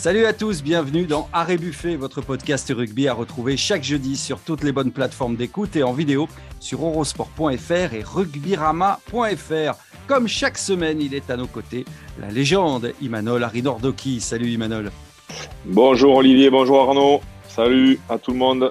Salut 0.00 0.24
à 0.24 0.32
tous, 0.32 0.62
bienvenue 0.62 1.04
dans 1.04 1.28
Arrêt 1.30 1.58
Buffet, 1.58 1.94
votre 1.94 2.22
podcast 2.22 2.72
rugby 2.74 3.06
à 3.06 3.12
retrouver 3.12 3.58
chaque 3.58 3.84
jeudi 3.84 4.16
sur 4.16 4.40
toutes 4.40 4.64
les 4.64 4.72
bonnes 4.72 4.92
plateformes 4.92 5.36
d'écoute 5.36 5.76
et 5.76 5.82
en 5.82 5.92
vidéo 5.92 6.26
sur 6.58 6.86
eurosport.fr 6.86 7.92
et 7.92 8.02
rugbyrama.fr. 8.02 9.74
Comme 10.06 10.26
chaque 10.26 10.56
semaine, 10.56 11.02
il 11.02 11.12
est 11.12 11.28
à 11.28 11.36
nos 11.36 11.46
côtés, 11.46 11.84
la 12.18 12.30
légende 12.30 12.94
Imanol 13.02 13.44
Arinordoki. 13.44 14.22
Salut 14.22 14.48
Imanol. 14.48 14.90
Bonjour 15.66 16.16
Olivier, 16.16 16.48
bonjour 16.48 16.80
Arnaud. 16.80 17.20
Salut 17.46 18.00
à 18.08 18.16
tout 18.16 18.30
le 18.30 18.38
monde. 18.38 18.70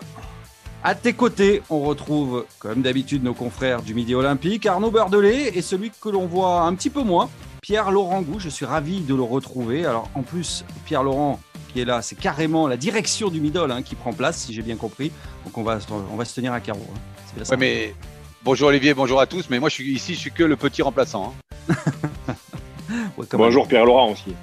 À 0.84 0.96
tes 0.96 1.14
côtés, 1.14 1.61
on 1.70 1.82
retrouve, 1.82 2.46
comme 2.57 2.82
d'habitude, 2.82 3.24
nos 3.24 3.36
confrères 3.36 3.84
du 3.84 3.93
Midi 3.93 4.16
Olympique, 4.16 4.66
Arnaud 4.66 4.89
Beurdelet 4.89 5.52
et 5.56 5.61
celui 5.61 5.92
que 5.92 6.10
l'on 6.10 6.25
voit 6.25 6.61
un 6.61 6.74
petit 6.74 6.89
peu 6.89 7.04
moins, 7.04 7.30
Pierre-Laurent 7.62 8.22
Gou. 8.22 8.40
Je 8.40 8.50
suis 8.50 8.66
ravi 8.66 9.02
de 9.02 9.16
le 9.16 9.22
retrouver. 9.22 9.86
Alors, 9.86 10.10
en 10.16 10.22
plus, 10.22 10.66
Pierre-Laurent 10.86 11.40
qui 11.72 11.82
est 11.82 11.86
là, 11.86 12.02
c'est 12.02 12.16
carrément 12.16 12.68
la 12.68 12.78
direction 12.78 13.30
du 13.30 13.40
Midol 13.40 13.72
hein, 13.72 13.84
qui 13.84 13.96
prend 13.96 14.12
place, 14.12 14.38
si 14.38 14.54
j'ai 14.54 14.62
bien 14.62 14.76
compris. 14.76 15.12
Donc, 15.46 15.58
on 15.58 15.64
va, 15.64 15.80
on 16.12 16.16
va 16.16 16.26
se 16.26 16.36
tenir 16.36 16.52
à 16.52 16.60
carreau. 16.60 16.86
Hein. 16.94 17.44
Ouais, 17.50 17.58
mais 17.58 17.96
bonjour 18.44 18.70
Olivier, 18.70 18.94
bonjour 18.94 19.20
à 19.20 19.28
tous. 19.28 19.50
Mais 19.50 19.60
moi, 19.60 19.70
je 19.70 19.76
suis 19.76 19.94
ici, 19.94 20.16
je 20.16 20.20
suis 20.20 20.32
que 20.32 20.44
le 20.44 20.56
petit 20.56 20.82
remplaçant. 20.82 21.36
Hein. 21.70 21.76
bonjour 23.34 23.68
Pierre-Laurent 23.68 24.12
aussi. 24.12 24.34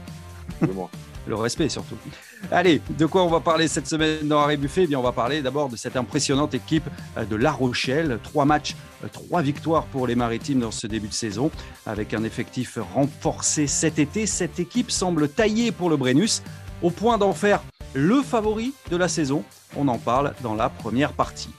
le 1.26 1.34
respect 1.34 1.68
surtout. 1.68 1.96
Allez, 2.52 2.80
de 2.96 3.06
quoi 3.06 3.24
on 3.24 3.28
va 3.28 3.40
parler 3.40 3.66
cette 3.66 3.88
semaine 3.88 4.28
dans 4.28 4.38
Harry 4.38 4.56
Buffet? 4.56 4.84
Eh 4.84 4.86
bien, 4.86 5.00
On 5.00 5.02
va 5.02 5.10
parler 5.10 5.42
d'abord 5.42 5.68
de 5.68 5.74
cette 5.74 5.96
impressionnante 5.96 6.54
équipe 6.54 6.88
euh, 7.16 7.24
de 7.24 7.34
La 7.34 7.50
Rochelle. 7.50 8.20
Trois 8.22 8.44
matchs, 8.44 8.76
euh, 9.02 9.08
trois 9.08 9.42
victoires 9.42 9.84
pour 9.86 10.06
les 10.06 10.14
Maritimes 10.14 10.60
dans 10.60 10.70
ce 10.70 10.86
début 10.86 11.08
de 11.08 11.12
saison. 11.12 11.50
Avec 11.86 12.14
un 12.14 12.22
effectif 12.22 12.78
renforcé 12.94 13.66
cet 13.66 13.98
été, 13.98 14.26
cette 14.26 14.60
équipe 14.60 14.92
semble 14.92 15.28
taillée 15.28 15.72
pour 15.72 15.90
le 15.90 15.96
Brennus, 15.96 16.42
au 16.82 16.90
point 16.90 17.18
d'en 17.18 17.32
faire 17.32 17.62
le 17.94 18.22
favori 18.22 18.74
de 18.90 18.96
la 18.96 19.08
saison. 19.08 19.42
On 19.76 19.88
en 19.88 19.98
parle 19.98 20.32
dans 20.42 20.54
la 20.54 20.68
première 20.68 21.14
partie. 21.14 21.50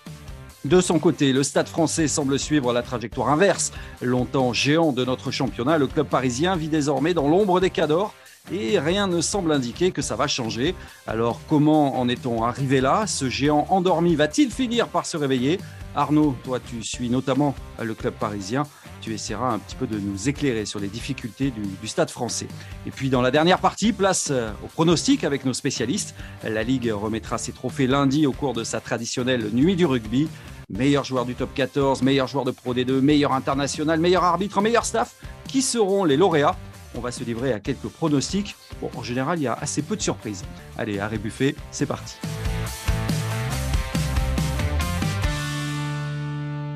De 0.63 0.79
son 0.79 0.99
côté, 0.99 1.33
le 1.33 1.43
Stade 1.43 1.67
français 1.67 2.07
semble 2.07 2.39
suivre 2.39 2.71
la 2.71 2.81
trajectoire 2.81 3.29
inverse. 3.29 3.73
Longtemps 4.01 4.53
géant 4.53 4.93
de 4.93 5.03
notre 5.03 5.31
championnat, 5.31 5.77
le 5.77 5.87
club 5.87 6.07
parisien 6.07 6.55
vit 6.55 6.69
désormais 6.69 7.13
dans 7.13 7.27
l'ombre 7.27 7.59
des 7.59 7.69
cadors 7.69 8.13
et 8.51 8.79
rien 8.79 9.07
ne 9.07 9.21
semble 9.21 9.51
indiquer 9.51 9.91
que 9.91 10.01
ça 10.01 10.15
va 10.15 10.27
changer. 10.27 10.75
Alors 11.05 11.39
comment 11.47 11.99
en 11.99 12.09
est-on 12.09 12.43
arrivé 12.43 12.81
là? 12.81 13.05
Ce 13.07 13.29
géant 13.29 13.67
endormi 13.69 14.15
va-t-il 14.15 14.51
finir 14.51 14.87
par 14.87 15.05
se 15.05 15.17
réveiller? 15.17 15.59
Arnaud, 15.95 16.35
toi 16.43 16.59
tu 16.59 16.83
suis 16.83 17.09
notamment 17.09 17.55
le 17.81 17.93
club 17.95 18.13
parisien, 18.13 18.63
tu 19.01 19.13
essaieras 19.13 19.51
un 19.51 19.59
petit 19.59 19.75
peu 19.75 19.87
de 19.87 19.97
nous 19.97 20.29
éclairer 20.29 20.65
sur 20.65 20.79
les 20.79 20.87
difficultés 20.87 21.51
du, 21.51 21.87
stade 21.87 22.09
français. 22.09 22.47
Et 22.85 22.91
puis 22.91 23.09
dans 23.09 23.21
la 23.21 23.31
dernière 23.31 23.59
partie, 23.59 23.93
place 23.93 24.29
euh, 24.29 24.51
au 24.63 24.67
pronostic 24.67 25.23
avec 25.23 25.45
nos 25.45 25.53
spécialistes. 25.53 26.13
La 26.43 26.63
Ligue 26.63 26.91
remettra 26.93 27.37
ses 27.37 27.53
trophées 27.53 27.87
lundi 27.87 28.27
au 28.27 28.33
cours 28.33 28.53
de 28.53 28.63
sa 28.63 28.79
traditionnelle 28.81 29.49
nuit 29.53 29.75
du 29.75 29.85
rugby. 29.85 30.27
Meilleur 30.69 31.05
joueur 31.05 31.25
du 31.25 31.33
top 31.33 31.53
14, 31.53 32.01
meilleur 32.01 32.27
joueur 32.27 32.43
de 32.43 32.51
Pro 32.51 32.73
D2, 32.73 32.99
meilleur 32.99 33.31
international, 33.31 33.99
meilleur 33.99 34.25
arbitre, 34.25 34.61
meilleur 34.61 34.83
staff. 34.83 35.15
Qui 35.47 35.61
seront 35.61 36.03
les 36.03 36.17
lauréats? 36.17 36.57
On 36.97 37.01
va 37.01 37.11
se 37.11 37.23
livrer 37.23 37.53
à 37.53 37.59
quelques 37.59 37.87
pronostics. 37.87 38.55
Bon, 38.81 38.89
en 38.95 39.03
général, 39.03 39.39
il 39.39 39.43
y 39.43 39.47
a 39.47 39.53
assez 39.53 39.81
peu 39.81 39.95
de 39.95 40.01
surprises. 40.01 40.43
Allez, 40.77 40.99
arrêt 40.99 41.17
buffet, 41.17 41.55
c'est 41.71 41.85
parti. 41.85 42.15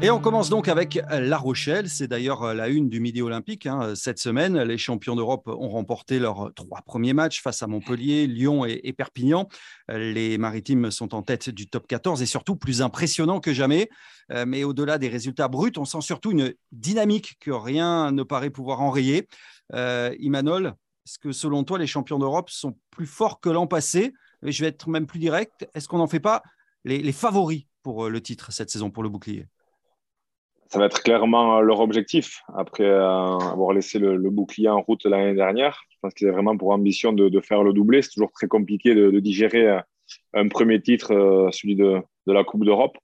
Et 0.04 0.10
on 0.10 0.20
commence 0.20 0.50
donc 0.50 0.68
avec 0.68 1.00
La 1.12 1.38
Rochelle. 1.38 1.88
C'est 1.88 2.08
d'ailleurs 2.08 2.56
la 2.56 2.70
une 2.70 2.90
du 2.90 3.00
Midi 3.00 3.22
Olympique. 3.22 3.68
Hein. 3.68 3.94
Cette 3.94 4.18
semaine, 4.18 4.60
les 4.60 4.80
champions 4.80 5.16
d'Europe 5.16 5.48
ont 5.48 5.70
remporté 5.70 6.18
leurs 6.18 6.52
trois 6.56 6.82
premiers 6.82 7.14
matchs 7.14 7.40
face 7.40 7.62
à 7.62 7.68
Montpellier, 7.68 8.26
Lyon 8.26 8.66
et, 8.66 8.94
Perpignan. 8.94 9.48
Les 9.90 10.40
Maritimes 10.40 10.90
sont 10.90 11.14
en 11.14 11.22
tête 11.22 11.52
du 11.52 11.68
top 11.68 11.86
14 11.86 12.20
et 12.24 12.26
surtout 12.26 12.56
plus 12.56 12.82
impressionnants 12.82 13.40
que 13.40 13.54
jamais. 13.54 13.90
Euh, 14.32 14.46
mais 14.48 14.64
au-delà 14.64 14.98
des 14.98 15.08
résultats 15.08 15.48
bruts, 15.48 15.74
on 15.78 15.86
sent 15.86 16.02
surtout 16.02 16.32
une 16.32 16.56
dynamique 16.72 17.38
que 17.40 17.52
rien 17.52 18.12
ne 18.12 18.24
paraît 18.24 18.50
pouvoir 18.50 18.82
enrayer. 18.82 19.28
Euh, 19.74 20.16
Imanol, 20.20 20.74
est-ce 21.06 21.20
que 21.20 21.32
selon 21.32 21.64
toi, 21.64 21.78
les 21.80 21.88
champions 21.88 22.20
d'Europe 22.20 22.50
sont 22.50 22.76
plus 22.90 23.06
forts 23.06 23.40
que 23.40 23.50
l'an 23.50 23.68
passé? 23.68 24.14
Je 24.44 24.62
vais 24.62 24.70
être 24.70 24.90
même 24.90 25.06
plus 25.06 25.20
direct. 25.20 25.68
Est-ce 25.74 25.88
qu'on 25.88 25.98
n'en 25.98 26.08
fait 26.08 26.20
pas 26.20 26.42
les, 26.84 27.12
favoris 27.12 27.66
pour 27.84 28.06
euh, 28.06 28.10
le 28.10 28.22
titre 28.22 28.52
cette 28.52 28.70
saison, 28.70 28.90
pour 28.90 29.04
le 29.04 29.10
bouclier? 29.10 29.46
Ça 30.70 30.80
va 30.80 30.86
être 30.86 31.04
clairement 31.04 31.58
euh, 31.58 31.62
leur 31.62 31.80
objectif 31.80 32.42
après 32.56 32.90
avoir 32.90 33.74
laissé 33.74 34.00
le, 34.00 34.30
bouclier 34.30 34.70
en 34.70 34.82
route 34.82 35.06
l'année 35.06 35.36
dernière. 35.36 35.82
Je 35.90 35.98
pense 36.02 36.14
qu'ils 36.14 36.30
ont 36.30 36.34
vraiment 36.34 36.58
pour 36.58 36.72
ambition 36.72 37.14
de, 37.14 37.42
faire 37.42 37.64
le 37.64 37.74
doublé. 37.74 38.02
C'est 38.02 38.12
toujours 38.12 38.32
très 38.32 38.48
compliqué 38.48 38.96
de, 38.96 39.20
digérer 39.20 39.82
un 40.34 40.48
premier 40.48 40.82
titre, 40.82 41.50
celui 41.52 41.76
de, 41.76 42.02
la 42.26 42.44
Coupe 42.44 42.66
d'Europe. 42.66 42.98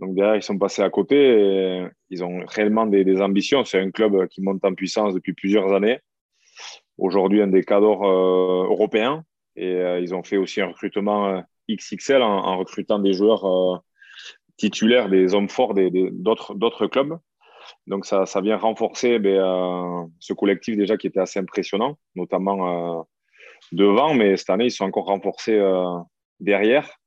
Donc 0.00 0.14
derrière, 0.14 0.36
ils 0.36 0.42
sont 0.42 0.58
passés 0.58 0.82
à 0.82 0.88
côté 0.88 1.16
et 1.16 1.86
ils 2.08 2.24
ont 2.24 2.42
réellement 2.46 2.86
des, 2.86 3.20
ambitions. 3.20 3.64
C'est 3.64 3.78
un 3.78 3.90
club 3.90 4.26
qui 4.28 4.40
monte 4.40 4.64
en 4.64 4.74
puissance 4.74 5.12
depuis 5.12 5.34
plusieurs 5.34 5.72
années. 5.74 6.00
Aujourd'hui, 6.96 7.42
un 7.42 7.48
des 7.48 7.62
cadres 7.62 8.02
euh, 8.02 8.64
européens. 8.64 9.24
Et 9.56 9.74
euh, 9.74 10.00
ils 10.00 10.14
ont 10.14 10.22
fait 10.22 10.38
aussi 10.38 10.62
un 10.62 10.68
recrutement 10.68 11.28
euh, 11.28 11.40
XXL 11.70 12.22
en, 12.22 12.58
recrutant 12.58 12.98
des 12.98 13.12
joueurs 13.12 13.82
titulaires, 14.56 15.08
des 15.10 15.34
hommes 15.34 15.48
forts 15.48 15.74
d'autres 15.74 16.86
clubs. 16.86 17.18
Donc 17.86 18.06
ça, 18.06 18.26
ça 18.26 18.40
vient 18.40 18.56
renforcer 18.56 19.18
ben, 19.18 20.10
ce 20.18 20.32
collectif 20.32 20.76
déjà 20.76 20.96
qui 20.96 21.06
était 21.06 21.20
assez 21.20 21.38
impressionnant, 21.38 21.96
notamment 22.16 23.06
devant, 23.70 24.14
mais 24.14 24.36
cette 24.36 24.50
année, 24.50 24.64
ils 24.64 24.72
sont 24.72 24.84
encore 24.84 25.06
renforcés 25.06 25.60
derrière. 26.40 26.99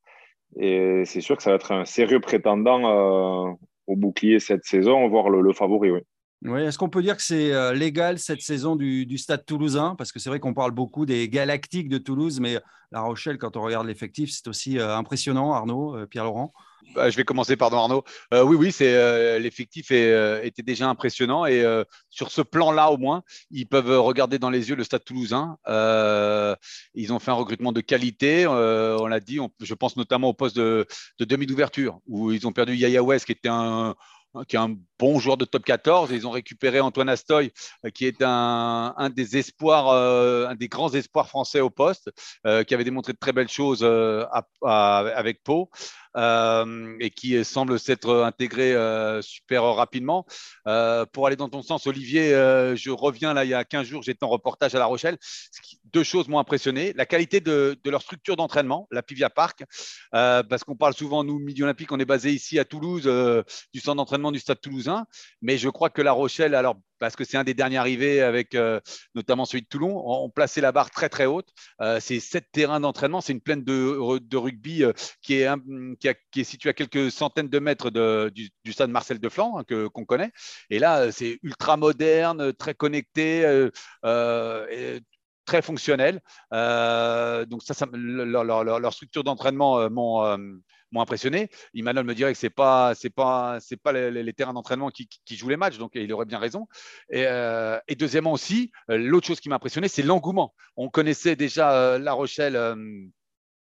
Et 0.58 1.04
c'est 1.06 1.22
sûr 1.22 1.38
que 1.38 1.44
ça 1.44 1.50
va 1.52 1.56
être 1.56 1.72
un 1.72 1.86
sérieux 1.86 2.20
prétendant 2.20 3.50
euh, 3.50 3.54
au 3.88 3.96
bouclier 3.96 4.40
cette 4.40 4.66
saison, 4.66 5.08
voire 5.08 5.30
le, 5.30 5.42
le 5.42 5.54
favori. 5.54 5.92
Oui. 5.92 6.02
Oui, 6.46 6.62
est-ce 6.62 6.78
qu'on 6.78 6.90
peut 6.90 7.02
dire 7.02 7.16
que 7.16 7.24
c'est 7.24 7.54
euh, 7.54 7.74
légal 7.74 8.20
cette 8.20 8.42
saison 8.42 8.76
du, 8.76 9.18
stade 9.18 9.46
toulousain? 9.46 9.96
Parce 9.98 10.12
que 10.12 10.20
c'est 10.20 10.30
vrai 10.30 10.40
qu'on 10.40 10.54
parle 10.54 10.72
beaucoup 10.72 11.06
des 11.06 11.30
galactiques 11.30 11.90
de 11.90 11.98
Toulouse, 11.98 12.40
mais 12.40 12.60
La 12.92 13.02
Rochelle, 13.02 13.38
quand 13.38 13.56
on 13.56 13.62
regarde 13.62 13.88
l'effectif, 13.88 14.30
c'est 14.32 14.48
aussi 14.48 14.78
euh, 14.78 14.96
impressionnant, 14.96 15.54
Arnaud, 15.54 16.06
Pierre-Laurent 16.08 16.54
bah, 16.96 17.10
je 17.10 17.18
vais 17.18 17.24
commencer, 17.24 17.56
pardon 17.56 17.78
Arnaud. 17.78 18.04
Euh, 18.34 18.44
oui, 18.44 18.56
oui, 18.56 18.76
euh, 18.82 19.40
l'effectif 19.40 19.88
euh, 19.92 20.42
était 20.44 20.62
déjà 20.62 20.88
impressionnant 20.90 21.46
et 21.46 21.64
sur 22.10 22.32
ce 22.32 22.42
plan-là 22.42 22.92
au 22.92 22.98
moins, 22.98 23.24
ils 23.52 23.68
peuvent 23.68 24.00
regarder 24.00 24.40
dans 24.40 24.50
les 24.50 24.70
yeux 24.70 24.76
le 24.76 24.84
Stade 24.84 25.04
Toulousain. 25.04 25.58
ils 26.94 27.14
ont 27.14 27.20
fait 27.20 27.32
un 27.32 27.36
recrutement 27.36 27.72
de 27.72 27.82
qualité, 27.82 28.48
on 28.48 29.08
l'a 29.08 29.20
dit. 29.20 29.40
je 29.62 29.74
pense 29.74 29.98
notamment 29.98 30.30
au 30.30 30.34
poste 30.34 30.56
de, 30.56 30.86
demi 31.20 31.46
d'ouverture 31.46 32.00
où 32.08 32.32
ils 32.32 32.46
ont 32.48 32.52
perdu 32.52 32.76
Yaya 32.76 33.04
West, 33.04 33.26
qui 33.26 33.32
était 33.32 33.50
un 33.50 33.96
qui 34.48 34.56
est 34.56 34.60
un 34.60 34.76
bon 35.00 35.20
joueur 35.20 35.38
de 35.38 35.46
top 35.46 35.64
14. 35.64 36.12
Ils 36.12 36.28
ont 36.28 36.32
récupéré 36.32 36.80
Antoine 36.80 37.10
Astoy, 37.10 37.52
qui 37.94 38.06
est 38.06 38.22
un, 38.22 39.12
des 39.16 39.38
espoirs, 39.38 39.90
un 39.90 40.56
des 40.56 40.68
grands 40.68 40.94
espoirs 40.94 41.28
français 41.28 41.60
au 41.60 41.70
poste, 41.70 42.12
qui 42.44 42.74
avait 42.74 42.84
démontré 42.84 43.14
de 43.14 43.18
très 43.18 43.34
belles 43.34 43.50
choses 43.50 43.84
avec 44.64 45.44
Pau. 45.44 45.70
Euh, 46.16 46.96
et 47.00 47.10
qui 47.10 47.44
semble 47.44 47.80
s'être 47.80 48.24
intégré 48.24 48.74
euh, 48.74 49.22
super 49.24 49.64
rapidement. 49.64 50.26
Euh, 50.68 51.06
pour 51.08 51.26
aller 51.26 51.36
dans 51.36 51.50
ton 51.50 51.64
sens, 51.64 51.88
Olivier, 51.88 52.32
je 52.32 52.92
reviens 52.92 53.34
là 53.34 53.46
il 53.46 53.50
y 53.50 53.54
a 53.54 53.64
15 53.64 53.88
jours, 53.88 54.04
j'étais 54.04 54.24
en 54.24 54.30
reportage 54.30 54.76
à 54.76 54.80
La 54.80 54.86
Rochelle. 54.86 55.18
Deux 55.92 56.04
choses 56.04 56.28
m'ont 56.28 56.40
impressionné. 56.40 56.94
La 56.94 57.06
qualité 57.06 57.40
de, 57.40 57.78
leur 57.86 58.02
structure 58.02 58.36
d'entraînement, 58.36 58.88
la 58.92 59.02
Pivia 59.04 59.30
Park, 59.30 59.64
parce 60.12 60.64
qu'on 60.64 60.76
parle 60.76 60.94
souvent, 60.94 61.24
nous, 61.24 61.40
Midi 61.40 61.64
Olympique, 61.64 61.92
on 61.92 62.00
est 62.00 62.06
basé 62.06 62.32
ici 62.32 62.60
à 62.60 62.66
Toulouse, 62.66 63.04
du 63.74 63.80
centre 63.80 63.98
d'entraînement 63.98 64.32
du 64.32 64.40
Stade 64.40 64.62
toulousain. 64.62 65.06
Mais 65.42 65.58
je 65.58 65.70
crois 65.70 65.90
que 65.90 66.02
La 66.02 66.12
Rochelle, 66.12 66.56
alors 66.56 66.76
parce 67.04 67.18
que 67.18 67.26
c'est 67.26 67.36
un 67.36 67.44
des 67.44 67.54
derniers 67.54 67.78
arrivés 67.78 68.22
avec 68.22 68.56
euh, 68.56 68.80
notamment 69.14 69.44
celui 69.44 69.64
de 69.64 69.68
Toulon, 69.68 70.02
ont, 70.06 70.30
placé 70.30 70.62
la 70.62 70.72
barre 70.72 70.90
très 70.90 71.10
très 71.10 71.26
haute. 71.26 71.50
Euh, 71.82 72.00
c'est 72.00 72.22
sept 72.22 72.46
terrains 72.54 72.80
d'entraînement, 72.80 73.20
c'est 73.20 73.34
une 73.34 73.42
plaine 73.42 73.62
de, 73.66 73.98
rugby 74.38 74.86
euh, 74.86 74.94
qui, 75.22 75.34
est, 75.34 76.44
située 76.46 76.70
à 76.70 76.74
quelques 76.74 77.12
centaines 77.12 77.50
de 77.50 77.60
mètres 77.60 77.90
du, 78.30 78.52
stade 78.72 78.90
Marcel 78.90 79.20
de 79.20 79.28
Flandre 79.28 79.58
hein, 79.58 79.64
que, 79.68 79.88
qu'on 79.88 80.06
connaît. 80.06 80.32
Et 80.70 80.80
là, 80.80 81.12
c'est 81.12 81.40
ultra 81.44 81.76
moderne, 81.76 82.54
très 82.54 82.74
connecté. 82.74 83.70
très 85.46 85.62
fonctionnel. 85.62 86.22
donc 86.52 87.64
ça, 87.64 87.86
leur, 87.92 88.94
structure 88.94 89.26
d'entraînement 89.26 89.90
m'ont 89.90 90.38
m'ont 90.94 91.02
impressionné. 91.02 91.50
Emmanuel 91.76 92.06
me 92.06 92.16
dirait 92.16 92.32
que 92.32 92.40
c'est 92.40 92.50
pas 92.50 92.96
c'est 92.96 93.10
pas 93.10 93.58
c'est 93.60 93.78
pas 93.78 93.92
les, 93.92 94.34
terrains 94.34 94.54
d'entraînement 94.54 94.90
qui, 94.90 95.08
qui, 95.26 95.36
jouent 95.36 95.50
les 95.50 95.58
matchs, 95.58 95.78
donc 95.78 95.92
il 95.96 96.12
aurait 96.14 96.26
bien 96.26 96.40
raison. 96.40 96.68
Et, 97.10 97.26
euh, 97.28 97.78
deuxièmement 97.98 98.32
aussi, 98.32 98.72
euh, 98.90 98.98
l'autre 98.98 99.28
chose 99.28 99.40
qui 99.40 99.50
m'a 99.50 99.56
impressionné, 99.56 99.88
c'est 99.88 100.04
l'engouement. 100.04 100.54
On 100.78 100.90
connaissait 100.90 101.36
déjà 101.36 101.74
euh, 101.74 102.00
La 102.00 102.14
Rochelle 102.14 102.56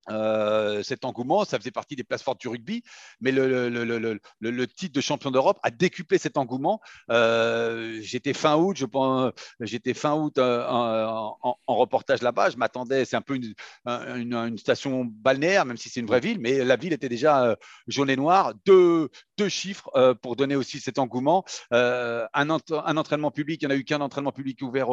euh, 0.10 0.84
cet 0.84 1.06
engouement, 1.06 1.46
ça 1.46 1.58
faisait 1.58 1.72
partie 1.72 1.96
des 1.96 2.04
places 2.04 2.24
fortes 2.24 2.40
du 2.40 2.48
rugby, 2.48 2.84
mais 3.22 3.32
le, 3.32 3.70
le, 3.70 4.68
titre 4.68 4.94
de 4.94 5.02
champion 5.02 5.32
d'Europe 5.32 5.60
a 5.64 5.72
décuplé 5.72 6.18
cet 6.18 6.38
engouement. 6.38 6.80
Euh, 7.12 8.00
j'étais 8.02 8.34
fin 8.34 8.56
août, 8.56 8.76
je 8.78 8.86
pense, 8.86 9.32
j'étais 9.60 9.94
fin 9.94 10.14
août 10.14 10.38
euh, 10.38 10.66
en, 10.68 11.58
reportage 11.68 12.22
là-bas. 12.22 12.50
Je 12.50 12.58
m'attendais, 12.58 13.06
c'est 13.06 13.16
un 13.16 13.22
peu 13.22 13.36
une, 13.36 14.58
station 14.58 15.06
balnéaire, 15.06 15.66
même 15.66 15.78
si 15.78 15.90
c'est 15.90 16.00
une 16.00 16.08
vraie 16.08 16.20
ville, 16.20 16.40
mais 16.40 16.64
la 16.64 16.76
ville 16.76 16.94
était 16.94 17.10
déjà 17.10 17.56
jaune 17.88 18.10
et 18.10 18.16
noire. 18.16 18.54
Deux, 18.66 19.10
deux 19.38 19.50
chiffres 19.50 19.90
pour 20.22 20.36
donner 20.36 20.56
aussi 20.56 20.80
cet 20.80 21.00
engouement. 21.00 21.44
Un, 21.72 22.28
un, 22.34 22.98
entraînement 22.98 23.32
public, 23.32 23.62
il 23.62 23.68
n'y 23.68 23.74
en 23.74 23.76
a 23.76 23.80
eu 23.80 23.84
qu'un 23.84 24.02
entraînement 24.02 24.32
public 24.32 24.62
ouvert, 24.62 24.88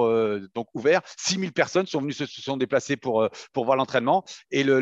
donc 0.55 0.69
ouvert. 0.75 1.01
6000 1.19 1.53
personnes 1.53 1.87
sont 1.87 2.01
venues 2.01 2.13
se, 2.13 2.27
sont 2.27 2.57
déplacées 2.57 2.97
pour, 2.97 3.29
voir 3.55 3.77
l'entraînement 3.77 4.25
et 4.51 4.65
le 4.65 4.73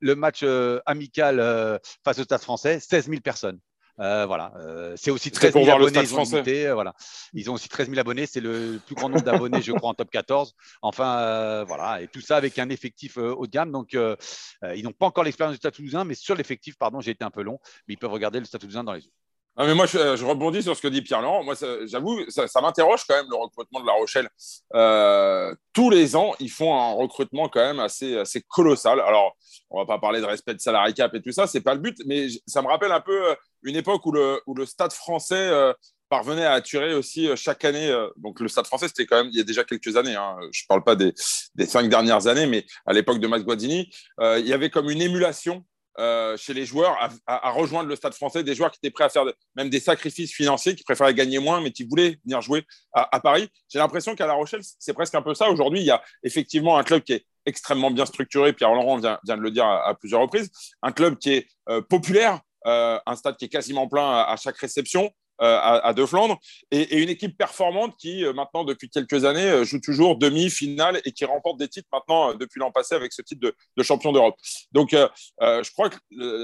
le, 0.00 0.14
match 0.14 0.40
euh, 0.42 0.80
amical 0.86 1.40
euh, 1.40 1.78
face 2.04 2.18
au 2.18 2.24
Stade 2.24 2.42
français, 2.42 2.80
16 2.80 3.08
000 3.08 3.20
personnes. 3.20 3.58
Euh, 4.00 4.26
voilà, 4.26 4.52
c'est 4.96 5.10
aussi 5.10 5.30
13 5.30 5.54
000 5.54 5.68
abonnés. 5.70 6.00
Ils 6.02 6.14
ont, 6.14 6.74
voilà. 6.74 6.94
ils 7.32 7.50
ont 7.50 7.54
aussi 7.54 7.68
13 7.68 7.88
000 7.88 8.00
abonnés. 8.00 8.26
C'est 8.26 8.40
le 8.40 8.80
plus 8.84 8.94
grand 8.94 9.08
nombre 9.08 9.22
d'abonnés, 9.22 9.62
je 9.62 9.72
crois, 9.72 9.90
en 9.90 9.94
top 9.94 10.10
14. 10.10 10.54
Enfin, 10.82 11.64
voilà, 11.64 12.02
et 12.02 12.08
tout 12.08 12.20
ça 12.20 12.36
avec 12.36 12.58
un 12.58 12.68
effectif 12.70 13.16
haut 13.16 13.46
de 13.46 13.50
gamme. 13.50 13.70
Donc, 13.70 13.92
ils 13.94 14.82
n'ont 14.82 14.92
pas 14.92 15.06
encore 15.06 15.24
l'expérience 15.24 15.54
du 15.54 15.58
Stade 15.58 15.74
Toulousain, 15.74 16.04
mais 16.04 16.14
sur 16.14 16.34
l'effectif, 16.34 16.76
pardon, 16.76 17.00
j'ai 17.00 17.12
été 17.12 17.24
un 17.24 17.30
peu 17.30 17.42
long, 17.42 17.58
mais 17.86 17.94
ils 17.94 17.98
peuvent 17.98 18.12
regarder 18.12 18.38
le 18.38 18.44
Stade 18.44 18.60
Toulousain 18.60 18.84
dans 18.84 18.92
les 18.92 19.04
yeux. 19.04 19.12
Ah, 19.56 19.66
mais 19.66 19.74
moi, 19.74 19.86
je, 19.86 20.24
rebondis 20.24 20.64
sur 20.64 20.76
ce 20.76 20.82
que 20.82 20.88
dit 20.88 21.00
Pierre-Laurent. 21.00 21.44
Moi, 21.44 21.54
j'avoue, 21.84 22.18
ça, 22.28 22.60
m'interroge 22.60 23.04
quand 23.08 23.14
même 23.14 23.30
le 23.30 23.36
recrutement 23.36 23.80
de 23.80 23.86
La 23.86 23.92
Rochelle. 23.92 24.28
Euh, 24.74 25.54
tous 25.72 25.90
les 25.90 26.16
ans, 26.16 26.34
ils 26.40 26.50
font 26.50 26.74
un 26.76 26.92
recrutement 26.92 27.48
quand 27.48 27.60
même 27.60 27.78
assez, 27.78 28.24
colossal. 28.48 29.00
Alors, 29.00 29.36
on 29.70 29.78
va 29.78 29.86
pas 29.86 30.00
parler 30.00 30.20
de 30.20 30.26
respect 30.26 30.54
de 30.54 30.60
salarié 30.60 30.92
cap 30.92 31.14
et 31.14 31.22
tout 31.22 31.30
ça, 31.30 31.46
c'est 31.46 31.60
pas 31.60 31.74
le 31.74 31.80
but, 31.80 31.96
mais 32.04 32.26
ça 32.46 32.62
me 32.62 32.66
rappelle 32.66 32.90
un 32.90 33.00
peu 33.00 33.30
euh, 33.30 33.34
une 33.62 33.76
époque 33.76 34.04
où 34.06 34.12
le, 34.12 34.40
où 34.46 34.54
le 34.54 34.66
Stade 34.66 34.92
Français 34.92 35.36
euh, 35.36 35.72
parvenait 36.08 36.44
à 36.44 36.52
attirer 36.52 36.94
aussi 36.94 37.28
chaque 37.36 37.64
année. 37.64 37.92
donc, 38.16 38.40
le 38.40 38.48
Stade 38.48 38.66
Français, 38.66 38.88
c'était 38.88 39.06
quand 39.06 39.16
même 39.16 39.28
il 39.32 39.38
y 39.38 39.40
a 39.40 39.44
déjà 39.44 39.62
quelques 39.62 39.96
années. 39.96 40.16
Hein, 40.16 40.36
je 40.50 40.62
parle 40.68 40.82
pas 40.82 40.96
des, 40.96 41.14
des, 41.54 41.66
cinq 41.66 41.88
dernières 41.88 42.26
années, 42.26 42.46
mais 42.46 42.66
à 42.86 42.92
l'époque 42.92 43.20
de 43.20 43.26
Max 43.28 43.44
Guadini, 43.44 43.88
il 44.20 44.46
y 44.46 44.52
avait 44.52 44.70
comme 44.70 44.90
une 44.90 45.00
émulation 45.00 45.64
euh, 45.98 46.36
chez 46.36 46.54
les 46.54 46.64
joueurs 46.64 46.96
à, 47.26 47.50
rejoindre 47.50 47.88
le 47.88 47.96
stade 47.96 48.14
français, 48.14 48.42
des 48.42 48.54
joueurs 48.54 48.70
qui 48.70 48.78
étaient 48.82 48.90
prêts 48.90 49.04
à 49.04 49.08
faire 49.08 49.24
même 49.54 49.70
des 49.70 49.80
sacrifices 49.80 50.32
financiers, 50.32 50.74
qui 50.74 50.82
préféraient 50.82 51.14
gagner 51.14 51.38
moins, 51.38 51.60
mais 51.60 51.70
qui 51.70 51.84
voulaient 51.84 52.18
venir 52.24 52.40
jouer 52.40 52.66
à, 52.92 53.20
Paris. 53.20 53.48
J'ai 53.68 53.78
l'impression 53.78 54.14
qu'à 54.14 54.26
La 54.26 54.34
Rochelle, 54.34 54.62
c'est 54.78 54.92
presque 54.92 55.14
un 55.14 55.22
peu 55.22 55.34
ça. 55.34 55.48
Aujourd'hui, 55.50 55.80
il 55.80 55.86
y 55.86 55.90
a 55.90 56.02
effectivement 56.22 56.78
un 56.78 56.84
club 56.84 57.02
qui 57.02 57.12
est 57.12 57.24
extrêmement 57.46 57.90
bien 57.90 58.06
structuré. 58.06 58.52
Pierre-Laurent 58.52 58.98
vient, 58.98 59.18
de 59.24 59.32
le 59.34 59.50
dire 59.50 59.66
à, 59.66 59.94
plusieurs 59.94 60.20
reprises. 60.20 60.50
Un 60.82 60.92
club 60.92 61.16
qui 61.18 61.32
est 61.32 61.48
euh, 61.68 61.80
populaire, 61.80 62.40
euh, 62.66 62.98
un 63.06 63.16
stade 63.16 63.36
qui 63.36 63.44
est 63.44 63.48
quasiment 63.48 63.86
plein 63.88 64.22
à 64.22 64.36
chaque 64.36 64.56
réception. 64.56 65.12
Euh, 65.42 65.58
à, 65.60 65.92
De 65.94 66.06
Flandre, 66.06 66.38
et, 66.70 67.02
une 67.02 67.08
équipe 67.08 67.36
performante 67.36 67.96
qui, 67.96 68.24
euh, 68.24 68.32
maintenant, 68.32 68.62
depuis 68.62 68.88
quelques 68.88 69.24
années, 69.24 69.50
euh, 69.50 69.64
joue 69.64 69.80
toujours 69.80 70.16
demi-finale 70.16 71.00
et 71.04 71.10
qui 71.10 71.24
remporte 71.24 71.58
des 71.58 71.66
titres 71.66 71.88
maintenant 71.92 72.34
depuis 72.34 72.60
l'an 72.60 72.70
passé 72.70 72.94
avec 72.94 73.12
ce 73.12 73.20
titre 73.20 73.52
de, 73.76 73.82
champion 73.82 74.12
d'Europe. 74.12 74.36
Donc, 74.70 74.92
je 74.92 75.72
crois 75.72 75.90
que 75.90 75.96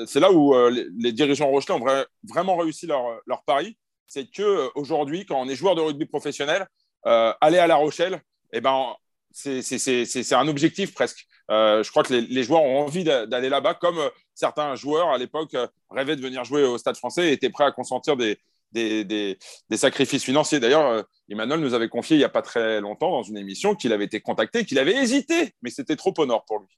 c'est 0.06 0.18
là 0.18 0.32
où 0.32 0.54
les, 0.68 1.12
dirigeants 1.12 1.46
rochelais 1.46 1.74
ont 1.74 2.04
vraiment 2.28 2.56
réussi 2.56 2.86
leur, 2.86 3.42
pari. 3.46 3.78
C'est 4.08 4.28
qu'aujourd'hui, 4.28 5.24
quand 5.24 5.40
on 5.40 5.48
est 5.48 5.54
joueur 5.54 5.76
de 5.76 5.80
rugby 5.80 6.06
professionnel, 6.06 6.66
aller 7.04 7.58
à 7.58 7.68
La 7.68 7.76
Rochelle, 7.76 8.20
eh 8.52 8.60
ben, 8.60 8.94
c'est 9.30 10.32
un 10.32 10.48
objectif 10.48 10.92
presque. 10.94 11.26
je 11.48 11.88
crois 11.90 12.02
que 12.02 12.12
les 12.12 12.42
joueurs 12.42 12.62
ont 12.62 12.80
envie 12.80 13.04
d'aller 13.04 13.48
là-bas, 13.48 13.74
comme 13.74 14.00
certains 14.34 14.74
joueurs 14.74 15.10
à 15.10 15.18
l'époque 15.18 15.56
rêvaient 15.90 16.16
de 16.16 16.22
venir 16.22 16.44
jouer 16.44 16.64
au 16.64 16.76
Stade 16.76 16.96
français 16.96 17.28
et 17.28 17.32
étaient 17.32 17.50
prêts 17.50 17.64
à 17.64 17.72
consentir 17.72 18.16
des, 18.16 18.38
des, 18.72 19.38
sacrifices 19.72 20.24
financiers. 20.24 20.60
D'ailleurs, 20.60 20.86
euh, 20.86 21.02
Emmanuel 21.28 21.60
nous 21.60 21.74
avait 21.74 21.88
confié 21.88 22.16
il 22.16 22.20
n'y 22.20 22.24
a 22.24 22.30
pas 22.30 22.42
très 22.42 22.80
longtemps 22.80 23.10
dans 23.10 23.22
une 23.22 23.36
émission 23.36 23.74
qu'il 23.74 23.92
avait 23.92 24.04
été 24.04 24.20
contacté, 24.20 24.64
qu'il 24.64 24.78
avait 24.78 24.94
hésité, 24.94 25.52
mais 25.62 25.70
c'était 25.70 25.96
trop 25.96 26.14
au 26.18 26.26
nord 26.26 26.44
pour 26.46 26.60
lui. 26.60 26.68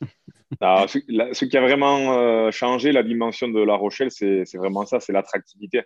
ce, 0.60 1.44
qui 1.44 1.56
a 1.56 1.60
vraiment 1.60 2.12
euh, 2.18 2.50
changé 2.50 2.92
la 2.92 3.02
dimension 3.02 3.48
de 3.48 3.60
La 3.60 3.74
Rochelle, 3.74 4.10
c'est 4.10 4.44
vraiment 4.54 4.86
ça, 4.86 5.00
c'est 5.00 5.12
l'attractivité 5.12 5.82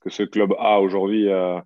que 0.00 0.10
ce 0.10 0.22
club 0.22 0.52
a 0.58 0.80
aujourd'hui 0.80 1.28
euh, 1.28 1.58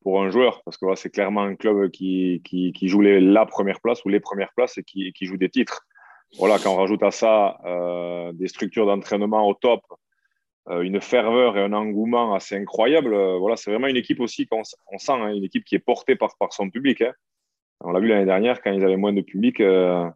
pour 0.00 0.22
un 0.22 0.30
joueur. 0.30 0.62
Parce 0.64 0.78
que 0.78 0.86
c'est 0.94 1.10
clairement 1.10 1.42
un 1.42 1.56
club 1.56 1.90
qui, 1.90 2.40
joue 2.82 3.00
la 3.00 3.46
première 3.46 3.80
place 3.80 4.04
ou 4.04 4.08
les 4.08 4.20
premières 4.20 4.52
places 4.54 4.78
et 4.78 4.82
qui, 4.82 5.12
joue 5.20 5.36
des 5.36 5.50
titres. 5.50 5.82
Voilà, 6.38 6.58
quand 6.58 6.72
on 6.72 6.76
rajoute 6.76 7.02
à 7.02 7.10
ça 7.10 7.58
des 8.32 8.48
structures 8.48 8.86
d'entraînement 8.86 9.46
au 9.46 9.52
top, 9.52 9.82
une 10.70 11.00
ferveur 11.00 11.56
et 11.56 11.62
un 11.62 11.72
engouement 11.72 12.34
assez 12.34 12.56
incroyable. 12.56 13.14
Euh, 13.14 13.38
voilà, 13.38 13.56
c'est 13.56 13.70
vraiment 13.70 13.88
une 13.88 13.96
équipe 13.96 14.20
aussi 14.20 14.46
qu'on 14.46 14.62
sent, 14.64 15.12
hein, 15.12 15.34
une 15.34 15.44
équipe 15.44 15.64
qui 15.64 15.74
est 15.74 15.80
portée 15.80 16.16
par, 16.16 16.36
par 16.38 16.52
son 16.52 16.70
public. 16.70 17.02
Hein. 17.02 17.12
On 17.80 17.90
l'a 17.90 18.00
vu 18.00 18.08
l'année 18.08 18.26
dernière, 18.26 18.62
quand 18.62 18.72
ils 18.72 18.84
avaient 18.84 18.96
moins 18.96 19.12
de 19.12 19.22
public, 19.22 19.60
euh, 19.60 20.08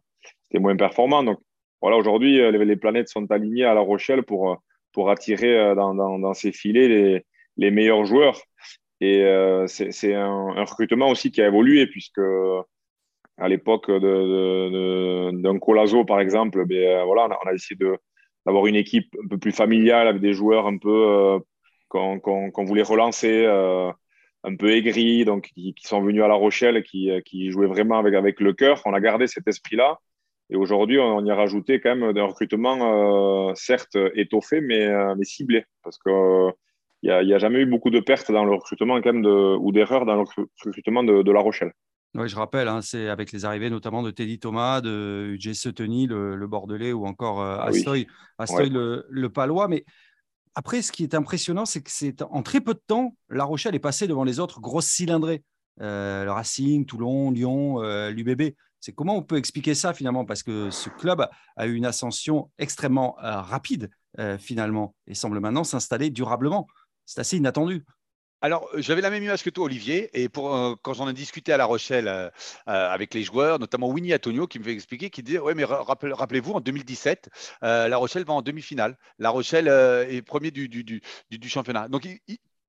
c'était 0.43 0.59
moins 0.59 0.75
performant. 0.77 1.23
Donc 1.23 1.39
voilà, 1.81 1.97
aujourd'hui, 1.97 2.39
les, 2.51 2.75
planètes 2.77 3.09
sont 3.09 3.29
alignées 3.29 3.65
à 3.65 3.73
La 3.73 3.81
Rochelle 3.81 4.23
pour, 4.23 4.61
pour 4.93 5.09
attirer 5.09 5.75
dans, 5.75 5.93
dans, 5.93 6.33
ces 6.33 6.51
filets 6.51 6.87
les, 6.87 7.25
les, 7.57 7.71
meilleurs 7.71 8.05
joueurs. 8.05 8.41
Et 9.01 9.21
c'est 9.67 10.15
un, 10.15 10.63
recrutement 10.63 11.09
aussi 11.09 11.29
qui 11.29 11.41
a 11.41 11.47
évolué, 11.47 11.85
puisque 11.87 12.21
à 13.37 13.47
l'époque 13.47 13.91
d'un 13.91 13.99
de, 13.99 15.59
Colazo, 15.59 16.05
par 16.05 16.19
exemple, 16.19 16.65
ben, 16.65 17.03
voilà, 17.03 17.37
on 17.43 17.47
a 17.47 17.53
essayé 17.53 17.77
de, 17.77 17.99
d'avoir 18.47 18.65
une 18.65 18.77
équipe 18.77 19.13
un 19.21 19.27
peu 19.27 19.37
plus 19.37 19.51
familiale 19.51 20.07
avec 20.07 20.21
des 20.21 20.33
joueurs 20.33 20.67
un 20.67 20.77
peu 20.77 20.89
euh, 20.89 21.39
qu'on 21.89 22.65
voulait 22.65 22.81
relancer, 22.81 23.43
euh, 23.45 23.91
un 24.45 24.55
peu 24.55 24.71
aigris, 24.71 25.25
donc 25.25 25.51
qui, 25.53 25.75
sont 25.83 26.01
venus 26.01 26.23
à 26.23 26.29
La 26.29 26.35
Rochelle, 26.35 26.81
qui, 26.81 27.11
qui 27.25 27.51
jouaient 27.51 27.67
vraiment 27.67 27.99
avec, 27.99 28.13
avec 28.15 28.39
le 28.39 28.53
cœur. 28.53 28.81
On 28.85 28.93
a 28.93 29.01
gardé 29.01 29.27
cet 29.27 29.47
esprit-là. 29.49 29.99
Et 30.49 30.55
aujourd'hui, 30.55 30.97
on 30.97 31.25
y 31.25 31.29
a 31.29 31.35
rajouté 31.35 31.81
quand 31.81 31.93
même 31.93 32.17
un 32.17 32.23
recrutement, 32.23 33.49
euh, 33.49 33.53
certes 33.55 33.97
étoffé, 34.15 34.61
mais, 34.61 34.87
mais 35.17 35.25
ciblé. 35.25 35.65
Parce 35.83 35.97
qu'il 35.97 36.53
n'y 37.03 37.11
a, 37.11 37.17
a, 37.17 37.39
jamais 37.39 37.59
eu 37.59 37.65
beaucoup 37.65 37.89
de 37.89 37.99
pertes 37.99 38.31
dans 38.31 38.45
le 38.45 38.53
recrutement 38.53 39.01
quand 39.01 39.11
même 39.11 39.23
de, 39.23 39.57
ou 39.57 39.73
d'erreurs 39.73 40.05
dans 40.05 40.15
le 40.15 40.23
recrutement 40.63 41.03
de 41.03 41.31
La 41.33 41.41
Rochelle. 41.41 41.73
Oui, 42.15 42.27
je 42.29 42.35
rappelle, 42.35 42.67
hein, 42.67 42.81
c'est 42.81 43.09
avec 43.09 43.31
les 43.31 43.45
arrivées 43.45 43.69
notamment 43.69 44.01
de 44.01 44.11
Teddy 44.11 44.39
Thomas, 44.39 44.81
de 44.81 45.35
UJ 45.35 45.53
Seteny, 45.53 46.07
le, 46.07 46.47
Bordelais, 46.47 46.93
ou 46.93 47.05
encore 47.05 47.41
euh, 47.41 47.57
ah 47.59 47.67
Astoy, 47.67 48.07
le, 48.69 49.27
Palois. 49.27 49.67
Mais 49.67 49.85
après, 50.55 50.81
ce 50.81 50.91
qui 50.91 51.03
est 51.03 51.13
impressionnant, 51.13 51.65
c'est 51.65 51.81
que 51.81 51.91
c'est 51.91 52.21
en 52.23 52.41
très 52.41 52.61
peu 52.61 52.73
de 52.73 52.81
temps, 52.87 53.15
La 53.29 53.43
Rochelle 53.43 53.75
est 53.75 53.79
passée 53.79 54.07
devant 54.07 54.23
les 54.23 54.39
autres 54.39 54.61
grosses 54.61 54.87
cylindrées. 54.87 55.43
Euh, 55.81 56.23
le 56.23 56.31
Racing, 56.31 56.85
Toulon, 56.85 57.29
Lyon, 57.29 57.83
euh, 57.83 58.09
l'UBB. 58.09 58.55
C'est 58.79 58.93
comment 58.93 59.15
on 59.15 59.21
peut 59.21 59.37
expliquer 59.37 59.75
ça 59.75 59.93
finalement? 59.93 60.25
Parce 60.25 60.41
que 60.41 60.71
ce 60.71 60.89
club 60.89 61.27
a 61.55 61.67
eu 61.67 61.75
une 61.75 61.85
ascension 61.85 62.49
extrêmement 62.57 63.15
rapide 63.19 63.89
finalement 64.39 64.95
et 65.07 65.13
semble 65.13 65.39
maintenant 65.39 65.63
s'installer 65.63 66.09
durablement. 66.09 66.67
C'est 67.05 67.19
assez 67.19 67.37
inattendu. 67.37 67.85
Alors, 68.41 68.69
euh, 68.75 68.81
j'avais 68.81 69.01
la 69.01 69.09
même 69.09 69.23
image 69.23 69.43
que 69.43 69.49
toi, 69.49 69.65
Olivier, 69.65 70.09
et 70.13 70.29
pour, 70.29 70.55
euh, 70.55 70.75
quand 70.81 70.93
j'en 70.93 71.09
ai 71.09 71.13
discuté 71.13 71.53
à 71.53 71.57
La 71.57 71.65
Rochelle 71.65 72.07
euh, 72.07 72.29
avec 72.65 73.13
les 73.15 73.23
joueurs, 73.23 73.57
notamment 73.57 73.89
Winnie 73.89 74.13
Antonio, 74.13 74.45
qui 74.45 74.59
me 74.59 74.63
fait 74.63 74.73
expliquer, 74.73 75.09
qui 75.09 75.23
disait, 75.23 75.39
ouais, 75.39 75.55
mais 75.55 75.63
rappelez-vous, 75.65 76.53
en 76.53 76.61
2017, 76.61 77.29
La 77.61 77.97
Rochelle 77.97 78.25
va 78.25 78.33
en 78.33 78.41
demi-finale. 78.43 78.97
La 79.17 79.29
Rochelle 79.31 79.67
est 79.67 80.21
premier 80.21 80.51
du, 80.51 80.69
du, 80.69 80.83
du, 80.83 81.49
championnat. 81.49 81.87
Donc, 81.87 82.07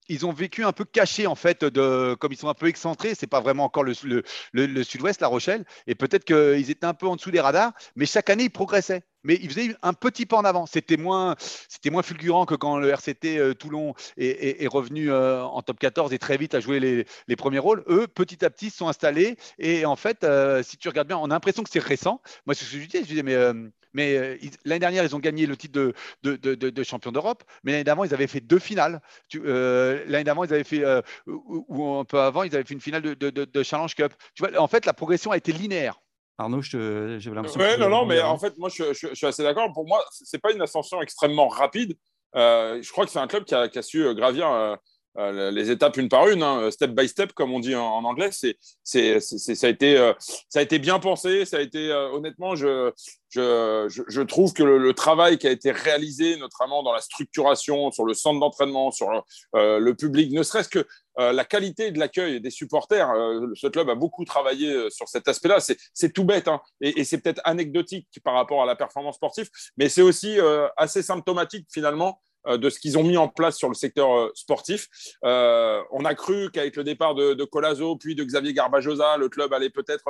ils 0.09 0.27
ont 0.27 0.33
vécu 0.33 0.65
un 0.65 0.73
peu 0.73 0.85
caché 0.85 1.27
en 1.27 1.35
fait, 1.35 1.69
comme 1.71 2.33
ils 2.33 2.39
sont 2.39 2.49
un 2.49 2.55
peu 2.55 2.67
excentrés, 2.67 3.15
c'est 3.15 3.27
pas 3.27 3.41
vraiment 3.41 3.65
encore 3.65 3.85
le, 3.85 3.95
sud-ouest, 3.95 5.21
La 5.21 5.29
Rochelle, 5.29 5.65
et 5.87 5.95
peut-être 5.95 6.25
qu'ils 6.25 6.71
étaient 6.71 6.87
un 6.87 6.95
peu 6.95 7.07
en 7.07 7.17
dessous 7.17 7.31
des 7.31 7.41
radars, 7.41 7.73
mais 7.97 8.07
chaque 8.07 8.31
année 8.31 8.45
ils 8.45 8.51
progressaient. 8.51 9.03
Mais 9.25 9.39
ils 9.43 9.51
faisaient 9.51 9.75
un 9.83 9.95
petit 9.95 10.27
pas 10.27 10.37
en 10.37 10.45
avant. 10.45 10.67
C'était 10.67 10.97
moins, 10.97 11.35
fulgurant 12.03 12.47
que 12.47 12.55
quand 12.55 12.79
le 12.79 12.89
RCT 12.89 13.39
euh, 13.39 13.53
Toulon 13.53 13.95
est, 14.17 14.67
revenu 14.69 15.11
euh, 15.11 15.43
en 15.43 15.61
top 15.61 15.79
14 15.79 16.13
et 16.13 16.19
très 16.19 16.37
vite 16.37 16.55
à 16.55 16.61
jouer 16.61 16.79
les, 16.81 17.37
premiers 17.37 17.59
rôles. 17.59 17.83
Eux, 17.89 18.07
petit 18.07 18.45
à 18.45 18.51
petit, 18.51 18.71
se 18.71 18.79
sont 18.79 18.89
installés. 18.89 19.37
Et 19.59 19.85
en 19.85 19.97
fait, 19.97 20.25
euh, 20.25 20.63
si 20.63 20.77
tu 20.77 20.89
regardes 20.89 21.09
bien, 21.09 21.19
on 21.19 21.27
a 21.27 21.35
l'impression 21.35 21.63
que 21.63 21.71
c'est 21.71 21.83
récent. 21.83 22.23
Moi, 22.47 22.55
ce 22.55 22.65
que 22.65 22.71
je 22.71 22.87
disais. 22.87 23.03
Je 23.03 23.09
disais, 23.09 23.23
mais 23.23 23.37
mais 23.93 24.17
euh, 24.17 24.37
l'année 24.65 24.81
dernière, 24.81 25.05
ils 25.05 25.15
ont 25.15 25.19
gagné 25.19 25.47
le 25.47 25.57
titre 25.57 25.75
de, 25.75 25.95
de, 26.23 26.55
de, 26.55 26.83
champion 26.83 27.13
d'Europe. 27.13 27.43
Mais 27.65 27.73
l'année 27.73 27.85
d'avant, 27.85 28.05
ils 28.05 28.15
avaient 28.15 28.27
fait 28.27 28.41
deux 28.41 28.59
finales. 28.59 29.01
Euh, 29.35 30.05
l'année 30.07 30.25
d'avant, 30.25 30.45
ils 30.45 30.53
avaient 30.53 30.65
fait, 30.65 30.85
euh, 30.85 31.01
ou, 31.27 31.99
un 31.99 32.05
peu 32.05 32.21
avant, 32.21 32.43
ils 32.43 32.55
avaient 32.55 32.65
fait 32.65 32.75
une 32.75 32.81
finale 32.81 33.03
de, 33.03 33.63
Challenge 33.63 33.95
Cup. 33.95 34.13
Tu 34.35 34.45
vois, 34.45 34.61
en 34.61 34.69
fait, 34.69 34.87
la 34.87 34.93
progression 34.93 35.31
a 35.31 35.37
été 35.37 35.53
linéaire. 35.53 36.01
Arnaud, 36.39 36.63
j'ai 36.63 36.79
l'impression. 36.79 37.61
Oui, 37.61 37.79
non, 37.79 37.89
non, 37.89 38.07
mais 38.07 38.21
en 38.21 38.39
fait, 38.39 38.57
moi, 38.59 38.69
je, 38.69 38.93
suis 38.93 39.27
assez 39.27 39.43
d'accord. 39.43 39.73
Pour 39.73 39.87
moi, 39.87 40.05
c'est 40.11 40.41
pas 40.41 40.53
une 40.53 40.63
ascension 40.63 41.03
extrêmement 41.03 41.49
rapide. 41.49 41.97
je 42.35 42.91
crois 42.93 43.05
que 43.05 43.11
c'est 43.11 43.19
un 43.19 43.27
club 43.27 43.45
qui 43.45 43.55
a, 43.55 43.69
qui 43.69 43.79
a 43.79 43.83
su 43.83 44.15
gravir 44.15 44.79
euh, 45.17 45.51
les 45.51 45.71
étapes 45.71 45.97
une 45.97 46.09
par 46.09 46.29
une, 46.29 46.43
hein, 46.43 46.71
step 46.71 46.93
by 46.93 47.09
step, 47.09 47.33
comme 47.33 47.53
on 47.53 47.59
dit 47.59 47.75
en, 47.75 48.05
anglais. 48.05 48.31
C'est, 48.31 48.57
c'est, 48.85 49.21
ça, 49.21 49.67
a 49.67 49.71
été, 49.71 49.97
euh, 49.97 50.13
ça 50.49 50.61
a 50.61 50.63
été 50.63 50.79
bien 50.79 51.01
pensé. 51.01 51.45
Ça 51.45 51.57
a 51.57 51.61
été, 51.61 51.91
euh, 51.91 52.11
honnêtement, 52.11 52.55
je, 52.55 52.93
je, 53.31 54.23
trouve 54.23 54.53
que 54.53 54.63
le, 54.63 54.93
travail 54.93 55.39
qui 55.39 55.49
a 55.49 55.51
été 55.51 55.73
réalisé, 55.73 56.37
notamment 56.37 56.83
dans 56.83 56.93
la 56.93 57.01
structuration, 57.01 57.91
sur 57.91 58.05
le 58.05 58.15
centre 58.15 58.39
d'entraînement, 58.39 58.91
sur 58.91 59.09
le 59.55 59.93
public, 59.93 60.33
ne 60.33 60.43
serait-ce 60.43 60.69
que 60.69 60.87
la 61.17 61.45
qualité 61.45 61.91
de 61.91 61.99
l'accueil 61.99 62.41
des 62.41 62.51
supporters, 62.51 63.09
ce 63.55 63.67
club 63.67 63.91
a 63.91 63.95
beaucoup 63.97 64.25
travaillé 64.25 64.89
sur 64.91 65.09
cet 65.09 65.29
aspect-là. 65.29 65.61
C'est, 65.61 65.77
c'est 65.93 66.13
tout 66.13 66.25
bête 66.25 66.49
hein, 66.49 66.61
et, 66.81 67.05
c'est 67.05 67.19
peut-être 67.19 67.43
anecdotique 67.45 68.09
par 68.25 68.35
rapport 68.35 68.63
à 68.63 68.67
la 68.67 68.77
performance 68.77 69.17
sportive, 69.17 69.49
mais 69.77 69.89
c'est 69.89 70.03
aussi 70.03 70.39
assez 70.77 71.03
symptomatique 71.03 71.67
finalement 71.71 72.21
euh, 72.28 72.28
de 72.47 72.71
ce 72.71 72.79
qu'ils 72.79 72.97
ont 72.99 73.03
mis 73.03 73.17
en 73.17 73.29
place 73.29 73.57
sur 73.57 73.69
le 73.69 73.75
secteur 73.75 74.13
euh, 74.13 74.31
sportif. 74.35 74.89
Euh, 75.25 75.83
on 75.93 76.05
a 76.05 76.15
cru 76.15 76.51
qu'avec 76.51 76.77
le 76.77 76.85
départ 76.85 77.15
de, 77.15 77.45
Colazo, 77.45 77.97
puis 77.97 78.15
de 78.15 78.25
Xavier 78.25 78.53
Garbajosa, 78.53 79.17
le 79.17 79.29
club 79.29 79.53
allait 79.53 79.71
peut-être. 79.71 80.05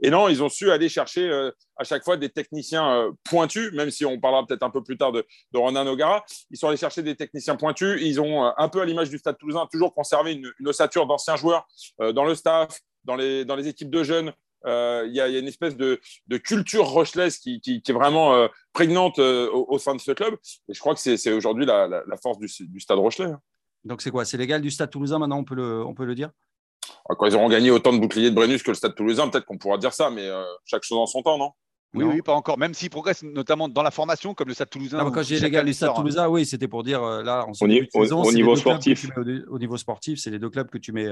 Et 0.00 0.10
non, 0.10 0.28
ils 0.28 0.42
ont 0.42 0.48
su 0.48 0.70
aller 0.70 0.88
chercher 0.88 1.50
à 1.76 1.84
chaque 1.84 2.04
fois 2.04 2.16
des 2.16 2.28
techniciens 2.28 3.10
pointus, 3.24 3.72
même 3.72 3.90
si 3.90 4.04
on 4.04 4.20
parlera 4.20 4.46
peut-être 4.46 4.62
un 4.62 4.70
peu 4.70 4.82
plus 4.82 4.96
tard 4.96 5.12
de, 5.12 5.24
Ronan 5.54 5.84
Nogara. 5.84 6.24
Ils 6.50 6.56
sont 6.56 6.68
allés 6.68 6.76
chercher 6.76 7.02
des 7.02 7.16
techniciens 7.16 7.56
pointus. 7.56 8.00
Ils 8.02 8.20
ont, 8.20 8.44
un 8.44 8.68
peu 8.68 8.80
à 8.80 8.84
l'image 8.84 9.10
du 9.10 9.18
Stade 9.18 9.38
toulousain, 9.38 9.66
toujours 9.70 9.94
conservé 9.94 10.32
une, 10.32 10.68
ossature 10.68 11.06
d'anciens 11.06 11.36
joueurs 11.36 11.66
dans 11.98 12.24
le 12.24 12.34
staff, 12.34 12.78
dans 13.04 13.16
les 13.16 13.68
équipes 13.68 13.90
de 13.90 14.02
jeunes, 14.02 14.32
euh, 14.66 15.04
il 15.06 15.14
y, 15.14 15.20
a 15.20 15.26
une 15.26 15.48
espèce 15.48 15.76
de, 15.76 16.00
culture 16.38 16.86
rochelaise 16.86 17.38
qui, 17.38 17.60
est 17.66 17.92
vraiment 17.92 18.34
euh, 18.34 18.48
prégnante 18.72 19.18
euh, 19.18 19.50
au, 19.52 19.78
sein 19.78 19.94
de 19.94 20.00
ce 20.00 20.12
club. 20.12 20.34
Et 20.68 20.74
je 20.74 20.80
crois 20.80 20.94
que 20.94 21.00
c'est 21.00 21.32
aujourd'hui 21.32 21.66
la, 21.66 22.02
force 22.22 22.38
du, 22.38 22.80
stade 22.80 22.98
rochelais. 22.98 23.30
Hein. 23.30 23.40
Donc 23.84 24.02
c'est 24.02 24.10
quoi? 24.10 24.24
C'est 24.24 24.36
l'égal 24.36 24.60
du 24.60 24.70
stade 24.70 24.90
toulousain 24.90 25.18
maintenant, 25.18 25.38
on 25.38 25.44
peut 25.44 25.56
le, 25.56 25.84
on 25.84 25.94
peut 25.94 26.04
le 26.04 26.14
dire? 26.14 26.30
Ah, 27.08 27.14
Quand 27.18 27.26
ils 27.26 27.34
auront 27.34 27.48
gagné 27.48 27.70
autant 27.70 27.92
de 27.92 27.98
boucliers 27.98 28.30
de 28.30 28.34
Brennus 28.34 28.62
que 28.62 28.70
le 28.70 28.76
stade 28.76 28.94
toulousain, 28.94 29.28
peut-être 29.28 29.44
qu'on 29.44 29.58
pourra 29.58 29.78
dire 29.78 29.92
ça, 29.92 30.10
mais 30.10 30.28
chaque 30.64 30.84
chose 30.84 30.98
en 30.98 31.06
son 31.06 31.22
temps, 31.22 31.38
non? 31.38 31.50
Oui, 31.94 32.04
oui, 32.04 32.22
pas 32.22 32.32
encore. 32.32 32.56
Même 32.56 32.72
s'ils 32.72 32.88
progressent 32.88 33.22
notamment 33.22 33.68
dans 33.68 33.82
la 33.82 33.90
formation, 33.90 34.32
comme 34.32 34.48
le 34.48 34.54
Stade 34.54 34.70
Toulousain. 34.70 35.10
quand 35.10 35.22
j'ai 35.22 35.38
l'égal 35.38 35.66
du 35.66 35.74
Stade 35.74 35.94
Toulousain, 35.94 36.26
oui, 36.26 36.46
c'était 36.46 36.68
pour 36.68 36.82
dire 36.82 37.02
là, 37.02 37.46
au, 37.60 37.66
niveau 37.66 38.56
sportif. 38.56 39.10
Au, 39.48 39.58
niveau 39.58 39.76
sportif, 39.76 40.18
c'est 40.18 40.30
les 40.30 40.38
deux 40.38 40.48
clubs 40.48 40.70
que 40.70 40.78
tu 40.78 40.92
mets, 40.92 41.10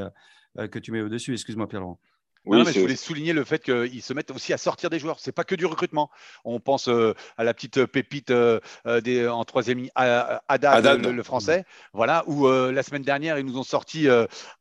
que 0.56 0.78
tu 0.78 0.90
mets 0.92 1.02
au-dessus. 1.02 1.34
Excuse-moi, 1.34 1.68
Pierre-Laurent. 1.68 1.98
Oui, 2.46 2.62
mais 2.64 2.72
je 2.72 2.80
voulais 2.80 2.96
souligner 2.96 3.32
le 3.32 3.44
fait 3.44 3.62
qu'ils 3.62 4.02
se 4.02 4.14
mettent 4.14 4.30
aussi 4.30 4.52
à 4.52 4.58
sortir 4.58 4.88
des 4.88 4.98
joueurs. 4.98 5.20
C'est 5.20 5.32
pas 5.32 5.44
que 5.44 5.54
du 5.54 5.66
recrutement. 5.66 6.10
On 6.44 6.58
pense 6.58 6.88
euh, 6.88 7.14
à 7.36 7.44
la 7.44 7.52
petite 7.52 7.84
pépite 7.84 8.30
euh, 8.30 8.60
euh, 8.86 9.00
des, 9.00 9.28
en 9.28 9.44
troisième 9.44 9.78
ligne, 9.78 9.90
Haddad, 9.94 11.04
Le, 11.04 11.22
français. 11.22 11.64
Voilà, 11.92 12.24
où 12.26 12.48
la 12.48 12.82
semaine 12.82 13.02
dernière, 13.02 13.38
ils 13.38 13.44
nous 13.44 13.58
ont 13.58 13.62
sorti 13.62 14.08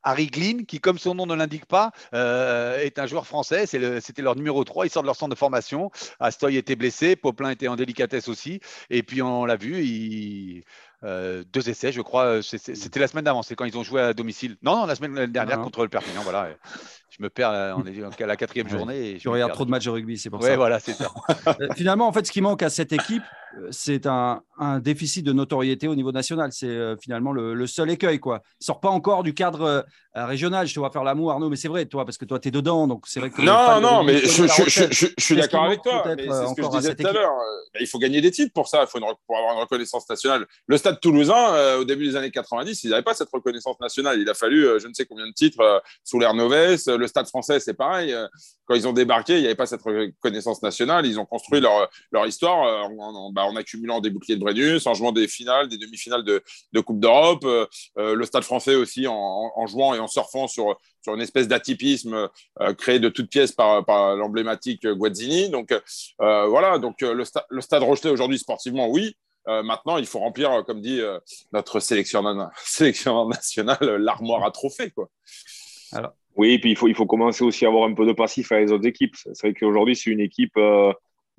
Harry 0.02 0.26
Glynn, 0.26 0.66
qui, 0.66 0.80
comme 0.80 0.98
son 0.98 1.14
nom 1.14 1.26
ne 1.26 1.34
l'indique 1.34 1.66
pas, 1.66 1.92
est 2.12 2.98
un 2.98 3.06
joueur 3.06 3.26
français. 3.26 3.66
C'était 3.66 4.22
leur 4.22 4.36
numéro 4.36 4.62
3. 4.64 4.86
Ils 4.86 4.90
sortent 4.90 5.04
de 5.04 5.08
leur 5.08 5.16
centre 5.16 5.30
de 5.30 5.38
formation. 5.38 5.90
Astoy 6.18 6.56
était 6.56 6.76
blessé. 6.76 7.16
Poplin 7.16 7.50
était 7.50 7.68
en 7.68 7.76
délicatesse 7.76 8.28
aussi. 8.28 8.60
Et 8.90 9.02
puis, 9.02 9.22
on 9.22 9.44
l'a 9.44 9.56
vu, 9.56 9.82
il 9.82 10.64
euh, 11.02 11.44
deux 11.52 11.68
essais, 11.70 11.92
je 11.92 12.02
crois. 12.02 12.24
Euh, 12.24 12.42
c'était 12.42 13.00
la 13.00 13.08
semaine 13.08 13.24
d'avant, 13.24 13.42
c'est 13.42 13.54
quand 13.54 13.64
ils 13.64 13.78
ont 13.78 13.82
joué 13.82 14.00
à 14.00 14.12
domicile. 14.12 14.56
Non, 14.62 14.76
non, 14.76 14.86
la 14.86 14.94
semaine 14.94 15.26
dernière 15.26 15.60
contre 15.60 15.82
le 15.82 15.88
Perpignan. 15.88 16.22
Voilà. 16.22 16.50
Je 17.10 17.22
me 17.22 17.28
perds, 17.28 17.50
euh, 17.50 17.74
on 17.76 17.84
est 17.86 18.22
à 18.22 18.26
la 18.26 18.36
quatrième 18.36 18.68
journée. 18.68 19.10
Et 19.10 19.18
je 19.18 19.28
regarde 19.28 19.52
trop 19.52 19.64
de 19.64 19.70
matchs 19.70 19.84
de 19.84 19.90
rugby, 19.90 20.16
c'est 20.16 20.30
pour 20.30 20.40
ouais, 20.40 20.50
ça. 20.50 20.56
voilà, 20.56 20.78
c'est 20.78 20.92
ça. 20.92 21.10
Finalement, 21.76 22.06
en 22.06 22.12
fait, 22.12 22.26
ce 22.26 22.32
qui 22.32 22.40
manque 22.40 22.62
à 22.62 22.70
cette 22.70 22.92
équipe, 22.92 23.22
c'est 23.70 24.06
un, 24.06 24.42
déficit 24.80 25.24
de 25.24 25.32
notoriété 25.32 25.88
au 25.88 25.94
niveau 25.94 26.12
national. 26.12 26.52
C'est 26.52 26.96
finalement 27.00 27.32
le, 27.32 27.66
seul 27.66 27.90
écueil. 27.90 28.20
Quoi. 28.20 28.42
Il 28.60 28.64
sort 28.64 28.78
pas 28.78 28.90
encore 28.90 29.22
du 29.22 29.34
cadre 29.34 29.84
régional. 30.14 30.66
Je 30.66 30.74
te 30.74 30.78
vois 30.78 30.90
faire 30.90 31.02
l'amour, 31.02 31.32
Arnaud, 31.32 31.48
mais 31.48 31.56
c'est 31.56 31.68
vrai, 31.68 31.86
toi, 31.86 32.04
parce 32.04 32.18
que 32.18 32.24
toi, 32.24 32.38
tu 32.38 32.48
es 32.48 32.50
dedans. 32.50 32.86
Donc 32.86 33.06
c'est 33.06 33.20
vrai 33.20 33.30
que 33.30 33.40
non, 33.42 33.80
non, 33.80 34.04
mais 34.04 34.18
je, 34.18 35.12
suis 35.18 35.36
d'accord 35.36 35.64
avec 35.64 35.82
toi. 35.82 36.04
C'est 36.06 36.26
ce 36.26 36.54
que 36.54 36.62
je 36.62 36.68
disais 36.68 36.94
tout 36.94 37.06
à 37.06 37.12
l'heure. 37.12 37.32
Il 37.80 37.86
faut 37.86 37.98
gagner 37.98 38.20
des 38.20 38.30
titres 38.30 38.52
pour 38.52 38.68
ça. 38.68 38.82
Il 38.82 38.86
faut 38.86 39.00
pour 39.26 39.36
avoir 39.36 39.54
une 39.54 39.60
reconnaissance 39.60 40.08
nationale. 40.08 40.46
Le 40.66 40.76
Stade 40.76 41.00
toulousain, 41.00 41.54
euh, 41.54 41.80
au 41.80 41.84
début 41.84 42.06
des 42.06 42.16
années 42.16 42.30
90, 42.30 42.84
ils 42.84 42.90
n'avaient 42.90 43.02
pas 43.02 43.14
cette 43.14 43.30
reconnaissance 43.30 43.78
nationale. 43.80 44.18
Il 44.20 44.28
a 44.28 44.34
fallu 44.34 44.66
euh, 44.66 44.78
je 44.78 44.88
ne 44.88 44.94
sais 44.94 45.04
combien 45.04 45.26
de 45.26 45.32
titres 45.32 45.60
euh, 45.60 45.78
sous 46.04 46.18
l'ère 46.18 46.34
Novès. 46.34 46.88
Le 47.00 47.06
Stade 47.06 47.26
français, 47.26 47.60
c'est 47.60 47.74
pareil. 47.74 48.14
quand 48.66 48.74
ils 48.74 48.86
ont 48.86 48.92
débarqué, 48.92 49.34
il 49.34 49.40
n'y 49.40 49.46
avait 49.46 49.54
pas 49.54 49.66
cette 49.66 49.82
reconnaissance 49.82 50.62
nationale. 50.62 51.06
Ils 51.06 51.18
ont 51.18 51.26
construit 51.26 51.60
leur, 51.60 52.26
histoire 52.26 52.88
en, 52.90 53.32
bah, 53.32 53.44
en, 53.44 53.56
accumulant 53.56 54.00
des 54.00 54.10
boucliers 54.10 54.36
de 54.36 54.40
Brennus, 54.40 54.86
en 54.86 54.94
jouant 54.94 55.12
des 55.12 55.28
finales, 55.28 55.68
des 55.68 55.78
demi-finales 55.78 56.24
de, 56.24 56.80
Coupe 56.80 57.00
d'Europe. 57.00 57.44
le 57.96 58.24
Stade 58.24 58.44
français 58.44 58.74
aussi 58.74 59.06
en, 59.06 59.66
jouant 59.66 59.94
et 59.94 59.98
en 59.98 60.08
surfant 60.08 60.46
sur, 60.46 60.78
une 61.06 61.20
espèce 61.20 61.48
d'atypisme 61.48 62.28
créé 62.78 62.98
de 62.98 63.08
toutes 63.08 63.30
pièces 63.30 63.52
par, 63.52 64.16
l'emblématique 64.16 64.86
Guazzini. 64.86 65.50
Donc 65.50 65.74
voilà, 66.18 66.78
donc 66.78 67.00
le, 67.00 67.24
Stade 67.24 67.82
Rochelet 67.82 68.10
aujourd'hui 68.10 68.38
sportivement, 68.38 68.88
oui. 68.88 69.16
Euh, 69.48 69.62
maintenant, 69.62 69.96
il 69.96 70.06
faut 70.06 70.18
remplir, 70.18 70.52
euh, 70.52 70.62
comme 70.62 70.80
dit 70.80 71.00
euh, 71.00 71.18
notre 71.52 71.80
sélectionneur, 71.80 72.34
national, 73.28 73.78
l'armoire 73.80 74.44
à 74.44 74.50
trophées. 74.50 74.90
Quoi. 74.90 75.10
Oui, 76.36 76.52
et 76.52 76.58
puis 76.58 76.70
il 76.70 76.76
faut, 76.76 76.88
il 76.88 76.94
faut 76.94 77.06
commencer 77.06 77.44
aussi 77.44 77.64
à 77.64 77.68
avoir 77.68 77.84
un 77.84 77.94
peu 77.94 78.06
de 78.06 78.12
passif 78.12 78.52
à 78.52 78.60
les 78.60 78.72
autres 78.72 78.86
équipes. 78.86 79.14
C'est 79.16 79.40
vrai 79.40 79.54
qu'aujourd'hui, 79.54 79.96
c'est 79.96 80.10
une 80.10 80.20
équipe, 80.20 80.58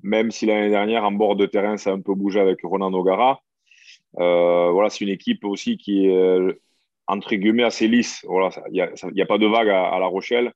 même 0.02 0.30
si 0.30 0.46
l'année 0.46 0.70
dernière, 0.70 1.04
en 1.04 1.12
bord 1.12 1.36
de 1.36 1.46
terrain, 1.46 1.76
ça 1.76 1.90
a 1.90 1.92
un 1.94 2.00
peu 2.00 2.14
bougé 2.14 2.40
avec 2.40 2.60
Ronan 2.62 2.90
Nogara. 2.90 3.40
voilà, 4.14 4.90
c'est 4.90 5.04
une 5.04 5.10
équipe 5.10 5.44
aussi 5.44 5.76
qui 5.78 6.06
est, 6.06 6.38
entre 7.06 7.34
guillemets, 7.34 7.64
assez 7.64 7.88
lisse. 7.88 8.24
Voilà, 8.28 8.50
il 8.70 8.88
n'y 9.12 9.22
a, 9.22 9.26
pas 9.26 9.38
de 9.38 9.46
vague 9.46 9.68
à, 9.68 9.98
La 9.98 10.06
Rochelle. 10.06 10.52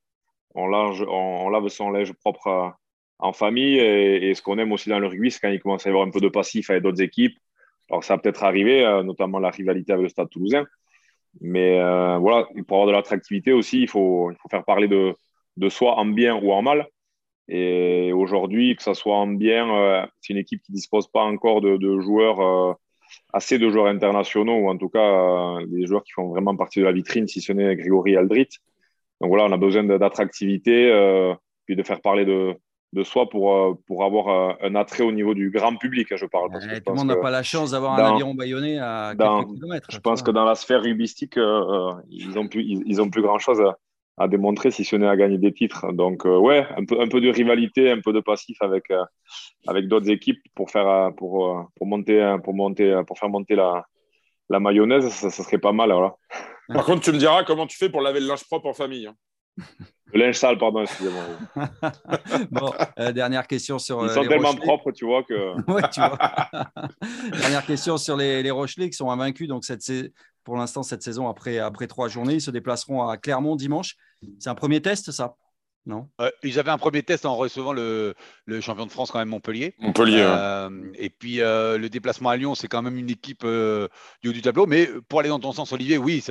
On, 0.55 0.69
lave 0.69 1.69
son 1.69 1.91
linge 1.91 2.13
propre 2.15 2.75
en 3.19 3.33
famille. 3.33 3.79
Et, 3.79 4.35
ce 4.35 4.43
qu'on 4.43 4.59
aime 4.59 4.73
aussi 4.73 4.89
dans 4.89 4.99
le 4.99 5.07
rugby, 5.07 5.31
c'est 5.31 5.41
quand 5.41 5.49
il 5.49 5.61
commence 5.61 5.87
à 5.87 5.91
y 5.91 5.93
avoir 5.93 6.07
un 6.07 6.11
peu 6.11 6.21
de 6.21 6.29
passif 6.29 6.71
avec 6.71 6.83
d'autres 6.83 7.03
équipes. 7.03 7.39
Alors, 7.91 8.03
ça 8.03 8.15
a 8.15 8.19
peut-être 8.19 8.43
arrivé, 8.43 8.85
euh, 8.85 9.03
notamment 9.03 9.39
la 9.39 9.51
rivalité 9.51 9.93
avec 9.93 10.05
le 10.05 10.09
Stade 10.09 10.29
toulousain. 10.29 10.67
Mais 11.41 11.79
euh, 11.81 12.19
voilà, 12.19 12.47
pour 12.67 12.79
avoir 12.79 12.87
de 12.87 12.93
l'attractivité 12.93 13.53
aussi, 13.53 13.83
il 13.83 13.89
faut, 13.89 14.31
faire 14.51 14.65
parler 14.65 14.89
de, 14.89 15.15
de 15.57 15.69
soi 15.69 15.97
en 15.99 16.07
bien 16.07 16.37
ou 16.37 16.53
en 16.53 16.63
mal. 16.63 16.89
Et 17.49 18.13
aujourd'hui, 18.13 18.75
que 18.77 18.83
ça 18.83 18.95
soit 18.95 19.17
en 19.17 19.29
bien, 19.29 19.71
euh, 19.75 20.07
c'est 20.21 20.33
une 20.33 20.39
équipe 20.39 20.63
qui 20.63 20.73
ne 20.73 20.77
dispose 20.77 21.09
pas 21.09 21.23
encore 21.23 21.61
de, 21.61 21.77
de 21.77 22.01
joueurs, 22.01 22.79
assez 23.33 23.59
de 23.59 23.71
joueurs 23.71 23.87
internationaux, 23.87 24.57
ou 24.57 24.69
en 24.69 24.77
tout 24.77 24.89
cas 24.89 25.59
des 25.67 25.87
joueurs 25.87 26.03
qui 26.03 26.13
font 26.13 26.29
vraiment 26.29 26.57
partie 26.57 26.81
de 26.81 26.85
la 26.85 26.93
vitrine, 26.93 27.29
si 27.29 27.41
ce 27.41 27.53
n'est 27.53 27.77
Grégory 27.77 28.17
Aldrit. 28.17 28.49
Donc 29.21 29.29
voilà, 29.29 29.45
on 29.45 29.53
a 29.53 29.57
besoin 29.57 29.85
d'attractivité, 29.85 30.91
puis 31.67 31.77
de 31.77 31.83
faire 31.85 32.01
parler 32.01 32.25
de, 32.25 32.57
de 32.93 33.03
soi 33.03 33.29
pour, 33.29 33.55
euh, 33.55 33.75
pour 33.87 34.05
avoir 34.05 34.29
euh, 34.29 34.55
un 34.63 34.75
attrait 34.75 35.03
au 35.03 35.13
niveau 35.13 35.35
du 35.35 35.51
grand 35.51 35.77
public, 35.77 36.13
hein, 36.13 36.17
je 36.17 36.27
parle. 36.27 36.51
Parce 36.51 36.65
tout 36.65 36.93
le 36.93 36.95
monde 36.95 37.09
n'a 37.09 37.17
pas 37.17 37.31
la 37.31 37.43
chance 37.43 37.73
d'avoir 37.73 37.95
un 37.95 38.15
aviron 38.15 38.35
bâillonné 38.35 38.79
à 38.79 39.15
quelques 39.19 39.55
kilomètres. 39.55 39.89
Je 39.91 39.99
pense 39.99 40.23
que 40.23 40.31
dans 40.31 40.45
la 40.45 40.55
sphère 40.55 40.83
rubistique, 40.83 41.37
euh, 41.37 41.93
ils 42.09 42.31
n'ont 42.31 42.49
plus, 42.49 42.63
ils, 42.65 43.01
ont 43.01 43.11
plus 43.11 43.23
grand-chose 43.23 43.63
à, 44.17 44.29
démontrer 44.29 44.71
si 44.71 44.85
ce 44.85 44.97
n'est 44.97 45.09
à 45.09 45.17
gagner 45.17 45.39
des 45.39 45.53
titres. 45.53 45.93
Donc, 45.93 46.25
ouais, 46.25 46.67
un 46.77 46.85
peu, 46.85 47.01
un 47.01 47.09
peu 47.09 47.21
de 47.21 47.29
rivalité, 47.29 47.91
un 47.91 48.01
peu 48.01 48.13
de 48.13 48.21
passif 48.21 48.57
avec, 48.63 48.85
avec 49.67 49.89
d'autres 49.89 50.09
équipes 50.09 50.41
pour, 50.55 50.71
faire, 50.71 51.13
pour, 51.17 51.71
pour, 51.77 51.87
monter, 51.87 52.37
pour, 52.43 52.55
monter, 52.55 53.03
pour 53.07 53.19
faire 53.19 53.29
monter 53.29 53.57
la, 53.57 53.85
la 54.49 54.61
mayonnaise, 54.61 55.09
ça, 55.09 55.31
serait 55.31 55.59
pas 55.59 55.73
mal. 55.73 55.93
Voilà. 55.93 56.15
Par 56.69 56.85
contre, 56.85 57.03
tu 57.03 57.13
me 57.13 57.19
diras 57.19 57.45
comment 57.45 57.67
tu 57.67 57.77
fais 57.77 57.89
pour 57.89 58.01
laver 58.01 58.21
le 58.21 58.27
linge 58.27 58.45
propre 58.45 58.67
en 58.67 58.73
famille. 58.73 59.07
Hein. 59.07 59.15
Le 60.13 60.21
linge 60.21 60.37
sale, 60.37 60.57
pardon, 60.57 60.83
excusez-moi. 60.83 61.25
bon, 62.51 62.73
euh, 63.01 63.13
dernière 63.13 63.47
question 63.47 63.79
sur. 63.79 64.03
Ils 64.05 64.11
euh, 64.11 64.15
sont 64.15 64.25
tellement 64.25 64.55
propres, 64.55 64.93
tu 64.93 65.05
vois 65.05 65.25
que. 65.25 65.57
tu 65.93 66.01
vois. 66.01 66.19
dernière 67.41 67.67
question 67.67 67.97
sur 67.97 68.17
les, 68.17 68.43
les 68.43 68.51
Rochelais 68.53 68.89
qui 68.89 68.97
sont 68.97 69.11
invaincus. 69.11 69.49
Donc, 69.49 69.65
cette, 69.65 69.83
pour 70.45 70.57
l'instant, 70.57 70.85
cette 70.85 71.03
saison, 71.03 71.29
après, 71.29 71.59
après 71.59 71.89
trois 71.89 72.09
journées, 72.09 72.35
ils 72.35 72.41
se 72.41 72.53
déplaceront 72.53 73.09
à 73.09 73.17
Clermont 73.17 73.57
dimanche. 73.57 73.97
C'est 74.39 74.49
un 74.49 74.55
premier 74.55 74.81
test, 74.81 75.11
ça? 75.11 75.35
Non 75.87 76.09
euh, 76.21 76.31
Ils 76.43 76.59
avaient 76.59 76.73
un 76.73 76.79
premier 76.79 77.03
test 77.05 77.25
en 77.27 77.37
recevant 77.37 77.73
le, 77.73 78.15
champion 78.61 78.87
de 78.87 78.91
France, 78.91 79.13
quand 79.13 79.21
même, 79.21 79.29
Montpellier. 79.29 79.75
Montpellier. 79.79 80.25
Euh, 80.27 80.69
et 80.95 81.11
puis 81.11 81.41
euh, 81.41 81.79
le 81.79 81.89
déplacement 81.89 82.31
à 82.31 82.37
Lyon, 82.37 82.57
c'est 82.57 82.67
quand 82.67 82.83
même 82.83 82.99
une 82.99 83.09
équipe 83.11 83.47
du 83.47 84.29
haut 84.29 84.33
du 84.33 84.43
tableau. 84.43 84.67
Mais 84.67 84.89
pour 85.09 85.21
aller 85.21 85.29
dans 85.29 85.39
ton 85.39 85.53
sens, 85.53 85.73
Olivier, 85.73 85.97
oui, 85.97 86.25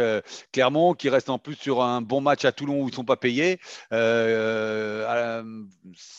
Clermont 0.51 0.93
qui 0.93 1.09
reste 1.09 1.29
en 1.29 1.39
plus 1.39 1.55
sur 1.55 1.81
un 1.81 2.01
bon 2.01 2.19
match 2.21 2.43
à 2.45 2.51
Toulon 2.51 2.81
où 2.81 2.87
ils 2.87 2.91
ne 2.91 2.95
sont 2.95 3.05
pas 3.05 3.17
payés. 3.17 3.59
ça 3.91 5.43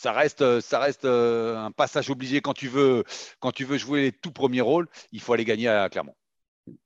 reste, 0.05 0.59
ça 0.61 0.79
reste 0.79 1.05
un 1.05 1.71
passage 1.71 2.09
obligé 2.09 2.41
quand 2.41 2.53
tu, 2.53 2.67
veux, 2.67 3.03
quand 3.39 3.51
tu 3.51 3.65
veux 3.65 3.77
jouer 3.77 4.01
les 4.01 4.11
tout 4.11 4.31
premiers 4.31 4.61
rôles. 4.61 4.87
Il 5.11 5.21
faut 5.21 5.33
aller 5.33 5.45
gagner 5.45 5.67
à 5.67 5.87
Clermont. 5.89 6.15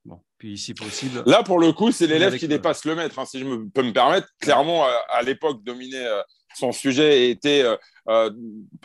Bon. 0.06 0.20
Puis, 0.38 0.58
si 0.58 0.74
possible. 0.74 1.24
Là, 1.26 1.44
pour 1.44 1.60
le 1.60 1.72
coup, 1.72 1.92
c'est 1.92 2.08
l'élève 2.08 2.38
qui 2.38 2.48
dépasse 2.48 2.86
le 2.86 2.96
maître, 2.96 3.18
hein, 3.20 3.26
si 3.26 3.40
je 3.40 3.46
me, 3.46 3.70
peux 3.70 3.84
me 3.84 3.94
permettre. 3.94 4.28
Clairement, 4.40 4.86
à, 5.10 5.22
l'époque, 5.22 5.64
dominait 5.64 6.08
son 6.56 6.72
sujet 6.72 7.30
était, 7.30 7.64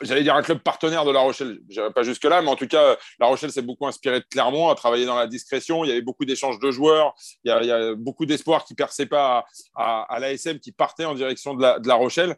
j'allais 0.03 0.23
dire, 0.23 0.35
un 0.35 0.43
club 0.43 0.59
partenaire 0.59 1.05
de 1.05 1.11
La 1.11 1.21
Rochelle. 1.21 1.59
Je 1.69 1.89
pas 1.91 2.03
jusque-là, 2.03 2.43
mais 2.43 2.49
en 2.49 2.57
tout 2.57 2.67
cas, 2.67 2.97
La 3.19 3.27
Rochelle 3.27 3.53
s'est 3.53 3.63
beaucoup 3.63 3.87
inspiré 3.87 4.21
de 4.21 4.27
Clermont, 4.31 4.69
a 4.69 4.75
travaillé 4.75 5.07
dans 5.07 5.17
la 5.17 5.27
discrétion. 5.27 5.85
Il 5.85 5.89
y 5.89 5.93
avait 5.93 6.03
beaucoup 6.03 6.25
d'échanges 6.25 6.59
de 6.59 6.71
joueurs. 6.71 7.15
Il 7.45 7.49
y 7.49 7.71
a, 7.71 7.95
beaucoup 7.95 8.27
d'espoirs 8.27 8.65
qui 8.65 8.75
ne 8.75 8.77
perçaient 8.77 9.07
pas 9.07 9.45
à, 9.75 10.19
l'ASM, 10.21 10.59
qui 10.59 10.73
partaient 10.73 11.05
en 11.05 11.15
direction 11.15 11.55
de 11.55 11.63
La, 11.87 11.95
Rochelle. 11.95 12.37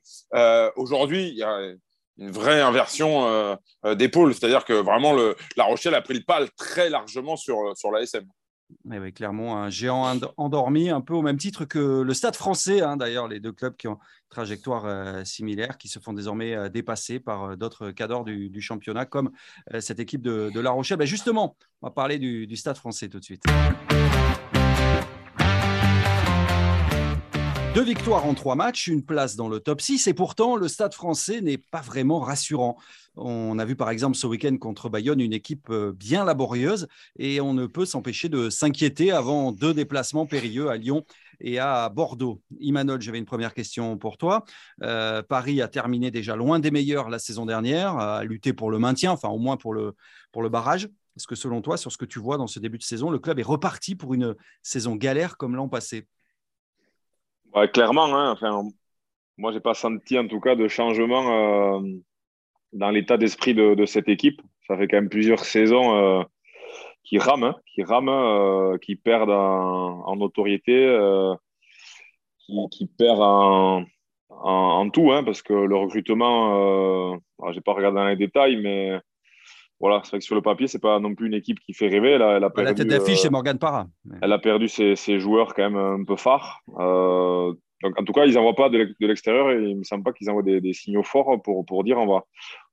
Aujourd'hui, 0.77 1.29
il 1.29 1.37
y 1.37 1.43
a 1.43 1.73
une 2.19 2.31
vraie 2.31 2.61
inversion 2.61 3.27
euh, 3.29 3.55
euh, 3.85 3.95
d'épaule. 3.95 4.35
C'est-à-dire 4.35 4.65
que 4.65 4.73
vraiment, 4.73 5.15
La 5.57 5.65
Rochelle 5.65 5.95
a 5.95 6.03
pris 6.03 6.15
le 6.15 6.23
pas 6.23 6.47
très 6.57 6.91
largement 6.91 7.37
sur, 7.37 7.61
euh, 7.61 7.75
sur 7.75 7.91
l'ASM. 7.91 8.27
Oui, 8.85 9.13
clairement, 9.13 9.63
un 9.63 9.71
géant 9.71 10.19
endormi, 10.37 10.91
un 10.91 11.01
peu 11.01 11.15
au 11.15 11.23
même 11.23 11.39
titre 11.39 11.65
que 11.65 12.03
le 12.03 12.15
Stade 12.15 12.37
français, 12.37 12.83
hein, 12.83 12.97
d'ailleurs, 12.97 13.29
les 13.29 13.41
deux 13.41 13.53
clubs 13.53 13.77
qui 13.77 13.89
ont 13.89 13.95
une 13.95 14.31
trajectoire 14.31 15.27
similaire, 15.27 15.79
qui 15.79 15.89
se 15.89 15.99
font 15.99 16.13
désormais 16.13 16.69
dépasser 16.69 17.19
par 17.19 17.57
d'autres 17.57 17.91
cadors 17.91 18.25
du, 18.25 18.61
championnat, 18.61 19.07
comme 19.07 19.31
cette 19.81 20.01
équipe 20.01 20.23
de, 20.23 20.61
La 20.61 20.71
Rochelle. 20.71 20.99
Ben 20.99 21.07
justement, 21.07 21.57
on 21.81 21.87
va 21.87 21.91
parler 21.91 22.19
du 22.19 22.57
Stade 22.57 22.77
français 22.77 23.09
tout 23.09 23.21
de 23.21 23.25
suite. 23.25 23.45
Deux 27.79 27.85
victoires 27.85 28.27
en 28.27 28.35
trois 28.35 28.57
matchs, 28.57 28.89
une 28.89 29.05
place 29.05 29.37
dans 29.37 29.49
le 29.49 29.61
top 29.61 29.81
6 29.81 30.09
et 30.09 30.13
pourtant 30.13 30.57
le 30.57 30.67
stade 30.67 30.95
français 30.95 31.41
n'est 31.41 31.59
pas 31.59 31.81
vraiment 31.81 32.19
rassurant. 32.19 32.77
On 33.15 33.57
a 33.57 33.65
vu 33.65 33.77
par 33.77 33.89
exemple 33.91 34.17
ce 34.17 34.27
week-end 34.27 34.57
contre 34.57 34.89
Bayonne 34.89 35.21
une 35.21 35.33
équipe 35.33 35.71
euh, 35.71 35.93
bien 35.93 36.25
laborieuse 36.25 36.89
et 37.21 37.41
on 37.41 37.55
ne 37.55 37.67
peut 37.67 37.87
s'empêcher 37.87 38.29
de 38.29 38.51
s'inquiéter 38.51 39.13
avant 39.13 39.53
deux 39.53 39.75
déplacements 39.75 40.27
périlleux 40.27 40.71
à 40.71 40.77
Lyon 40.77 41.05
et 41.39 41.61
à 41.61 41.89
Bordeaux. 41.89 42.43
Imanol, 42.59 43.01
j'avais 43.01 43.19
une 43.19 43.27
première 43.27 43.55
question 43.55 43.97
pour 43.97 44.19
toi. 44.19 44.45
Euh, 44.83 45.23
Paris 45.23 45.63
a 45.63 45.69
terminé 45.69 46.11
déjà 46.11 46.35
loin 46.35 46.59
des 46.59 46.73
meilleurs 46.73 47.09
la 47.09 47.21
saison 47.21 47.47
dernière, 47.47 47.97
a 47.97 48.25
lutté 48.25 48.53
pour 48.53 48.73
le 48.73 48.81
maintien, 48.81 49.13
enfin 49.13 49.29
au 49.29 49.39
moins 49.39 49.57
pour 49.57 49.73
le, 49.73 49.95
pour 50.33 50.43
le 50.43 50.49
barrage. 50.49 50.89
Est-ce 51.17 51.29
que 51.29 51.37
selon 51.37 51.63
toi, 51.63 51.77
sur 51.77 51.93
ce 51.93 51.97
que 51.97 52.07
tu 52.07 52.19
vois 52.19 52.39
dans 52.39 52.49
ce 52.49 52.59
début 52.59 52.79
de 52.79 52.83
saison, 52.83 53.09
le 53.09 53.21
club 53.21 53.39
est 53.39 53.45
reparti 53.45 53.95
pour 53.95 54.15
une 54.15 54.35
saison 54.65 54.97
galère 54.97 55.37
comme 55.37 55.55
l'an 55.55 55.69
passé? 55.69 56.09
Clairement, 57.73 58.07
hein, 58.15 58.33
enfin, 58.33 58.63
moi, 59.39 59.53
j'ai 59.53 59.61
pas 59.61 59.75
senti 59.75 60.19
en 60.19 60.27
tout 60.27 60.41
cas 60.41 60.57
de 60.57 60.67
changement 60.69 61.79
euh, 61.79 61.81
dans 62.73 62.91
l'état 62.91 63.17
d'esprit 63.17 63.55
de, 63.55 63.87
cette 63.87 64.09
équipe. 64.09 64.43
Ça 64.67 64.77
fait 64.77 64.89
quand 64.89 64.97
même 64.97 65.09
plusieurs 65.09 65.45
saisons 65.45 65.95
euh, 65.97 66.23
qui 67.05 67.19
rament, 67.19 67.45
hein, 67.45 67.57
qui 67.67 67.83
rament, 67.85 68.09
euh, 68.09 68.79
qui 68.79 68.97
perdent 68.97 69.31
en, 69.31 70.17
notoriété, 70.17 70.75
qui, 72.71 72.87
perdent 72.99 73.87
en, 74.29 74.91
tout, 74.91 75.13
hein, 75.13 75.23
parce 75.23 75.43
que 75.43 75.55
le 75.55 75.77
recrutement, 75.77 77.15
je 77.49 77.55
n'ai 77.55 77.61
pas 77.61 77.75
regardé 77.75 77.97
dans 77.97 78.09
les 78.09 78.17
détails, 78.17 78.57
mais 78.57 78.99
voilà, 79.81 80.01
c'est 80.03 80.11
vrai 80.11 80.19
que 80.19 80.25
sur 80.25 80.35
le 80.35 80.43
papier, 80.43 80.67
c'est 80.67 80.81
pas 80.81 80.99
non 80.99 81.15
plus 81.15 81.29
une 81.29 81.35
équipe 81.35 81.61
qui 81.61 81.73
fait 81.73 81.89
rêver. 81.89 82.11
Elle 82.11 82.23
a, 82.23 82.51
perdu, 82.51 82.65
la 82.65 82.75
tête 82.75 82.89
d'affiche, 82.89 83.21
c'est 83.21 83.31
Morgan 83.31 83.59
Parra. 83.59 83.87
Elle 84.23 84.33
a 84.33 84.39
perdu 84.39 84.69
ses, 84.69 85.21
joueurs 85.21 85.55
quand 85.55 85.71
même 85.71 85.77
un 85.77 86.05
peu 86.05 86.17
phares. 86.17 86.63
Donc, 87.83 88.01
en 88.01 88.05
tout 88.05 88.13
cas, 88.13 88.27
ils 88.27 88.35
n'envoient 88.35 88.57
pas 88.57 88.71
de 88.71 88.95
l'extérieur 88.99 89.53
et 89.53 89.63
il 89.63 89.75
ne 89.75 89.79
me 89.79 89.85
semble 89.85 90.03
pas 90.03 90.13
qu'ils 90.13 90.29
envoient 90.31 90.43
des, 90.43 90.73
signaux 90.73 91.05
forts 91.05 91.41
pour, 91.43 91.65
pour 91.65 91.85
dire 91.85 91.99
on 91.99 92.07
va, 92.07 92.25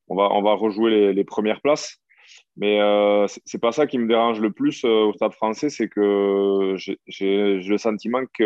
on 0.07 0.15
va, 0.15 0.31
on 0.31 0.41
va 0.41 0.53
rejouer 0.53 1.13
les, 1.13 1.23
premières 1.23 1.61
places. 1.61 1.97
Mais 2.57 2.79
euh, 2.79 3.27
ce 3.27 3.39
n'est 3.53 3.59
pas 3.59 3.71
ça 3.71 3.85
qui 3.85 3.97
me 3.97 4.07
dérange 4.07 4.39
le 4.39 4.51
plus 4.51 4.83
euh, 4.85 5.05
au 5.05 5.13
Stade 5.13 5.33
français, 5.33 5.69
c'est 5.69 5.89
que 5.89 6.75
j'ai 7.07 7.57
le 7.57 7.77
sentiment 7.77 8.25
qu'il 8.35 8.45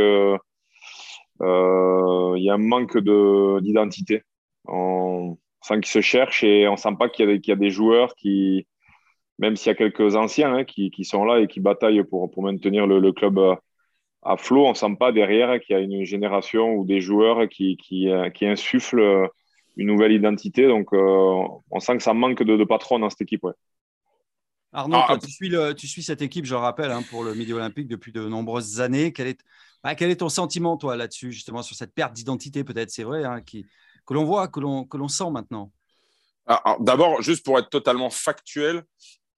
euh, 1.42 2.38
y 2.38 2.50
a 2.50 2.54
un 2.54 2.58
manque 2.58 2.98
d'identité. 2.98 4.24
On 4.66 5.38
sent 5.62 5.82
qu'ils 5.82 5.92
se 5.92 6.02
cherchent 6.02 6.44
et 6.44 6.68
on 6.68 6.74
ne 6.74 6.78
sent 6.78 6.96
pas 6.98 7.10
qu'il 7.10 7.30
y, 7.30 7.48
y, 7.48 7.52
a 7.52 7.56
des 7.56 7.70
joueurs 7.70 8.16
qui, 8.16 8.68
même 9.38 9.56
s'il 9.56 9.68
y 9.68 9.72
a 9.72 9.76
quelques 9.76 10.16
anciens 10.16 10.54
hein, 10.54 10.64
qui, 10.64 10.92
qui, 10.92 11.06
sont 11.06 11.26
là 11.26 11.40
et 11.40 11.48
qui 11.48 11.60
bataillent 11.60 12.04
pour, 12.04 12.30
pour 12.32 12.44
maintenir 12.44 12.88
le, 12.88 13.00
le 13.00 13.12
club 13.12 13.40
à 14.22 14.38
flot, 14.38 14.66
on 14.66 14.72
ne 14.72 14.76
sent 14.76 14.96
pas 15.00 15.12
derrière 15.12 15.60
qu'il 15.60 15.76
y 15.76 15.80
a 15.80 15.82
une 15.82 16.04
génération 16.04 16.74
ou 16.74 16.86
des 16.86 17.00
joueurs 17.02 17.48
qui, 17.48 17.78
qui, 17.78 18.10
euh, 18.10 18.30
qui 18.30 18.46
insufflent 18.46 19.30
une 19.78 19.88
nouvelle 19.88 20.12
identité. 20.12 20.68
Donc, 20.68 20.94
euh, 20.94 21.44
on 21.72 21.80
sent 21.80 21.98
que 21.98 22.04
ça 22.04 22.14
manque 22.14 22.44
de, 22.44 22.58
de 22.58 22.64
patron 22.66 23.00
dans 23.00 23.10
cette 23.10 23.22
équipe. 23.22 23.46
Arnaud, 24.72 24.98
ah, 25.08 25.18
tu, 25.18 25.32
suis 25.32 25.50
le, 25.50 25.74
tu 25.74 25.88
suis 25.88 26.04
cette 26.04 26.22
équipe, 26.22 26.46
je 26.46 26.54
le 26.54 26.60
rappelle, 26.60 26.92
hein, 26.92 27.02
pour 27.10 27.24
le 27.24 27.34
Midi 27.34 27.54
Olympique 27.54 27.88
depuis 27.88 28.12
de 28.12 28.28
nombreuses 28.28 28.82
années. 28.82 29.14
Quel 29.14 29.28
est, 29.28 29.40
bah, 29.84 29.96
quel 29.96 30.12
est 30.12 30.18
ton 30.18 30.30
sentiment, 30.30 30.78
toi, 30.78 30.96
là-dessus, 30.96 31.32
justement, 31.32 31.64
sur 31.64 31.76
cette 31.76 31.94
perte 31.94 32.14
d'identité, 32.14 32.64
peut-être, 32.64 32.92
c'est 32.92 33.04
vrai, 33.04 33.24
hein, 33.24 33.42
qui, 33.42 33.66
que 34.10 34.16
l'on 34.16 34.26
voit, 34.26 34.48
que 34.48 34.60
l'on, 34.60 35.08
sent 35.08 35.30
maintenant. 35.30 35.72
Ah, 36.48 36.78
D'abord, 36.80 37.22
juste 37.22 37.46
pour 37.46 37.60
être 37.60 37.70
totalement 37.70 38.10
factuel, 38.10 38.84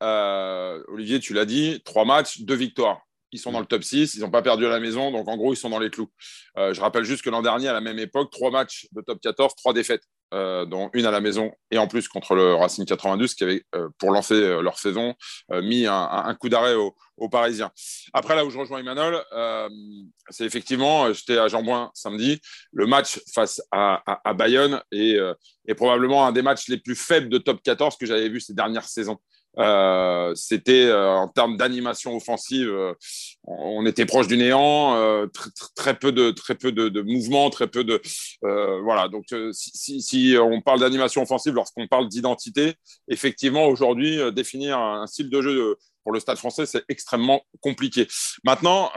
euh, 0.01 0.81
Olivier, 0.87 1.19
tu 1.19 1.33
l'as 1.33 1.43
dit, 1.43 1.81
trois 1.83 2.05
matchs, 2.05 2.39
deux 2.43 2.55
victoires. 2.55 3.01
Ils 3.33 3.39
sont 3.39 3.51
dans 3.51 3.59
le 3.59 3.65
top 3.65 3.83
6, 3.83 4.15
ils 4.15 4.21
n'ont 4.21 4.31
pas 4.31 4.41
perdu 4.41 4.65
à 4.65 4.69
la 4.69 4.79
maison, 4.79 5.11
donc 5.11 5.27
en 5.27 5.35
gros, 5.35 5.51
ils 5.51 5.57
sont 5.57 5.69
dans 5.69 5.79
les 5.79 5.89
clous. 5.89 6.09
Euh, 6.57 6.73
je 6.73 6.79
rappelle 6.79 7.03
juste 7.03 7.21
que 7.21 7.29
l'an 7.29 7.41
dernier, 7.41 7.67
à 7.67 7.73
la 7.73 7.81
même 7.81 7.99
époque, 7.99 8.31
trois 8.31 8.49
matchs 8.49 8.87
de 8.93 9.01
top 9.01 9.19
14, 9.19 9.55
trois 9.57 9.73
défaites, 9.73 10.03
euh, 10.33 10.65
dont 10.65 10.89
une 10.93 11.05
à 11.05 11.11
la 11.11 11.21
maison 11.21 11.51
et 11.71 11.77
en 11.77 11.87
plus 11.87 12.07
contre 12.07 12.35
le 12.35 12.55
Racing 12.55 12.85
92, 12.85 13.33
qui 13.33 13.43
avait, 13.43 13.63
euh, 13.75 13.89
pour 13.97 14.11
lancer 14.11 14.39
leur 14.61 14.79
saison, 14.79 15.15
mis 15.49 15.85
un, 15.87 16.35
coup 16.39 16.49
d'arrêt 16.49 16.75
aux, 16.75 16.95
Parisiens. 17.29 17.71
Après, 18.13 18.35
là 18.35 18.43
où 18.43 18.49
je 18.49 18.57
rejoins 18.57 18.79
Emmanuel, 18.79 19.21
c'est 20.29 20.43
effectivement, 20.43 21.13
j'étais 21.13 21.37
à 21.37 21.47
Jambouin 21.47 21.91
samedi, 21.93 22.41
le 22.71 22.87
match 22.87 23.21
face 23.31 23.61
à, 23.71 24.01
Bayonne 24.33 24.81
est, 24.91 25.19
est, 25.67 25.75
probablement 25.75 26.25
un 26.25 26.31
des 26.31 26.41
matchs 26.41 26.67
les 26.67 26.77
plus 26.77 26.95
faibles 26.95 27.29
de 27.29 27.37
top 27.37 27.61
14 27.61 27.95
que 27.97 28.07
j'avais 28.07 28.27
vu 28.27 28.39
ces 28.39 28.55
dernières 28.55 28.85
saisons. 28.85 29.19
Euh, 29.57 30.33
c'était 30.35 30.85
euh, 30.85 31.09
en 31.09 31.27
termes 31.27 31.57
d'animation 31.57 32.15
offensive, 32.15 32.69
euh, 32.69 32.93
on 33.43 33.85
était 33.85 34.05
proche 34.05 34.27
du 34.27 34.37
néant, 34.37 35.27
très, 35.75 35.97
peu 35.97 36.11
de 36.11 36.31
très 36.31 36.55
peu 36.55 36.71
de, 36.71 37.01
mouvements, 37.01 37.49
très 37.49 37.67
peu 37.67 37.83
de 37.83 38.01
voilà. 38.41 39.07
Donc 39.09 39.25
si, 39.51 40.35
on 40.39 40.61
parle 40.61 40.79
d'animation 40.79 41.21
offensive, 41.21 41.53
lorsqu'on 41.53 41.87
parle 41.87 42.07
d'identité, 42.07 42.73
effectivement 43.09 43.65
aujourd'hui 43.65 44.19
définir 44.31 44.77
un, 44.79 45.07
style 45.07 45.29
de 45.29 45.41
jeu 45.41 45.77
pour 46.03 46.13
le 46.13 46.19
Stade 46.19 46.37
français, 46.37 46.65
c'est 46.65 46.83
extrêmement 46.89 47.41
compliqué. 47.59 48.07
Maintenant, 48.43 48.91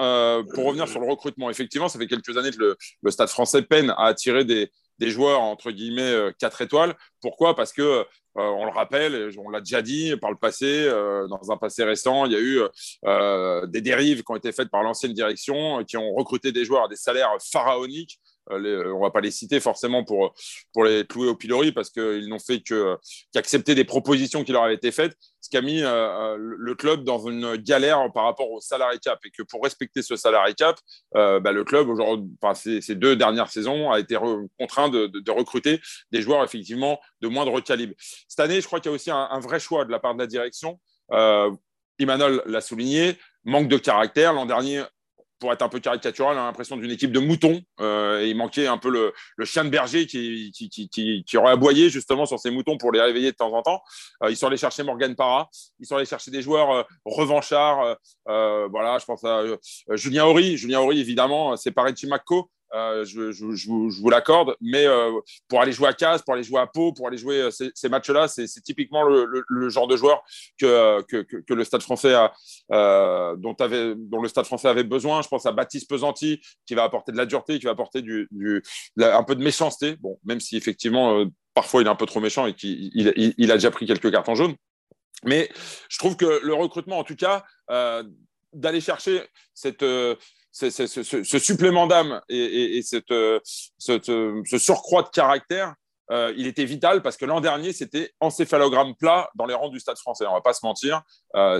pour 0.54 0.66
revenir 0.66 0.88
sur 0.88 1.00
le 1.00 1.08
recrutement, 1.08 1.50
effectivement, 1.50 1.88
ça 1.88 1.98
fait 1.98 2.06
quelques 2.06 2.36
années 2.36 2.50
que 2.50 2.76
le 3.02 3.10
Stade 3.10 3.28
français 3.28 3.62
peine 3.62 3.90
à 3.96 4.04
attirer 4.06 4.44
des, 4.44 4.70
des 4.98 5.10
joueurs 5.10 5.40
entre 5.40 5.70
guillemets 5.70 6.32
4 6.38 6.62
étoiles. 6.62 6.94
Pourquoi? 7.20 7.54
Parce 7.56 7.72
que 7.72 8.04
euh, 8.36 8.42
on 8.42 8.64
le 8.64 8.72
rappelle, 8.72 9.30
on 9.38 9.48
l'a 9.48 9.60
déjà 9.60 9.80
dit 9.80 10.16
par 10.16 10.30
le 10.30 10.36
passé, 10.36 10.66
euh, 10.66 11.28
dans 11.28 11.52
un 11.52 11.56
passé 11.56 11.84
récent, 11.84 12.26
il 12.26 12.32
y 12.32 12.36
a 12.36 12.40
eu 12.40 12.60
euh, 13.04 13.66
des 13.66 13.80
dérives 13.80 14.24
qui 14.24 14.32
ont 14.32 14.36
été 14.36 14.50
faites 14.50 14.70
par 14.70 14.82
l'ancienne 14.82 15.12
direction, 15.12 15.84
qui 15.84 15.96
ont 15.96 16.12
recruté 16.12 16.50
des 16.50 16.64
joueurs 16.64 16.84
à 16.84 16.88
des 16.88 16.96
salaires 16.96 17.30
pharaoniques 17.40 18.18
on 18.50 18.58
ne 18.58 19.00
va 19.00 19.10
pas 19.10 19.20
les 19.20 19.30
citer 19.30 19.60
forcément 19.60 20.04
pour, 20.04 20.34
pour 20.72 20.84
les 20.84 21.06
clouer 21.06 21.28
au 21.28 21.36
pilori 21.36 21.72
parce 21.72 21.90
qu'ils 21.90 22.28
n'ont 22.28 22.38
fait 22.38 22.62
qu'accepter 23.32 23.74
des 23.74 23.84
propositions 23.84 24.44
qui 24.44 24.52
leur 24.52 24.64
avaient 24.64 24.74
été 24.74 24.92
faites, 24.92 25.16
ce 25.40 25.48
qui 25.48 25.56
a 25.56 25.60
mis 25.60 25.80
le 25.80 26.74
club 26.74 27.04
dans 27.04 27.26
une 27.28 27.56
galère 27.56 28.10
par 28.12 28.24
rapport 28.24 28.50
au 28.50 28.60
salarié 28.60 28.98
cap 28.98 29.18
et 29.24 29.30
que 29.30 29.42
pour 29.42 29.62
respecter 29.62 30.02
ce 30.02 30.16
salarié 30.16 30.54
cap, 30.54 30.78
bah, 31.12 31.52
le 31.52 31.64
club, 31.64 31.88
aujourd'hui, 31.88 32.28
ces, 32.54 32.94
deux 32.94 33.16
dernières 33.16 33.50
saisons, 33.50 33.90
a 33.90 33.98
été 33.98 34.16
contraint 34.58 34.88
de, 34.88 35.30
recruter 35.30 35.80
des 36.12 36.22
joueurs 36.22 36.44
effectivement 36.44 37.00
de 37.20 37.28
moindre 37.28 37.60
calibre. 37.60 37.94
Cette 38.28 38.40
année, 38.40 38.60
je 38.60 38.66
crois 38.66 38.80
qu'il 38.80 38.90
y 38.90 38.92
a 38.92 38.96
aussi 38.96 39.10
un, 39.10 39.40
vrai 39.40 39.60
choix 39.60 39.84
de 39.84 39.90
la 39.90 39.98
part 39.98 40.14
de 40.14 40.20
la 40.20 40.26
direction. 40.26 40.80
Euh, 41.12 41.50
Imanol 41.98 42.42
l'a 42.46 42.60
souligné, 42.60 43.16
manque 43.44 43.68
de 43.68 43.78
caractère. 43.78 44.32
L'an 44.32 44.46
dernier, 44.46 44.82
pour 45.44 45.52
être 45.52 45.60
un 45.60 45.68
peu 45.68 45.78
caricatural, 45.78 46.38
a 46.38 46.44
l'impression 46.44 46.78
d'une 46.78 46.90
équipe 46.90 47.12
de 47.12 47.18
moutons. 47.18 47.60
Euh, 47.78 48.22
et 48.22 48.30
il 48.30 48.34
manquait 48.34 48.66
un 48.66 48.78
peu 48.78 48.88
le, 48.88 49.12
chien 49.44 49.62
de 49.62 49.68
berger 49.68 50.06
qui, 50.06 51.22
aurait 51.36 51.52
aboyé 51.52 51.90
justement 51.90 52.24
sur 52.24 52.38
ces 52.38 52.50
moutons 52.50 52.78
pour 52.78 52.92
les 52.92 53.00
réveiller 53.02 53.30
de 53.30 53.36
temps 53.36 53.52
en 53.52 53.60
temps. 53.60 53.82
Euh, 54.22 54.30
ils 54.30 54.38
sont 54.38 54.46
allés 54.46 54.56
chercher 54.56 54.84
Morgan 54.84 55.14
Parra, 55.14 55.50
ils 55.78 55.86
sont 55.86 55.96
allés 55.96 56.06
chercher 56.06 56.30
des 56.30 56.40
joueurs 56.40 56.86
revanchards. 57.04 57.98
voilà, 58.24 58.96
je 58.98 59.04
pense 59.04 59.22
à 59.24 59.42
Julien 59.90 60.24
Horry. 60.24 60.56
Julien 60.56 60.80
Horry, 60.80 60.98
évidemment, 60.98 61.58
c'est 61.58 61.72
pareil 61.72 61.92
de 61.92 62.08
Makko. 62.08 62.50
Euh, 62.72 63.04
je, 63.04 63.68
vous, 63.68 64.10
l'accorde, 64.10 64.56
mais 64.60 64.84
euh, 64.86 65.12
pour 65.48 65.60
aller 65.60 65.70
jouer 65.70 65.88
à 65.88 65.92
Casse, 65.92 66.22
pour 66.22 66.34
aller 66.34 66.42
jouer 66.42 66.60
à 66.60 66.66
Pau, 66.66 66.92
pour 66.92 67.06
aller 67.06 67.16
jouer 67.16 67.40
euh, 67.40 67.50
ces, 67.50 67.88
matchs-là, 67.88 68.26
c'est 68.26 68.46
typiquement 68.64 69.04
le, 69.04 69.68
genre 69.68 69.86
de 69.86 69.96
joueur 69.96 70.24
que, 70.58 71.04
le 71.48 71.64
Stade 71.64 71.82
français 71.82 72.14
dont, 72.68 73.54
le 73.60 74.28
Stade 74.28 74.46
français 74.46 74.68
avait 74.68 74.82
besoin. 74.82 75.22
Je 75.22 75.28
pense 75.28 75.46
à 75.46 75.52
Baptiste 75.52 75.88
Pesanti, 75.88 76.40
qui 76.66 76.74
va 76.74 76.82
apporter 76.82 77.12
de 77.12 77.16
la 77.16 77.26
dureté, 77.26 77.58
qui 77.60 77.66
va 77.66 77.72
apporter 77.72 78.02
un 78.98 79.22
peu 79.22 79.36
de 79.36 79.42
méchanceté, 79.42 79.96
bon, 79.96 80.18
même 80.24 80.40
si 80.40 80.56
effectivement, 80.56 81.24
parfois 81.54 81.82
il 81.82 81.86
est 81.86 81.90
un 81.90 81.94
peu 81.94 82.06
trop 82.06 82.20
méchant 82.20 82.46
et 82.46 82.54
qu'il 82.54 82.90
il, 82.94 83.50
a 83.52 83.54
déjà 83.54 83.70
pris 83.70 83.86
quelques 83.86 84.10
cartons 84.10 84.34
jaunes. 84.34 84.54
Mais 85.22 85.48
je 85.88 85.98
trouve 85.98 86.16
que 86.16 86.40
le 86.42 86.54
recrutement, 86.54 86.98
en 86.98 87.04
tout 87.04 87.16
cas, 87.16 87.44
d'aller 88.52 88.80
chercher 88.80 89.22
cette 89.54 89.84
ce 90.54 91.38
supplément 91.38 91.86
d'âme 91.86 92.20
et, 92.28 92.80
cette, 92.82 93.12
ce 93.78 94.58
surcroît 94.58 95.02
de 95.02 95.08
caractère, 95.08 95.74
il 96.10 96.46
était 96.46 96.64
vital 96.64 97.02
parce 97.02 97.16
que 97.16 97.24
l'an 97.24 97.40
dernier, 97.40 97.72
c'était 97.72 98.12
encéphalogramme 98.20 98.94
plat 98.94 99.28
dans 99.34 99.46
les 99.46 99.54
rangs 99.54 99.68
du 99.68 99.80
Stade 99.80 99.98
français. 99.98 100.26
On 100.28 100.34
va 100.34 100.40
pas 100.40 100.52
se 100.52 100.64
mentir. 100.64 101.02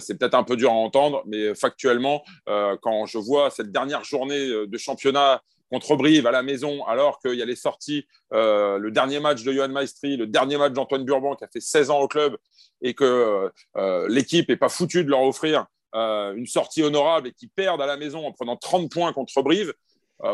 c'est 0.00 0.16
peut-être 0.16 0.35
un 0.35 0.44
peu 0.44 0.57
dur 0.57 0.70
à 0.70 0.74
entendre, 0.74 1.22
mais 1.26 1.54
factuellement, 1.54 2.22
quand 2.46 3.07
je 3.07 3.18
vois 3.18 3.50
cette 3.50 3.72
dernière 3.72 4.04
journée 4.04 4.66
de 4.66 4.78
championnat 4.78 5.42
contre 5.74 5.96
Brive 5.96 6.26
à 6.26 6.30
la 6.30 6.42
maison, 6.42 6.85
alors 6.85 7.18
qu'il 7.18 7.35
y 7.35 7.42
a 7.42 7.44
les 7.44 7.57
sorties, 7.57 8.07
euh, 8.33 8.78
le 8.78 8.92
dernier 8.92 9.18
match 9.18 9.42
de 9.42 9.52
Johan 9.52 9.68
Maestri, 9.68 10.16
le 10.16 10.26
dernier 10.26 10.57
match 10.57 10.72
d'Antoine 10.72 11.04
Burban 11.04 11.35
qui 11.35 11.44
a 11.44 11.48
fait 11.48 11.61
16 11.61 11.90
ans 11.90 11.98
au 11.98 12.09
club 12.09 12.37
et 12.80 12.94
que 12.94 13.50
euh, 13.76 14.07
l'équipe 14.09 14.48
n'est 14.48 14.57
pas 14.57 14.68
foutue 14.68 15.04
de 15.04 15.11
leur 15.11 15.22
offrir 15.22 15.66
euh, 15.94 16.35
une 16.35 16.46
sortie 16.46 16.83
honorable 16.83 17.28
et 17.28 17.33
qui 17.33 17.48
perdent 17.48 17.83
à 17.83 17.87
la 17.87 17.96
maison 17.96 18.26
en 18.26 18.33
prenant 18.33 18.57
30 18.57 18.90
points 18.90 19.12
contre 19.12 19.42
Brive. 19.42 19.72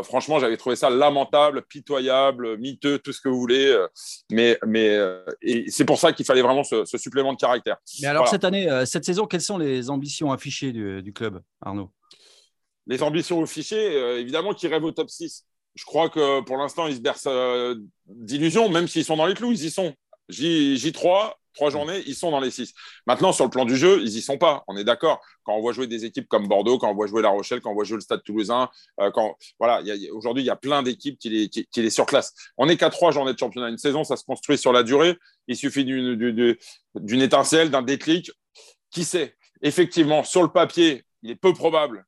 franchement, 0.03 0.39
j'avais 0.39 0.57
trouvé 0.57 0.77
ça 0.77 0.91
lamentable, 0.91 1.63
pitoyable, 1.63 2.59
miteux, 2.59 2.99
tout 2.99 3.13
ce 3.13 3.21
que 3.21 3.29
vous 3.29 3.39
voulez. 3.41 3.77
mais 4.31 4.59
mais 4.67 4.99
c'est 5.69 5.85
pour 5.85 5.99
ça 5.99 6.13
qu'il 6.13 6.25
fallait 6.27 6.43
vraiment 6.43 6.65
ce, 6.65 6.85
supplément 6.97 7.33
de 7.33 7.39
caractère. 7.39 7.79
Mais 8.01 8.09
alors, 8.09 8.29
cette 8.29 8.45
année, 8.45 8.69
cette 8.85 9.05
saison, 9.05 9.27
quelles 9.27 9.41
sont 9.41 9.59
les 9.59 9.91
ambitions 9.91 10.33
affichées 10.33 10.73
du 10.73 11.13
club, 11.13 11.41
Arnaud? 11.61 11.91
Les 12.91 13.05
ambitions 13.05 13.45
euh, 13.73 14.19
évidemment, 14.19 14.53
qui 14.53 14.67
rêvent 14.67 14.85
au 14.85 14.91
top 14.91 15.09
6. 15.09 15.47
Je 15.77 15.85
crois 15.85 16.09
que 16.09 16.41
pour 16.41 16.57
l'instant, 16.57 16.89
ils 16.89 16.97
se 16.97 17.01
bercent 17.01 17.29
euh, 17.29 17.77
d'illusions, 18.07 18.69
même 18.69 18.89
s'ils 18.89 19.05
sont 19.05 19.17
dans 19.17 19.27
les 19.27 19.35
clous, 19.35 19.53
ils 19.53 19.65
y 19.65 19.71
sont. 19.71 19.95
J, 20.31 20.93
3 20.93 21.41
trois 21.55 21.71
journées, 21.71 22.03
ils 22.07 22.15
sont 22.15 22.31
dans 22.31 22.41
les 22.41 22.51
6. 22.51 22.75
Maintenant, 23.07 23.33
sur 23.33 23.45
le 23.45 23.51
plan 23.51 23.65
du 23.65 23.77
jeu, 23.77 24.01
ils 24.03 24.17
y 24.17 24.23
sont 24.23 24.39
pas. 24.39 24.65
On 24.67 24.77
est 24.77 24.85
d'accord. 24.85 25.21
Quand 25.43 25.55
on 25.55 25.61
voit 25.61 25.73
jouer 25.73 25.87
des 25.87 26.05
équipes 26.05 26.29
comme 26.29 26.49
Bordeaux, 26.49 26.79
quand 26.79 26.91
on 26.91 26.95
voit 26.95 27.07
jouer 27.07 27.23
La 27.23 27.31
Rochelle, 27.31 27.61
quand 27.61 27.71
on 27.71 27.75
voit 27.75 27.85
jouer 27.85 27.97
le 27.97 28.03
Stade 28.03 28.23
Toulousain, 28.23 28.69
euh, 29.01 29.11
quand 29.11 29.37
voilà, 29.59 29.83
aujourd'hui, 30.13 30.43
il 30.43 30.47
y 30.47 30.51
a 30.51 30.57
plein 30.57 30.83
d'équipes 30.83 31.19
qui 31.19 31.29
les, 31.29 31.49
qui, 31.49 31.67
les 31.77 31.91
surclassent. 31.91 32.35
On 32.57 32.67
n'est 32.67 32.77
qu'à 32.77 32.91
trois 32.91 33.11
journées 33.13 33.33
de 33.33 33.39
championnat. 33.39 33.69
Une 33.69 33.79
saison, 33.79 34.05
ça 34.05 34.17
se 34.17 34.25
construit 34.25 34.59
sur 34.59 34.73
la 34.73 34.83
durée. 34.83 35.17
Il 35.49 35.57
suffit 35.57 35.85
d'une 35.85 37.23
étincelle, 37.23 37.71
d'un 37.71 37.83
déclic. 37.83 38.31
Qui 38.91 39.05
sait? 39.05 39.37
Effectivement, 39.63 40.25
sur 40.25 40.43
le 40.43 40.49
papier, 40.49 41.05
il 41.23 41.31
est 41.31 41.37
peu 41.37 41.53
probable 41.53 42.07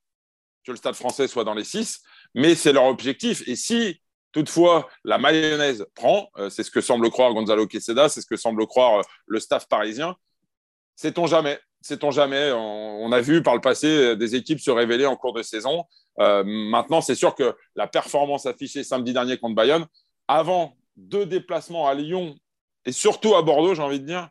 que 0.64 0.70
le 0.70 0.76
Stade 0.76 0.94
français 0.94 1.28
soit 1.28 1.44
dans 1.44 1.54
les 1.54 1.64
six, 1.64 2.00
mais 2.34 2.54
c'est 2.54 2.72
leur 2.72 2.84
objectif. 2.84 3.46
Et 3.46 3.56
si 3.56 4.00
toutefois 4.32 4.88
la 5.04 5.18
mayonnaise 5.18 5.86
prend, 5.94 6.28
euh, 6.38 6.50
c'est 6.50 6.62
ce 6.62 6.70
que 6.70 6.80
semble 6.80 7.10
croire 7.10 7.32
Gonzalo 7.32 7.66
Queseda, 7.66 8.08
c'est 8.08 8.20
ce 8.20 8.26
que 8.26 8.36
semble 8.36 8.66
croire 8.66 9.00
euh, 9.00 9.02
le 9.26 9.38
staff 9.38 9.68
parisien, 9.68 10.16
sait-on 10.96 11.26
jamais 11.26 11.58
Sait-on 11.84 12.12
jamais 12.12 12.52
on, 12.52 13.10
a 13.10 13.20
vu 13.20 13.42
par 13.42 13.56
le 13.56 13.60
passé 13.60 13.88
euh, 13.88 14.14
des 14.14 14.36
équipes 14.36 14.60
se 14.60 14.70
révéler 14.70 15.04
en 15.04 15.16
cours 15.16 15.32
de 15.32 15.42
saison. 15.42 15.84
maintenant, 16.16 17.00
c'est 17.00 17.16
sûr 17.16 17.34
que 17.34 17.56
la 17.74 17.88
performance 17.88 18.46
affichée 18.46 18.84
samedi 18.84 19.12
dernier 19.12 19.36
contre 19.36 19.56
Bayonne, 19.56 19.86
avant 20.28 20.76
deux 20.96 21.26
déplacements 21.26 21.88
à 21.88 21.94
Lyon 21.94 22.36
et 22.84 22.92
surtout 22.92 23.34
à 23.34 23.42
Bordeaux, 23.42 23.74
j'ai 23.74 23.82
envie 23.82 23.98
de 23.98 24.06
dire, 24.06 24.28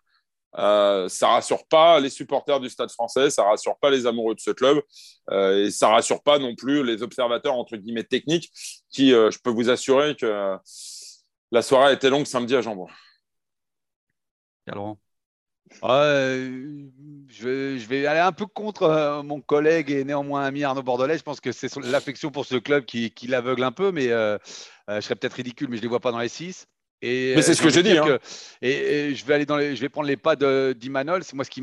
euh, 0.58 1.08
ça 1.08 1.30
rassure 1.30 1.66
pas 1.68 2.00
les 2.00 2.10
supporters 2.10 2.60
du 2.60 2.70
Stade 2.70 2.92
français, 2.92 3.30
ça 3.30 3.44
rassure 3.44 3.78
pas 3.80 3.90
les 3.90 4.06
amoureux 4.06 4.36
de 4.36 4.40
ce 4.40 4.52
club 4.52 4.82
euh, 5.30 5.66
et 5.66 5.72
ça 5.72 5.88
rassure 5.88 6.22
pas 6.22 6.40
non 6.40 6.56
plus 6.56 6.84
les 6.84 7.04
observateurs 7.04 7.56
entre 7.56 7.78
guillemets 7.78 8.04
techniques 8.04 8.52
qui, 8.90 9.14
euh, 9.14 9.32
je 9.32 9.40
peux 9.40 9.50
vous 9.50 9.70
assurer 9.70 10.16
que 10.16 10.58
la 11.52 11.62
soirée 11.62 11.92
a 11.92 11.94
été 11.94 12.10
longue 12.10 12.26
samedi 12.26 12.56
à 12.56 12.62
Jambon. 12.62 12.88
Alors, 14.68 14.98
je, 15.82 17.88
vais, 17.88 18.06
aller 18.06 18.20
un 18.20 18.34
peu 18.34 18.46
contre 18.46 19.22
mon 19.24 19.40
collègue 19.40 19.90
et 19.90 20.04
néanmoins 20.04 20.44
ami 20.44 20.66
Arnaud 20.66 20.84
Bordelais. 20.84 21.18
Je 21.18 21.24
pense 21.24 21.40
que 21.40 21.54
c'est 21.54 21.74
l'affection 21.78 22.30
pour 22.30 22.46
ce 22.46 22.58
club 22.58 22.86
qui, 22.86 23.12
qui 23.12 23.28
l'aveugle 23.28 23.64
un 23.64 23.72
peu, 23.72 23.92
mais 23.92 24.08
je 24.08 25.00
serais 25.00 25.16
peut-être 25.16 25.34
ridicule, 25.34 25.70
mais 25.70 25.78
je 25.78 25.82
ne 25.82 25.84
les 25.84 25.90
vois 25.90 26.02
pas 26.02 26.12
dans 26.12 26.20
les 26.20 26.28
six 26.28 26.68
mais 27.02 27.42
c'est 27.42 27.54
ce 27.54 27.62
que 27.62 27.70
j'ai 27.70 27.84
dit. 27.84 27.98
Hein. 27.98 28.20
et, 28.62 29.16
je 29.16 29.26
vais 29.26 29.34
aller 29.34 29.46
dans 29.46 29.58
les, 29.58 29.76
je 29.76 29.82
vais 29.82 29.90
prendre 29.90 30.08
les 30.08 30.18
pas 30.18 30.36
d'Imanol. 30.36 31.24
C'est 31.24 31.36
moi 31.36 31.46
ce 31.46 31.50
qui 31.50 31.62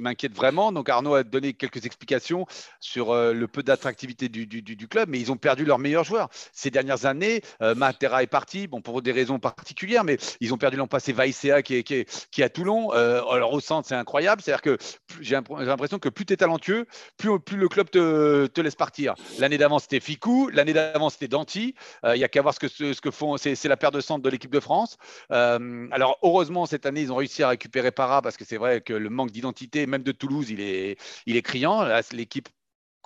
m'inquiète 0.00 0.34
vraiment. 0.34 0.72
Donc 0.72 0.88
Arnaud 0.88 1.14
a 1.14 1.22
donné 1.22 1.52
quelques 1.52 1.86
explications 1.86 2.46
sur 2.80 3.10
euh, 3.10 3.32
le 3.32 3.48
peu 3.48 3.62
d'attractivité 3.62 4.28
du, 4.28 4.46
du, 4.46 4.62
du, 4.62 4.88
club, 4.88 5.08
mais 5.08 5.18
ils 5.18 5.32
ont 5.32 5.36
perdu 5.36 5.64
leurs 5.64 5.78
meilleurs 5.78 6.04
joueurs 6.04 6.28
ces 6.52 6.70
dernières 6.70 7.06
années. 7.06 7.42
Euh, 7.62 7.74
Matera 7.74 8.22
est 8.22 8.28
parti, 8.28 8.66
bon 8.66 8.80
pour 8.80 9.02
des 9.02 9.12
raisons 9.12 9.38
particulières, 9.38 10.04
mais 10.04 10.18
ils 10.40 10.54
ont 10.54 10.58
perdu 10.58 10.76
l'an 10.76 10.86
passé 10.86 11.12
Vaïséa 11.12 11.62
qui 11.62 11.76
est, 11.76 11.82
qui, 11.82 12.04
qui 12.30 12.42
est 12.42 12.44
à 12.44 12.48
Toulon. 12.48 12.92
Euh, 12.94 13.22
alors 13.24 13.52
au 13.52 13.60
centre, 13.60 13.88
c'est 13.88 13.94
incroyable. 13.94 14.42
C'est-à-dire 14.42 14.62
que 14.62 14.78
j'ai 15.20 15.34
l'impression 15.34 15.98
que 15.98 16.08
plus 16.08 16.26
tu 16.26 16.32
es 16.32 16.36
talentueux, 16.36 16.86
plus, 17.16 17.38
plus 17.40 17.56
le 17.56 17.68
club 17.68 17.90
te, 17.90 18.46
te 18.46 18.60
laisse 18.60 18.76
partir. 18.76 19.14
L'année 19.38 19.58
d'avant 19.58 19.78
c'était 19.78 20.00
Ficou, 20.00 20.48
l'année 20.52 20.72
d'avant 20.72 21.10
c'était 21.10 21.28
Danti. 21.28 21.74
Il 22.04 22.18
y 22.18 22.24
a 22.24 22.28
qu'à 22.28 22.42
voir 22.42 22.54
ce 22.54 22.60
que, 22.60 22.68
ce, 22.68 23.00
que 23.00 23.10
font. 23.10 23.36
C'est 23.36 23.64
la 23.64 23.76
paire 23.76 23.90
de 23.90 24.00
centre 24.00 24.22
de 24.22 24.30
l'équipe 24.30 24.50
de 24.50 24.59
France. 24.60 24.96
Euh, 25.32 25.88
alors, 25.90 26.18
heureusement, 26.22 26.66
cette 26.66 26.86
année, 26.86 27.02
ils 27.02 27.12
ont 27.12 27.16
réussi 27.16 27.42
à 27.42 27.48
récupérer 27.48 27.90
Para 27.90 28.22
parce 28.22 28.36
que 28.36 28.44
c'est 28.44 28.56
vrai 28.56 28.80
que 28.80 28.92
le 28.92 29.10
manque 29.10 29.30
d'identité, 29.30 29.86
même 29.86 30.02
de 30.02 30.12
Toulouse, 30.12 30.50
il 30.50 30.60
est, 30.60 30.98
il 31.26 31.36
est 31.36 31.42
criant. 31.42 31.84
L'équipe 32.12 32.48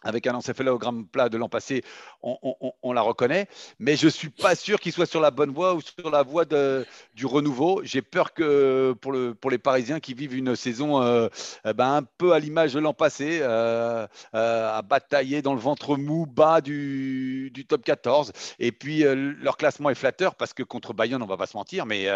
avec 0.04 0.26
un 0.26 0.34
encéphalogramme 0.34 1.06
plat 1.06 1.28
de 1.28 1.36
l'an 1.36 1.48
passé, 1.48 1.82
on, 2.22 2.92
la 2.92 3.02
reconnaît. 3.02 3.48
Mais 3.78 3.96
je 3.96 4.06
ne 4.06 4.10
suis 4.10 4.30
pas 4.30 4.54
sûr 4.54 4.78
qu'il 4.78 4.92
soit 4.92 5.06
sur 5.06 5.20
la 5.20 5.30
bonne 5.30 5.50
voie 5.50 5.74
ou 5.74 5.80
sur 5.80 6.10
la 6.10 6.22
voie 6.22 6.44
du 6.44 7.26
renouveau. 7.26 7.80
J'ai 7.84 8.02
peur 8.02 8.32
que 8.34 8.94
pour, 9.00 9.12
le, 9.12 9.34
pour 9.34 9.50
les 9.50 9.58
Parisiens 9.58 10.00
qui 10.00 10.14
vivent 10.14 10.36
une 10.36 10.54
saison 10.56 11.02
euh, 11.02 11.28
eh 11.66 11.72
ben, 11.72 11.94
un 11.96 12.02
peu 12.02 12.32
à 12.32 12.38
l'image 12.38 12.74
de 12.74 12.80
l'an 12.80 12.94
passé, 12.94 13.38
euh, 13.42 14.06
euh, 14.34 14.78
à 14.78 14.82
batailler 14.82 15.42
dans 15.42 15.54
le 15.54 15.60
ventre 15.60 15.96
mou 15.96 16.26
bas 16.26 16.60
du, 16.60 17.52
top 17.68 17.82
14. 17.84 18.32
Et 18.58 18.72
puis 18.72 19.04
leur 19.04 19.56
classement 19.56 19.90
est 19.90 19.94
flatteur 19.94 20.34
parce 20.34 20.52
que 20.52 20.62
contre 20.62 20.92
Bayonne, 20.92 21.22
on 21.22 21.26
ne 21.26 21.30
va 21.30 21.36
pas 21.36 21.46
se 21.46 21.56
mentir, 21.56 21.86
mais 21.86 22.08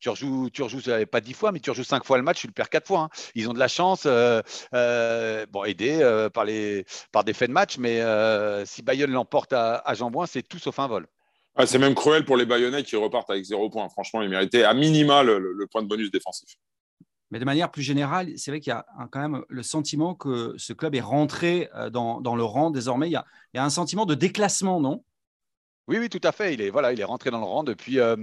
tu 0.00 0.08
rejoues, 0.08 0.50
tu 0.50 0.62
rejoues 0.62 0.82
pas 1.10 1.20
dix 1.20 1.32
fois, 1.32 1.52
mais 1.52 1.60
tu 1.60 1.70
rejoues 1.70 1.84
cinq 1.84 2.04
fois 2.04 2.18
le 2.18 2.22
match, 2.22 2.40
tu 2.40 2.46
le 2.46 2.52
perds 2.52 2.70
quatre 2.70 2.86
fois. 2.86 3.00
Hein. 3.00 3.08
Ils 3.34 3.48
ont 3.48 3.54
de 3.54 3.58
la 3.58 3.68
chance, 3.68 4.06
bon, 4.06 5.64
aidés 5.64 6.28
par 6.32 6.44
les. 6.44 6.84
Des 7.24 7.32
faits 7.32 7.48
de 7.48 7.54
match, 7.54 7.78
mais 7.78 8.00
euh, 8.00 8.64
si 8.64 8.82
Bayonne 8.82 9.12
l'emporte 9.12 9.52
à, 9.52 9.76
à 9.76 9.94
Jambouin, 9.94 10.26
c'est 10.26 10.42
tout 10.42 10.58
sauf 10.58 10.78
un 10.78 10.86
vol. 10.86 11.06
c'est 11.66 11.78
même 11.78 11.94
cruel 11.94 12.24
pour 12.24 12.36
les 12.36 12.46
Bayonnais 12.46 12.82
qui 12.82 12.96
repartent 12.96 13.30
avec 13.30 13.44
zéro 13.44 13.70
point. 13.70 13.88
Franchement, 13.88 14.22
ils 14.22 14.28
méritaient 14.28 14.64
à 14.64 14.74
minima 14.74 15.22
le, 15.22 15.66
point 15.70 15.82
de 15.82 15.88
bonus 15.88 16.10
défensif. 16.10 16.56
Mais 17.30 17.38
de 17.38 17.44
manière 17.44 17.70
plus 17.70 17.82
générale, 17.82 18.30
c'est 18.36 18.50
vrai 18.50 18.60
qu'il 18.60 18.70
y 18.70 18.76
a 18.76 18.84
quand 19.10 19.20
même 19.20 19.42
le 19.48 19.62
sentiment 19.62 20.14
que 20.14 20.54
ce 20.58 20.72
club 20.74 20.94
est 20.94 21.00
rentré 21.00 21.70
euh, 21.74 21.88
dans, 21.88 22.20
dans 22.20 22.36
le 22.36 22.44
rang. 22.44 22.70
Désormais, 22.70 23.08
il 23.08 23.12
y, 23.12 23.16
a, 23.16 23.24
il 23.54 23.56
y, 23.56 23.60
a, 23.60 23.64
un 23.64 23.70
sentiment 23.70 24.04
de 24.04 24.14
déclassement, 24.14 24.80
non? 24.80 25.02
Oui, 25.88 25.98
oui, 25.98 26.08
tout 26.10 26.20
à 26.22 26.30
fait. 26.30 26.54
Il 26.54 26.60
est, 26.60 26.70
voilà, 26.70 26.92
il 26.92 27.00
est 27.00 27.04
rentré 27.04 27.30
dans 27.30 27.38
le 27.38 27.44
rang 27.44 27.64
depuis 27.64 27.98
euh, 28.00 28.16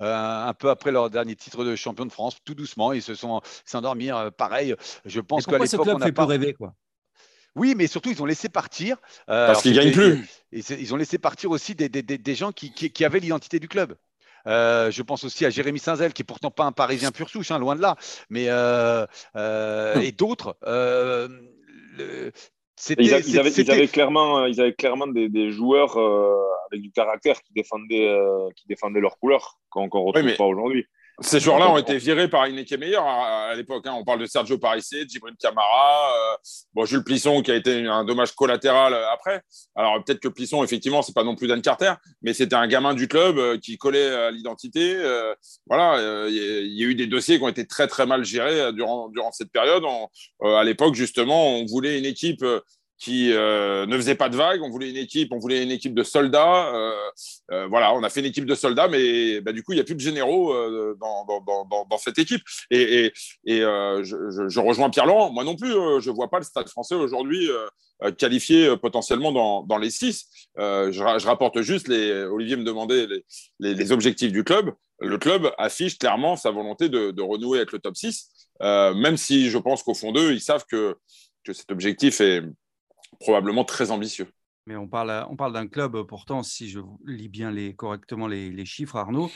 un 0.00 0.54
peu 0.54 0.70
après 0.70 0.92
leur 0.92 1.10
dernier 1.10 1.36
titre 1.36 1.64
de 1.64 1.76
champion 1.76 2.06
de 2.06 2.12
France, 2.12 2.38
tout 2.44 2.54
doucement. 2.54 2.92
Ils 2.92 3.02
se 3.02 3.14
sont 3.14 3.40
s'endormis. 3.64 4.08
pareil, 4.36 4.74
je 5.04 5.20
pense 5.20 5.46
qu'à 5.46 5.58
l'époque, 5.58 5.86
on 5.86 5.98
n'a 5.98 6.10
pas 6.10 6.26
rêver, 6.26 6.54
quoi? 6.54 6.74
Oui, 7.56 7.74
mais 7.76 7.86
surtout, 7.86 8.10
ils 8.10 8.22
ont 8.22 8.26
laissé 8.26 8.48
partir. 8.48 8.96
Euh, 9.28 9.46
Parce 9.46 9.62
qu'ils 9.62 9.72
ne 9.72 9.76
gagnent 9.76 9.92
plus. 9.92 10.28
Ils, 10.52 10.92
ont 10.94 10.96
laissé 10.96 11.18
partir 11.18 11.50
aussi 11.50 11.74
des, 11.74 11.88
des, 11.88 12.02
des 12.02 12.34
gens 12.34 12.52
qui, 12.52 12.72
qui, 12.72 13.04
avaient 13.04 13.20
l'identité 13.20 13.58
du 13.60 13.68
club. 13.68 13.96
Euh, 14.46 14.90
je 14.90 15.02
pense 15.02 15.24
aussi 15.24 15.46
à 15.46 15.50
Jérémy 15.50 15.78
Saint-Zel, 15.78 16.12
qui 16.12 16.22
est 16.22 16.26
pourtant 16.26 16.50
pas 16.50 16.64
un 16.64 16.72
Parisien 16.72 17.12
pur 17.12 17.28
souche, 17.28 17.50
hein, 17.50 17.58
loin 17.58 17.76
de 17.76 17.80
là, 17.80 17.96
mais 18.28 18.46
euh, 18.48 19.06
euh 19.36 20.00
et 20.00 20.12
d'autres. 20.12 20.56
Euh, 20.64 21.28
ils, 21.98 22.96
ils, 22.98 23.14
avaient, 23.14 23.50
ils, 23.50 23.70
avaient, 23.70 23.88
clairement, 23.88 24.46
ils 24.46 24.60
avaient 24.60 24.74
clairement 24.74 25.06
des, 25.06 25.28
des 25.28 25.50
joueurs 25.50 25.96
avec 26.70 26.82
du 26.82 26.90
caractère 26.90 27.40
qui 27.40 27.52
défendaient, 27.52 28.12
qui 28.56 28.66
défendaient 28.66 29.00
leur 29.00 29.18
couleur, 29.18 29.58
qu'on 29.70 29.86
ne 29.86 29.90
retrouve 29.90 30.36
pas 30.36 30.44
aujourd'hui. 30.44 30.86
Ces 31.20 31.38
joueurs-là 31.38 31.70
ont 31.70 31.78
été 31.78 31.96
virés 31.96 32.28
par 32.28 32.46
une 32.46 32.58
équipe 32.58 32.80
meilleure 32.80 33.06
à, 33.06 33.54
l'époque. 33.54 33.86
Hein. 33.86 33.94
On 33.96 34.04
parle 34.04 34.18
de 34.18 34.26
Sergio 34.26 34.58
Parissé, 34.58 35.04
Djibril 35.08 35.34
Camara, 35.40 36.10
euh, 36.12 36.36
bon, 36.74 36.84
Jules 36.86 37.04
Plisson 37.04 37.40
qui 37.40 37.52
a 37.52 37.54
été 37.54 37.86
un 37.86 38.04
dommage 38.04 38.32
collatéral 38.32 38.92
euh, 38.94 39.12
après. 39.12 39.40
Alors 39.76 40.02
peut-être 40.02 40.18
que 40.18 40.26
Plisson, 40.26 40.64
effectivement, 40.64 41.02
c'est 41.02 41.14
pas 41.14 41.22
non 41.22 41.36
plus 41.36 41.46
Dan 41.46 41.62
Carter, 41.62 41.94
mais 42.22 42.34
c'était 42.34 42.56
un 42.56 42.66
gamin 42.66 42.94
du 42.94 43.06
club 43.06 43.38
euh, 43.38 43.58
qui 43.58 43.78
collait 43.78 44.12
à 44.12 44.30
l'identité. 44.32 44.96
voilà, 45.66 46.28
il 46.28 46.34
y, 46.34 46.84
a 46.84 46.86
eu 46.86 46.94
des 46.94 47.06
dossiers 47.06 47.38
qui 47.38 47.44
ont 47.44 47.48
été 47.48 47.66
très 47.66 47.86
très 47.86 48.06
mal 48.06 48.24
gérés 48.24 48.72
durant, 48.72 49.08
durant 49.08 49.30
cette 49.30 49.52
période. 49.52 49.84
à 50.42 50.64
l'époque, 50.64 50.94
justement, 50.94 51.58
on 51.58 51.66
voulait 51.66 51.98
une 51.98 52.04
équipe 52.04 52.44
qui 52.98 53.32
euh, 53.32 53.86
ne 53.86 53.96
faisait 53.96 54.14
pas 54.14 54.28
de 54.28 54.36
vagues. 54.36 54.62
On 54.62 54.70
voulait 54.70 54.90
une 54.90 54.96
équipe, 54.96 55.32
on 55.32 55.38
voulait 55.38 55.62
une 55.62 55.70
équipe 55.70 55.94
de 55.94 56.02
soldats. 56.02 56.74
Euh, 56.74 56.92
euh, 57.50 57.66
voilà, 57.66 57.92
on 57.94 58.02
a 58.02 58.08
fait 58.08 58.20
une 58.20 58.26
équipe 58.26 58.46
de 58.46 58.54
soldats, 58.54 58.88
mais 58.88 59.40
bah, 59.40 59.52
du 59.52 59.62
coup, 59.62 59.72
il 59.72 59.76
n'y 59.76 59.80
a 59.80 59.84
plus 59.84 59.94
de 59.94 60.00
généraux 60.00 60.54
dans, 60.96 61.98
cette 61.98 62.18
équipe. 62.18 62.42
Et, 62.70 63.12
je, 63.46 64.60
rejoins 64.60 64.90
Pierre 64.90 65.06
Laurent. 65.06 65.30
Moi 65.30 65.44
non 65.44 65.56
plus, 65.56 65.70
je 65.70 66.10
ne 66.10 66.14
vois 66.14 66.28
pas 66.30 66.38
le 66.38 66.44
Stade 66.44 66.68
français 66.68 66.94
aujourd'hui 66.94 67.48
qualifié 68.18 68.76
potentiellement 68.76 69.62
dans, 69.62 69.78
les 69.78 69.90
six. 69.90 70.26
Je, 70.56 71.26
rapporte 71.26 71.60
juste, 71.62 71.88
Olivier 71.88 72.56
me 72.56 72.64
demandait 72.64 73.06
les, 73.58 73.92
objectifs 73.92 74.32
du 74.32 74.44
club. 74.44 74.72
Le 75.00 75.18
club 75.18 75.52
affiche 75.58 75.98
clairement 75.98 76.36
sa 76.36 76.50
volonté 76.50 76.88
de, 76.88 77.22
renouer 77.22 77.58
avec 77.58 77.72
le 77.72 77.80
top 77.80 77.96
6, 77.96 78.48
même 78.60 79.16
si 79.16 79.50
je 79.50 79.58
pense 79.58 79.82
qu'au 79.82 79.94
fond 79.94 80.12
d'eux, 80.12 80.32
ils 80.32 80.40
savent 80.40 80.64
que 80.70 80.96
cet 81.52 81.70
objectif 81.70 82.20
est, 82.20 82.42
probablement 83.24 83.64
très 83.64 83.90
ambitieux. 83.90 84.28
Mais 84.66 84.76
on 84.76 84.86
parle, 84.86 85.26
on 85.30 85.36
parle 85.36 85.52
d'un 85.52 85.66
club, 85.66 86.02
pourtant, 86.04 86.42
si 86.42 86.68
je 86.68 86.80
lis 87.04 87.28
bien 87.28 87.50
les, 87.50 87.74
correctement 87.74 88.26
les, 88.26 88.64
chiffres, 88.64 88.96
Arnaud, 88.96 89.30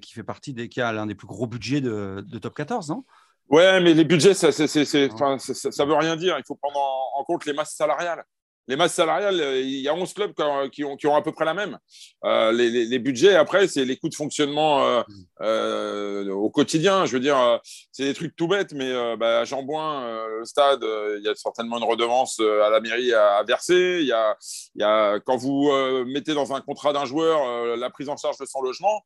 qui 0.00 0.14
fait 0.14 0.22
partie 0.22 0.54
des 0.54 0.68
qui 0.68 0.80
a 0.80 0.92
l'un 0.92 1.06
des 1.06 1.14
plus 1.14 1.26
gros 1.26 1.46
budgets 1.46 1.82
de, 1.82 2.24
de 2.26 2.38
top 2.38 2.54
14, 2.54 2.88
non? 2.88 3.04
Ouais, 3.50 3.80
mais 3.80 3.94
les 3.94 4.04
budgets, 4.04 4.32
ça, 4.32 4.52
ça, 4.52 4.66
ça, 4.68 5.84
veut 5.84 5.94
rien 5.94 6.14
dire. 6.16 6.38
Il 6.38 6.44
faut 6.46 6.54
prendre 6.54 6.78
en, 6.78 7.24
compte 7.24 7.44
les 7.46 7.52
masses 7.52 7.74
salariales. 7.74 8.24
Les 8.68 8.76
masses 8.76 8.94
salariales, 8.94 9.40
euh, 9.40 9.60
il 9.60 9.80
y 9.80 9.88
a 9.88 9.94
11 9.94 10.12
clubs 10.14 10.32
qui 10.70 10.84
ont, 10.84 10.96
qui 10.96 11.06
ont 11.06 11.16
à 11.16 11.22
peu 11.22 11.32
près 11.32 11.44
la 11.44 11.54
même. 11.54 11.78
Euh, 12.24 12.52
les, 12.52 12.70
les, 12.86 12.98
budgets, 12.98 13.34
après, 13.34 13.66
c'est 13.66 13.84
les 13.84 13.96
coûts 13.96 14.08
de 14.08 14.14
fonctionnement 14.14 14.84
euh, 14.84 15.02
euh, 15.40 16.30
au 16.30 16.50
quotidien. 16.50 17.06
Je 17.06 17.12
veux 17.12 17.20
dire, 17.20 17.60
c'est 17.90 18.04
des 18.04 18.14
trucs 18.14 18.36
tout 18.36 18.46
bêtes, 18.46 18.72
mais 18.72 19.16
bah, 19.16 19.40
à 19.40 19.44
Jambouin, 19.44 20.26
le 20.38 20.44
stade, 20.44 20.84
il 21.18 21.24
y 21.24 21.28
a 21.28 21.34
certainement 21.34 21.78
une 21.78 21.84
redevance 21.84 22.38
à 22.38 22.70
la 22.70 22.80
mairie 22.80 23.12
à, 23.12 23.42
verser. 23.42 23.98
Il 24.00 24.06
y 24.06 24.12
a, 24.12 24.36
il 24.74 24.82
y 24.82 24.84
a, 24.84 25.18
quand 25.20 25.36
vous 25.36 25.72
mettez 26.06 26.34
dans 26.34 26.52
un 26.54 26.60
contrat 26.60 26.92
d'un 26.92 27.06
joueur 27.06 27.76
la 27.76 27.90
prise 27.90 28.08
en 28.08 28.16
charge 28.16 28.38
de 28.38 28.46
son 28.46 28.62
logement, 28.62 29.04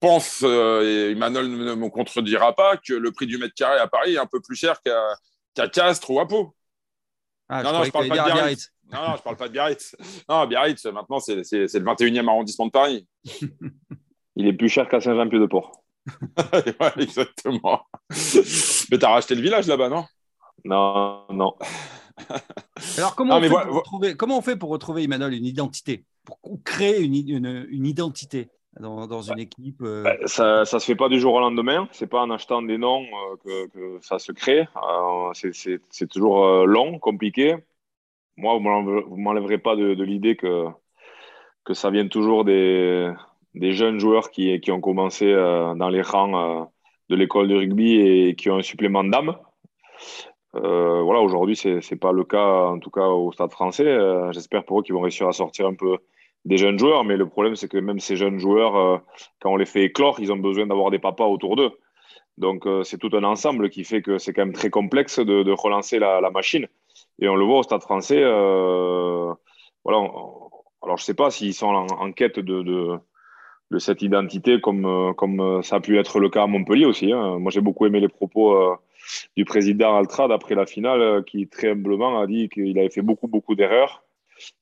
pense, 0.00 0.40
euh, 0.42 0.82
et 0.82 1.12
Emmanuel 1.12 1.48
ne 1.48 1.74
me 1.74 1.88
contredira 1.88 2.54
pas, 2.54 2.76
que 2.76 2.94
le 2.94 3.12
prix 3.12 3.26
du 3.26 3.38
mètre 3.38 3.54
carré 3.54 3.78
à 3.78 3.86
Paris 3.86 4.14
est 4.14 4.18
un 4.18 4.26
peu 4.26 4.40
plus 4.40 4.56
cher 4.56 4.80
qu'à 4.82 5.68
Castres 5.68 6.10
ou 6.10 6.18
à 6.18 6.26
Pau. 6.26 6.54
Ah, 7.52 7.64
non, 7.64 7.72
non, 7.72 7.82
je 7.82 7.90
parle 7.90 8.06
pas 8.06 8.16
de 8.16 8.32
Biarritz. 8.32 8.72
Non, 8.92 9.08
non, 9.08 9.16
je 9.16 9.22
parle 9.22 9.36
pas 9.36 9.48
de 9.48 9.52
Biarritz. 9.52 9.96
Non, 10.28 10.46
Biarritz, 10.46 10.84
maintenant, 10.86 11.18
c'est 11.18 11.34
le 11.34 11.66
21e 11.66 12.28
arrondissement 12.28 12.66
de 12.66 12.70
Paris. 12.70 13.08
Il 14.36 14.46
est 14.46 14.52
plus 14.52 14.68
cher 14.68 14.88
qu'à 14.88 15.00
Saint-Jean-Pied-de-Port. 15.00 15.82
ouais, 16.38 16.92
exactement. 17.02 17.82
Mais 18.08 18.98
tu 18.98 19.04
as 19.04 19.08
racheté 19.08 19.34
le 19.34 19.42
village 19.42 19.66
là-bas, 19.66 19.88
non? 19.88 20.04
Non, 20.64 21.24
non. 21.30 21.54
Alors, 22.96 23.16
comment, 23.16 23.38
on 23.38 23.40
fait 23.40 23.48
pour 23.48 23.74
retrouver, 23.74 24.16
comment 24.16 24.38
on 24.38 24.42
fait 24.42 24.56
pour 24.56 24.70
retrouver, 24.70 25.02
Emmanuel, 25.02 25.34
une 25.34 25.46
identité? 25.46 26.04
Pour 26.24 26.38
créer 26.64 27.00
une, 27.00 27.14
une, 27.14 27.66
une 27.68 27.86
identité? 27.86 28.48
Dans, 28.78 29.22
une 29.22 29.40
équipe 29.40 29.82
euh, 29.82 30.04
bah, 30.04 30.16
Ça 30.26 30.60
ne 30.60 30.64
se 30.64 30.78
fait 30.78 30.94
pas 30.94 31.08
du 31.08 31.18
jour 31.18 31.34
au 31.34 31.40
lendemain. 31.40 31.88
C'est 31.92 32.06
pas 32.06 32.22
en 32.22 32.30
achetant 32.30 32.62
des 32.62 32.78
noms 32.78 33.04
euh, 33.46 33.66
que, 33.68 33.98
ça 34.00 34.18
se 34.18 34.32
crée. 34.32 34.60
Euh, 34.60 35.32
c'est 35.34 36.08
toujours 36.08 36.66
long, 36.66 36.98
compliqué. 36.98 37.56
Moi, 38.36 38.54
vous 38.54 39.16
ne 39.16 39.22
m'enlèverez 39.22 39.58
pas 39.58 39.76
de, 39.76 40.02
l'idée 40.02 40.36
que, 40.36 40.66
que 41.64 41.74
ça 41.74 41.90
vient 41.90 42.06
toujours 42.08 42.44
des, 42.44 43.12
des 43.54 43.72
jeunes 43.72 43.98
joueurs 43.98 44.30
qui, 44.30 44.60
qui 44.60 44.70
ont 44.70 44.80
commencé 44.80 45.32
dans 45.32 45.88
les 45.88 46.02
rangs 46.02 46.70
de 47.08 47.16
l'école 47.16 47.48
de 47.48 47.56
rugby 47.56 47.96
et 47.96 48.34
qui 48.36 48.50
ont 48.50 48.58
un 48.58 48.62
supplément 48.62 49.04
d'âme. 49.04 49.36
voilà, 50.54 51.20
aujourd'hui, 51.20 51.56
ce 51.56 51.68
n'est 51.68 51.98
pas 51.98 52.12
le 52.12 52.24
cas, 52.24 52.68
en 52.68 52.78
tout 52.78 52.90
cas 52.90 53.08
au 53.08 53.32
Stade 53.32 53.50
français. 53.50 53.98
J'espère 54.30 54.64
pour 54.64 54.80
eux 54.80 54.82
qu'ils 54.82 54.94
vont 54.94 55.02
réussir 55.02 55.28
à 55.28 55.32
sortir 55.32 55.66
un 55.66 55.74
peu 55.74 55.98
des 56.44 56.56
jeunes 56.56 56.78
joueurs, 56.78 57.04
mais 57.04 57.16
le 57.16 57.28
problème, 57.28 57.56
c'est 57.56 57.68
que 57.68 57.78
même 57.78 58.00
ces 58.00 58.16
jeunes 58.16 58.38
joueurs, 58.38 58.76
euh, 58.76 58.98
quand 59.40 59.52
on 59.52 59.56
les 59.56 59.66
fait 59.66 59.84
éclore, 59.84 60.20
ils 60.20 60.32
ont 60.32 60.36
besoin 60.36 60.66
d'avoir 60.66 60.90
des 60.90 60.98
papas 60.98 61.26
autour 61.26 61.56
d'eux. 61.56 61.72
Donc, 62.38 62.66
euh, 62.66 62.82
c'est 62.82 62.98
tout 62.98 63.10
un 63.12 63.24
ensemble 63.24 63.68
qui 63.68 63.84
fait 63.84 64.00
que 64.00 64.18
c'est 64.18 64.32
quand 64.32 64.46
même 64.46 64.54
très 64.54 64.70
complexe 64.70 65.18
de, 65.18 65.52
relancer 65.52 65.98
la, 65.98 66.30
machine. 66.30 66.66
Et 67.20 67.28
on 67.28 67.36
le 67.36 67.44
voit 67.44 67.58
au 67.58 67.62
Stade 67.62 67.82
français. 67.82 68.20
Euh, 68.22 69.32
voilà. 69.84 69.98
Alors, 70.82 70.96
je 70.96 71.02
ne 71.02 71.04
sais 71.04 71.14
pas 71.14 71.30
s'ils 71.30 71.52
sont 71.52 71.66
en, 71.66 72.12
quête 72.12 72.38
de, 72.38 72.98
cette 73.78 74.00
identité 74.00 74.60
comme, 74.60 75.14
comme 75.16 75.62
ça 75.62 75.76
a 75.76 75.80
pu 75.80 75.98
être 75.98 76.18
le 76.18 76.30
cas 76.30 76.44
à 76.44 76.46
Montpellier 76.46 76.86
aussi. 76.86 77.12
Hein. 77.12 77.38
Moi, 77.38 77.50
j'ai 77.50 77.60
beaucoup 77.60 77.84
aimé 77.84 78.00
les 78.00 78.08
propos 78.08 78.78
du 79.36 79.44
président 79.44 79.96
Altrad 79.96 80.32
après 80.32 80.54
la 80.54 80.64
finale, 80.64 81.22
qui 81.26 81.48
très 81.48 81.72
humblement 81.72 82.18
a 82.18 82.26
dit 82.26 82.48
qu'il 82.48 82.78
avait 82.78 82.88
fait 82.88 83.02
beaucoup, 83.02 83.28
beaucoup 83.28 83.54
d'erreurs 83.54 84.02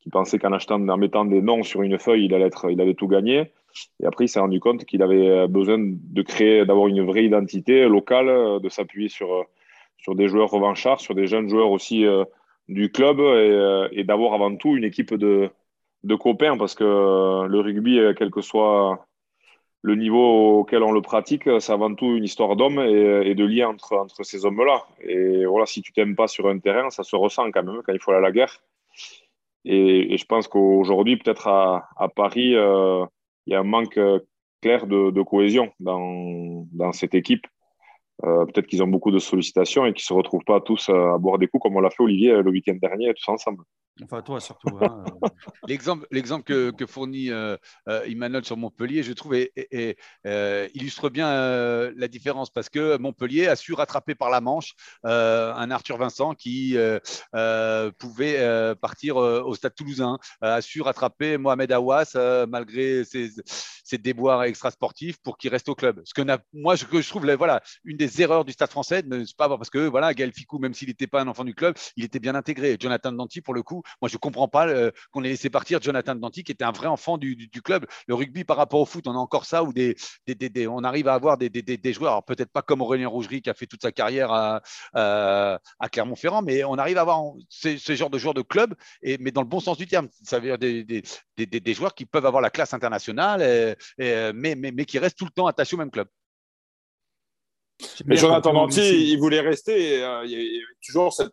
qui 0.00 0.10
pensait 0.10 0.38
qu'en 0.38 0.52
achetant, 0.52 0.86
en 0.88 0.96
mettant 0.96 1.24
des 1.24 1.42
noms 1.42 1.62
sur 1.62 1.82
une 1.82 1.98
feuille, 1.98 2.26
il 2.26 2.34
allait, 2.34 2.46
être, 2.46 2.70
il 2.70 2.80
allait 2.80 2.94
tout 2.94 3.08
gagner. 3.08 3.52
Et 4.00 4.06
après, 4.06 4.24
il 4.24 4.28
s'est 4.28 4.40
rendu 4.40 4.60
compte 4.60 4.84
qu'il 4.84 5.02
avait 5.02 5.46
besoin 5.48 5.78
de 5.78 6.22
créer, 6.22 6.64
d'avoir 6.64 6.88
une 6.88 7.04
vraie 7.04 7.24
identité 7.24 7.88
locale, 7.88 8.60
de 8.60 8.68
s'appuyer 8.68 9.08
sur, 9.08 9.46
sur 9.98 10.14
des 10.14 10.28
joueurs 10.28 10.50
revanchards, 10.50 11.00
sur 11.00 11.14
des 11.14 11.26
jeunes 11.26 11.48
joueurs 11.48 11.70
aussi 11.70 12.06
euh, 12.06 12.24
du 12.68 12.90
club 12.90 13.20
et, 13.20 14.04
d'avoir 14.04 14.34
avant 14.34 14.54
tout 14.56 14.76
une 14.76 14.84
équipe 14.84 15.14
de, 15.14 15.50
de 16.04 16.14
copains 16.14 16.56
parce 16.56 16.74
que 16.74 17.46
le 17.46 17.60
rugby, 17.60 18.00
quel 18.16 18.30
que 18.30 18.40
soit 18.40 19.06
le 19.82 19.94
niveau 19.94 20.58
auquel 20.58 20.82
on 20.82 20.92
le 20.92 21.00
pratique, 21.00 21.48
c'est 21.60 21.72
avant 21.72 21.94
tout 21.94 22.16
une 22.16 22.24
histoire 22.24 22.56
d'hommes 22.56 22.80
et, 22.80 23.30
et, 23.30 23.34
de 23.34 23.44
lien 23.44 23.68
entre, 23.68 23.96
entre 23.96 24.24
ces 24.24 24.44
hommes-là. 24.44 24.86
Et 25.00 25.46
voilà, 25.46 25.66
si 25.66 25.82
tu 25.82 25.92
t'aimes 25.92 26.16
pas 26.16 26.28
sur 26.28 26.48
un 26.48 26.58
terrain, 26.58 26.90
ça 26.90 27.04
se 27.04 27.16
ressent 27.16 27.50
quand 27.52 27.62
même 27.62 27.82
quand 27.84 27.92
il 27.92 28.00
faut 28.00 28.10
aller 28.10 28.18
à 28.18 28.28
la 28.28 28.32
guerre. 28.32 28.60
Et, 29.68 30.16
je 30.16 30.24
pense 30.24 30.48
qu'aujourd'hui, 30.48 31.18
peut-être 31.18 31.46
à, 31.46 32.09
Paris, 32.16 32.54
euh, 32.57 33.04
il 33.46 33.52
y 33.52 33.54
a 33.54 33.61
un 33.61 33.64
manque 33.64 33.98
euh, 33.98 34.18
clair 34.62 34.87
de, 34.87 35.22
cohésion 35.22 35.70
dans, 35.78 36.92
cette 36.92 37.14
équipe. 37.14 37.46
Euh, 38.24 38.46
peut-être 38.46 38.66
qu'ils 38.66 38.83
ont 38.83 38.88
beaucoup 38.88 39.11
de 39.11 39.18
sollicitations 39.18 39.85
et 39.85 39.92
qu'ils 39.92 40.04
ne 40.04 40.09
se 40.09 40.14
retrouvent 40.14 40.44
pas 40.44 40.61
tous 40.61 40.88
à 40.88 41.18
boire 41.18 41.38
des 41.38 41.48
coups 41.48 41.62
comme 41.62 41.76
on 41.76 41.81
l'a 41.81 41.90
fait, 41.90 42.02
Olivier, 42.02 42.42
le 42.42 42.50
week-end 42.50 42.76
dernier, 42.81 43.12
tous 43.14 43.31
ensemble. 43.31 43.62
Enfin, 44.04 44.22
toi 44.22 44.40
surtout. 44.40 44.78
Hein. 44.80 45.04
L'exemple 45.68 46.42
que, 46.44 46.87
fournit 46.87 47.30
euh, 47.30 47.56
Emmanuel 47.87 48.44
sur 48.44 48.56
Montpellier, 48.56 49.02
je 49.02 49.12
trouve, 49.12 49.37
illustre 50.74 51.08
bien 51.11 51.90
la 51.90 52.08
différence 52.08 52.50
parce 52.50 52.68
que 52.68 52.96
Montpellier 52.98 53.48
a 53.48 53.56
su 53.56 53.74
rattraper 53.74 54.14
par 54.14 54.30
la 54.30 54.40
manche 54.40 54.74
un 55.04 55.70
Arthur 55.70 55.98
Vincent 55.98 56.34
qui 56.34 56.76
pouvait 57.98 58.74
partir 58.80 59.16
au 59.16 59.54
stade 59.54 59.74
toulousain, 59.74 60.18
a 60.40 60.61
su 60.61 60.80
rattraper 60.80 61.38
Mohamed 61.38 61.72
Awas 61.72 62.16
malgré 62.48 63.04
ses, 63.04 63.30
ses 63.88 63.98
déboires 63.98 64.44
extrasportifs 64.44 65.18
pour 65.22 65.38
qu'il 65.38 65.50
reste 65.50 65.68
au 65.68 65.74
club. 65.74 66.02
Ce 66.04 66.14
que 66.14 66.22
moi, 66.52 66.76
je, 66.76 66.84
je 66.90 67.08
trouve 67.08 67.26
voilà, 67.34 67.62
une 67.84 67.96
des 67.96 68.20
erreurs 68.22 68.44
du 68.44 68.52
Stade 68.52 68.70
français, 68.70 69.02
ne 69.02 69.24
pas 69.37 69.48
parce 69.48 69.70
que 69.70 69.87
voilà, 69.87 70.14
Gaël 70.14 70.32
Ficou, 70.32 70.58
même 70.58 70.74
s'il 70.74 70.88
n'était 70.88 71.06
pas 71.06 71.20
un 71.22 71.28
enfant 71.28 71.44
du 71.44 71.54
club, 71.54 71.74
il 71.96 72.04
était 72.04 72.18
bien 72.18 72.34
intégré. 72.34 72.76
Jonathan 72.78 73.12
Danti, 73.12 73.40
pour 73.40 73.54
le 73.54 73.62
coup, 73.62 73.82
moi 74.01 74.09
je 74.09 74.14
ne 74.14 74.18
comprends 74.18 74.48
pas 74.48 74.68
euh, 74.68 74.90
qu'on 75.11 75.24
ait 75.24 75.29
laissé 75.29 75.51
partir 75.51 75.81
Jonathan 75.81 76.14
Danti, 76.14 76.44
qui 76.44 76.53
était 76.53 76.64
un 76.64 76.72
vrai 76.72 76.87
enfant 76.87 77.18
du, 77.18 77.48
club. 77.64 77.87
Le 78.07 78.14
rugby 78.14 78.44
par 78.44 78.57
rapport 78.57 78.81
au 78.81 78.87
foot, 78.87 79.07
on 79.07 79.12
a 79.12 79.18
encore 79.18 79.44
ça 79.44 79.64
où 79.64 79.72
on 79.72 80.85
arrive 80.85 81.09
à 81.09 81.14
avoir 81.14 81.38
des, 81.38 81.92
joueurs, 81.92 82.22
peut-être 82.24 82.51
pas 82.51 82.62
comme 82.62 82.83
Aurélien 82.83 83.09
Rougerie 83.09 83.42
qui 83.42 83.51
a 83.51 83.55
fait 83.55 83.66
toute 83.66 83.83
sa 83.83 83.92
carrière 83.92 84.31
à, 84.33 84.61
Clermont-Ferrand, 85.90 86.42
mais 86.42 86.64
on 86.64 86.74
arrive 86.74 86.98
à 86.98 87.03
avoir 87.03 87.22
ce, 87.48 87.94
genre 87.94 88.11
de 88.11 88.18
joueurs 88.18 88.35
de 88.35 88.42
club, 88.42 88.74
mais 89.03 89.31
dans 89.31 89.42
le 89.42 89.48
bon 89.48 89.61
sens 89.61 89.77
du 89.77 89.87
terme. 89.87 90.09
Ça 90.22 90.38
veut 90.38 90.57
dire 90.57 91.03
des, 91.37 91.74
joueurs 91.74 91.94
qui 91.94 92.07
peuvent 92.07 92.27
avoir 92.27 92.42
la 92.42 92.51
classe 92.51 92.74
internationale, 92.74 93.77
mais, 93.98 94.35
mais, 94.35 94.72
mais 94.72 94.85
qui 94.85 94.98
restent 94.98 95.18
tout 95.18 95.24
le 95.24 95.31
temps 95.31 95.46
attachés 95.46 95.74
au 95.74 95.79
même 95.79 95.90
club. 95.90 96.09
Mais 98.06 98.16
Jonathan 98.16 98.52
Danti, 98.52 99.12
il 99.12 99.18
voulait 99.18 99.40
rester. 99.40 100.02
Euh, 100.02 100.24
il 100.24 100.30
y 100.30 100.58
a 100.58 100.60
toujours 100.84 101.12
cette, 101.12 101.32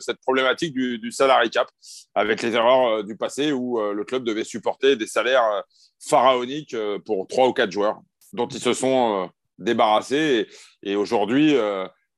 cette 0.00 0.20
problématique 0.20 0.72
du, 0.72 0.98
du 0.98 1.12
salary 1.12 1.50
cap 1.50 1.68
avec 2.14 2.42
les 2.42 2.54
erreurs 2.54 2.86
euh, 2.86 3.02
du 3.02 3.16
passé 3.16 3.52
où 3.52 3.80
euh, 3.80 3.92
le 3.92 4.04
club 4.04 4.24
devait 4.24 4.44
supporter 4.44 4.96
des 4.96 5.06
salaires 5.06 5.62
pharaoniques 6.00 6.76
pour 7.06 7.26
trois 7.28 7.48
ou 7.48 7.52
quatre 7.52 7.70
joueurs 7.70 8.00
dont 8.32 8.48
ils 8.48 8.60
se 8.60 8.72
sont 8.72 9.30
débarrassés. 9.58 10.48
Et, 10.82 10.96
aujourd'hui, 10.96 11.54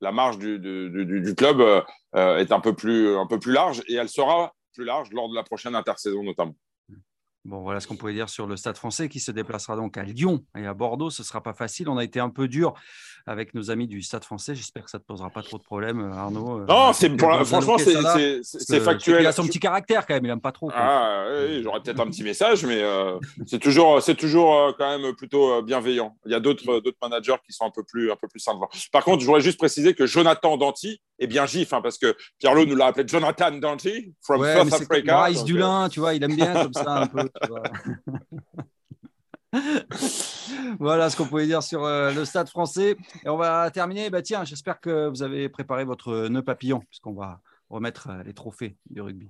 la 0.01 0.11
marge 0.11 0.39
du, 0.39 0.59
du, 0.59 1.21
du 1.21 1.35
club 1.35 1.61
est 2.13 2.51
un 2.51 2.59
peu, 2.59 2.75
plus, 2.75 3.15
un 3.15 3.27
peu 3.27 3.39
plus 3.39 3.53
large 3.53 3.83
et 3.87 3.95
elle 3.95 4.09
sera 4.09 4.53
plus 4.73 4.83
large 4.83 5.09
lors 5.11 5.29
de 5.29 5.35
la 5.35 5.43
prochaine 5.43 5.75
intersaison 5.75 6.23
notamment. 6.23 6.55
Bon, 7.47 7.61
voilà 7.61 7.79
ce 7.79 7.87
qu'on 7.87 7.95
pouvait 7.95 8.13
dire 8.13 8.27
sur 8.27 8.45
le 8.45 8.57
Stade 8.57 8.75
français 8.75 9.07
qui 9.07 9.21
se 9.21 9.31
déplacera 9.31 9.77
donc 9.77 9.95
à 9.95 10.03
Lyon 10.03 10.43
et 10.57 10.65
à 10.65 10.73
Bordeaux. 10.73 11.09
Ce 11.09 11.21
ne 11.21 11.25
sera 11.25 11.41
pas 11.41 11.53
facile. 11.53 11.87
On 11.87 11.97
a 11.97 12.03
été 12.03 12.19
un 12.19 12.29
peu 12.29 12.49
dur 12.49 12.73
avec 13.25 13.53
nos 13.53 13.71
amis 13.71 13.87
du 13.87 14.01
Stade 14.01 14.25
français. 14.25 14.53
J'espère 14.53 14.83
que 14.83 14.89
ça 14.89 14.97
ne 14.97 15.03
te 15.03 15.07
posera 15.07 15.29
pas 15.29 15.41
trop 15.43 15.57
de 15.57 15.63
problèmes, 15.63 16.01
euh, 16.01 16.13
Arnaud. 16.13 16.59
Euh, 16.59 16.65
non, 16.65 16.91
c'est 16.91 17.09
franchement, 17.17 17.77
c'est 17.77 18.79
factuel. 18.81 19.21
Il 19.21 19.27
a 19.27 19.31
son 19.31 19.45
petit 19.45 19.61
caractère 19.61 20.05
quand 20.05 20.15
même. 20.15 20.25
Il 20.25 20.27
n'aime 20.27 20.41
pas 20.41 20.51
trop. 20.51 20.69
Ah, 20.73 21.25
oui, 21.47 21.63
j'aurais 21.63 21.79
peut-être 21.79 22.01
un 22.01 22.07
petit 22.07 22.23
message, 22.23 22.65
mais 22.65 22.81
euh, 22.81 23.17
c'est 23.45 23.59
toujours, 23.59 24.01
c'est 24.01 24.15
toujours 24.15 24.75
quand 24.77 24.99
même 24.99 25.15
plutôt 25.15 25.61
bienveillant. 25.61 26.17
Il 26.25 26.33
y 26.33 26.35
a 26.35 26.41
d'autres 26.41 26.65
managers 27.01 27.37
qui 27.45 27.53
sont 27.53 27.63
un 27.63 27.71
peu 27.71 27.83
plus, 27.83 28.11
un 28.11 28.17
peu 28.17 28.27
plus 28.27 28.41
sympas. 28.41 28.67
Par 28.91 29.05
contre, 29.05 29.21
je 29.21 29.25
voudrais 29.25 29.39
juste 29.39 29.57
préciser 29.57 29.93
que 29.93 30.05
Jonathan 30.05 30.57
Danti 30.57 31.01
est 31.19 31.27
bien 31.27 31.45
gif, 31.45 31.73
hein, 31.73 31.81
parce 31.81 31.97
que 31.97 32.15
Pierre-Lo 32.39 32.65
nous 32.65 32.75
l'a 32.75 32.87
appelé 32.87 33.07
Jonathan 33.07 33.51
Danti 33.51 34.13
from 34.21 34.43
South 34.43 34.73
Africa. 34.73 35.17
Maurice 35.17 35.43
Dulin, 35.43 35.89
tu 35.89 35.99
vois, 35.99 36.13
il 36.13 36.23
aime 36.23 36.35
bien 36.35 36.53
comme 36.53 36.73
ça 36.73 37.01
un 37.01 37.07
peu. 37.07 37.29
voilà 40.79 41.09
ce 41.09 41.17
qu'on 41.17 41.25
pouvait 41.25 41.45
dire 41.45 41.63
sur 41.63 41.83
euh, 41.85 42.11
le 42.11 42.25
stade 42.25 42.49
français. 42.49 42.97
Et 43.25 43.29
on 43.29 43.37
va 43.37 43.71
terminer. 43.71 44.09
Bah, 44.09 44.21
tiens, 44.21 44.43
j'espère 44.43 44.79
que 44.79 45.07
vous 45.07 45.23
avez 45.23 45.49
préparé 45.49 45.85
votre 45.85 46.27
nœud 46.27 46.43
papillon, 46.43 46.81
puisqu'on 46.89 47.13
va 47.13 47.39
remettre 47.69 48.09
euh, 48.09 48.23
les 48.23 48.33
trophées 48.33 48.77
du 48.89 49.01
rugby. 49.01 49.27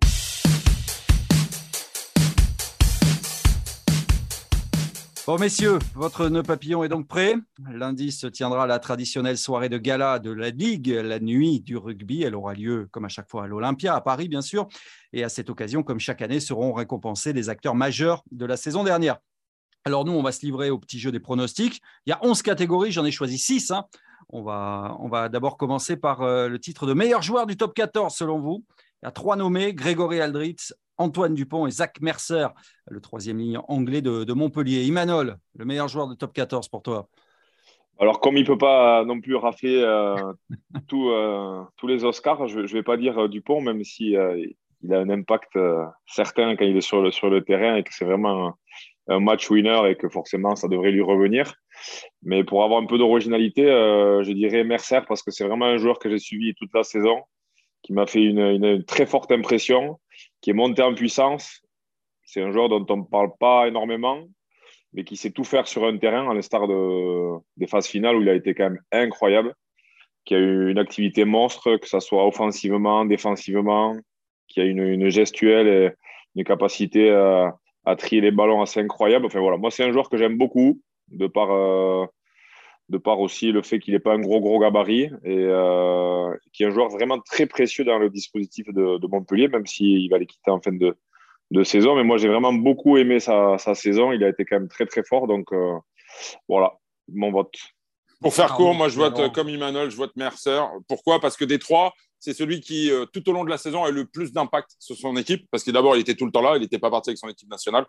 Bon, 5.28 5.38
messieurs, 5.38 5.80
votre 5.94 6.30
nœud 6.30 6.42
papillon 6.42 6.86
est 6.86 6.88
donc 6.88 7.06
prêt. 7.06 7.36
Lundi 7.70 8.14
se 8.14 8.28
tiendra 8.28 8.66
la 8.66 8.80
traditionnelle 8.80 9.38
soirée 9.38 9.68
de 9.68 9.78
gala 9.78 10.20
de 10.20 10.32
la 10.32 10.52
Ligue, 10.52 10.88
la 10.88 11.20
nuit 11.20 11.60
du 11.60 11.76
rugby. 11.76 12.24
Elle 12.24 12.34
aura 12.34 12.54
lieu, 12.54 12.88
comme 12.92 13.04
à 13.04 13.10
chaque 13.10 13.30
fois, 13.30 13.44
à 13.44 13.48
l'Olympia, 13.48 13.94
à 13.94 14.00
Paris, 14.00 14.30
bien 14.30 14.42
sûr. 14.42 14.70
Et 15.12 15.26
à 15.26 15.30
cette 15.30 15.50
occasion, 15.50 15.84
comme 15.84 16.00
chaque 16.00 16.22
année, 16.22 16.40
seront 16.40 16.72
récompensés 16.72 17.34
les 17.34 17.50
acteurs 17.50 17.76
majeurs 17.76 18.24
de 18.32 18.46
la 18.46 18.56
saison 18.56 18.86
dernière. 18.86 19.18
Alors, 19.84 20.06
nous, 20.06 20.14
on 20.14 20.24
va 20.24 20.32
se 20.32 20.46
livrer 20.46 20.70
au 20.70 20.80
petit 20.80 20.98
jeu 20.98 21.12
des 21.12 21.20
pronostics. 21.20 21.82
Il 22.06 22.12
y 22.12 22.14
a 22.14 22.20
11 22.22 22.42
catégories, 22.42 22.94
j'en 22.94 23.04
ai 23.04 23.12
choisi 23.12 23.38
6. 23.38 23.72
Hein. 23.72 23.84
On 24.30 24.44
va, 24.44 24.96
on 25.02 25.10
va 25.10 25.28
d'abord 25.28 25.58
commencer 25.58 25.98
par 25.98 26.22
euh, 26.22 26.48
le 26.48 26.58
titre 26.58 26.88
de 26.88 26.94
meilleur 26.94 27.22
joueur 27.22 27.48
du 27.48 27.58
top 27.58 27.74
14, 27.74 28.16
selon 28.16 28.40
vous. 28.40 28.64
Il 29.04 29.08
y 29.08 29.10
a 29.10 29.12
trois 29.12 29.36
nommés 29.36 29.74
Grégory 29.74 30.22
Aldritz, 30.22 30.74
Antoine 30.98 31.34
Dupont 31.36 31.68
et 31.68 31.72
Zach 31.72 32.02
Mercer, 32.02 32.48
le 32.90 33.00
troisième 33.00 33.38
ligne 33.38 33.60
anglais 33.68 34.02
de, 34.02 34.34
Montpellier. 34.34 34.84
Imanol, 34.84 35.38
le 35.56 35.66
meilleur 35.66 35.88
joueur 35.88 36.08
de 36.08 36.16
top 36.16 36.34
14 36.34 36.70
pour 36.70 36.82
toi 36.82 37.08
alors, 38.00 38.20
comme 38.20 38.38
il 38.38 38.42
ne 38.42 38.48
peut 38.48 38.58
pas 38.58 39.04
non 39.06 39.20
plus 39.20 39.36
rafler 39.36 39.82
euh, 39.82 40.16
euh, 40.94 41.64
tous 41.78 41.88
les 41.88 42.06
Oscars, 42.06 42.48
je 42.48 42.60
ne 42.60 42.68
vais 42.68 42.84
pas 42.84 42.98
dire 42.98 43.18
euh, 43.18 43.28
Dupont, 43.28 43.62
même 43.62 43.84
si 43.84 44.16
il 44.84 44.94
a 44.94 45.00
un 45.00 45.10
impact 45.10 45.58
certain 46.06 46.56
quand 46.56 46.66
il 46.66 46.78
est 46.78 46.82
sur 46.82 47.02
le, 47.02 47.10
sur 47.10 47.30
le 47.30 47.44
terrain 47.44 47.76
et 47.76 47.84
que 47.84 47.92
c'est 47.92 48.06
vraiment 48.06 48.56
un, 49.08 49.20
match 49.20 49.50
winner 49.50 49.90
et 49.90 49.96
que 49.96 50.10
forcément 50.10 50.56
ça 50.56 50.68
devrait 50.68 50.92
lui 50.92 51.02
revenir. 51.02 51.56
Mais 52.22 52.44
pour 52.44 52.64
avoir 52.64 52.82
un 52.82 52.86
peu 52.86 53.00
d'originalité, 53.00 53.64
je 53.64 54.32
dirais 54.32 54.64
Mercer 54.64 55.00
parce 55.08 55.24
que 55.24 55.32
c'est 55.32 55.48
vraiment 55.48 55.66
un 55.66 55.78
joueur 55.78 55.98
que 55.98 56.10
j'ai 56.10 56.20
suivi 56.20 56.54
toute 56.54 56.70
la 56.76 56.84
saison, 56.84 57.24
qui 57.82 57.94
m'a 57.94 58.06
fait 58.06 58.22
une, 58.22 58.40
une, 58.40 58.84
très 58.84 59.08
forte 59.08 59.32
impression 59.32 59.98
qui 60.42 60.52
est 60.52 60.54
monté 60.54 60.82
en 60.82 60.94
puissance. 60.94 61.62
C'est 62.24 62.42
un 62.42 62.52
joueur 62.52 62.70
dont 62.70 62.86
on 62.90 62.98
ne 62.98 63.04
parle 63.04 63.32
pas 63.40 63.68
énormément, 63.68 64.24
mais 64.94 65.04
qui 65.04 65.16
sait 65.16 65.32
tout 65.32 65.44
faire 65.44 65.68
sur 65.68 65.86
un 65.86 65.98
terrain, 65.98 66.30
à 66.30 66.34
l'instar 66.34 66.68
de, 66.68 67.38
des 67.58 67.68
phases 67.68 67.88
finales 67.88 68.16
où 68.16 68.22
il 68.22 68.30
a 68.30 68.34
été 68.34 68.54
quand 68.54 68.66
même 68.66 68.82
incroyable, 68.92 69.54
qui 70.26 70.36
a 70.36 70.40
eu 70.40 70.70
une 70.72 70.80
activité 70.80 71.24
monstre, 71.26 71.78
que 71.78 71.88
ce 71.88 72.00
soit 72.00 72.26
offensivement, 72.26 73.06
défensivement, 73.06 73.96
qui 74.48 74.60
a 74.60 74.66
une, 74.66 74.84
une 74.84 75.10
gestuelle 75.10 75.68
et 75.68 75.92
une 76.36 76.44
capacité 76.44 77.10
à, 77.10 77.56
trier 77.98 78.20
les 78.20 78.32
ballons 78.32 78.62
assez 78.62 78.82
incroyable. 78.82 79.26
Enfin 79.26 79.40
voilà, 79.40 79.58
moi 79.58 79.72
c'est 79.72 79.84
un 79.84 79.92
joueur 79.92 80.10
que 80.10 80.18
j'aime 80.18 80.38
beaucoup, 80.38 80.82
de 81.08 81.28
par 81.28 81.52
euh, 81.52 82.06
de 82.90 82.98
par 82.98 83.20
aussi 83.20 83.52
le 83.52 83.62
fait 83.62 83.80
qu'il 83.80 83.94
n'est 83.94 84.00
pas 84.00 84.14
un 84.14 84.20
gros, 84.20 84.40
gros 84.40 84.60
gabarit 84.60 85.10
et 85.24 85.38
euh, 85.38 86.34
qui 86.54 86.64
est 86.64 86.68
un 86.68 86.70
joueur 86.70 86.90
vraiment 86.90 87.20
très 87.20 87.46
précieux 87.46 87.84
dans 87.84 87.98
le 87.98 88.10
dispositif 88.10 88.68
de, 88.68 89.08
Montpellier, 89.08 89.50
même 89.50 89.66
s'il 89.66 90.10
va 90.10 90.18
les 90.18 90.26
quitter 90.26 90.52
en 90.52 90.62
fin 90.62 90.72
de, 90.72 90.96
de 91.52 91.64
saison. 91.64 91.96
Mais 91.96 92.04
moi, 92.04 92.18
j'ai 92.18 92.30
vraiment 92.30 92.54
beaucoup 92.54 92.98
aimé 92.98 93.20
sa, 93.20 93.58
saison. 93.76 94.14
Il 94.14 94.24
a 94.24 94.30
été 94.30 94.46
quand 94.46 94.56
même 94.58 94.70
très, 94.70 94.86
très 94.86 95.04
fort. 95.04 95.28
Donc, 95.28 95.52
euh, 95.52 95.74
voilà, 96.48 96.74
mon 97.14 97.32
vote. 97.32 97.54
Pour 98.22 98.34
faire 98.34 98.54
court, 98.54 98.74
moi, 98.74 98.88
je 98.88 98.96
vote 98.96 99.34
comme 99.34 99.50
Emmanuel, 99.50 99.90
je 99.90 99.98
vote 99.98 100.16
Mercer. 100.16 100.62
Pourquoi? 100.88 101.20
Parce 101.20 101.36
que 101.36 101.46
des 101.46 101.60
trois, 101.60 101.94
c'est 102.20 102.34
celui 102.34 102.62
qui, 102.62 102.90
euh, 102.90 103.06
tout 103.06 103.30
au 103.30 103.34
long 103.34 103.44
de 103.44 103.50
la 103.50 103.58
saison, 103.58 103.84
a 103.84 103.90
eu 103.90 103.94
le 103.94 104.06
plus 104.06 104.32
d'impact 104.32 104.76
sur 104.80 104.96
son 104.96 105.16
équipe. 105.18 105.46
Parce 105.52 105.64
que 105.64 105.72
d'abord, 105.72 105.98
il 105.98 106.00
était 106.00 106.16
tout 106.16 106.26
le 106.26 106.32
temps 106.32 106.42
là, 106.42 106.56
il 106.56 106.62
n'était 106.62 106.80
pas 106.80 106.90
parti 106.90 107.10
avec 107.10 107.18
son 107.18 107.28
équipe 107.28 107.50
nationale. 107.50 107.86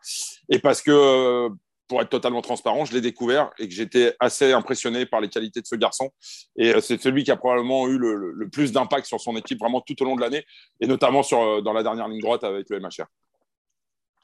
Et 0.51 0.59
parce 0.59 0.83
que 0.83 1.49
pour 1.89 2.03
être 2.03 2.11
totalement 2.11 2.43
transparent, 2.43 2.85
je 2.85 2.93
l'ai 2.93 3.01
découvert 3.01 3.51
et 3.59 3.67
que 3.67 3.75
j'étais 3.75 4.15
assez 4.21 4.53
impressionné 4.53 5.07
par 5.07 5.21
les 5.21 5.29
qualités 5.29 5.61
de 5.61 5.67
ce 5.67 5.75
garçon. 5.75 6.11
Et 6.57 6.75
euh, 6.75 6.81
c'est 6.81 7.01
celui 7.01 7.25
qui 7.25 7.31
a 7.31 7.37
probablement 7.37 7.89
eu 7.89 7.99
le, 7.99 8.49
plus 8.51 8.73
d'impact 8.73 9.07
sur 9.07 9.21
son 9.21 9.37
équipe 9.37 9.59
vraiment 9.59 9.81
tout 9.81 10.01
au 10.03 10.05
long 10.05 10.15
de 10.15 10.21
l'année, 10.21 10.45
et 10.81 10.87
notamment 10.87 11.23
sur, 11.23 11.41
euh, 11.41 11.61
dans 11.63 11.73
la 11.73 11.83
dernière 11.83 12.09
ligne 12.09 12.21
droite 12.21 12.45
avec 12.45 12.69
le 12.71 12.79
MHR. 12.79 13.07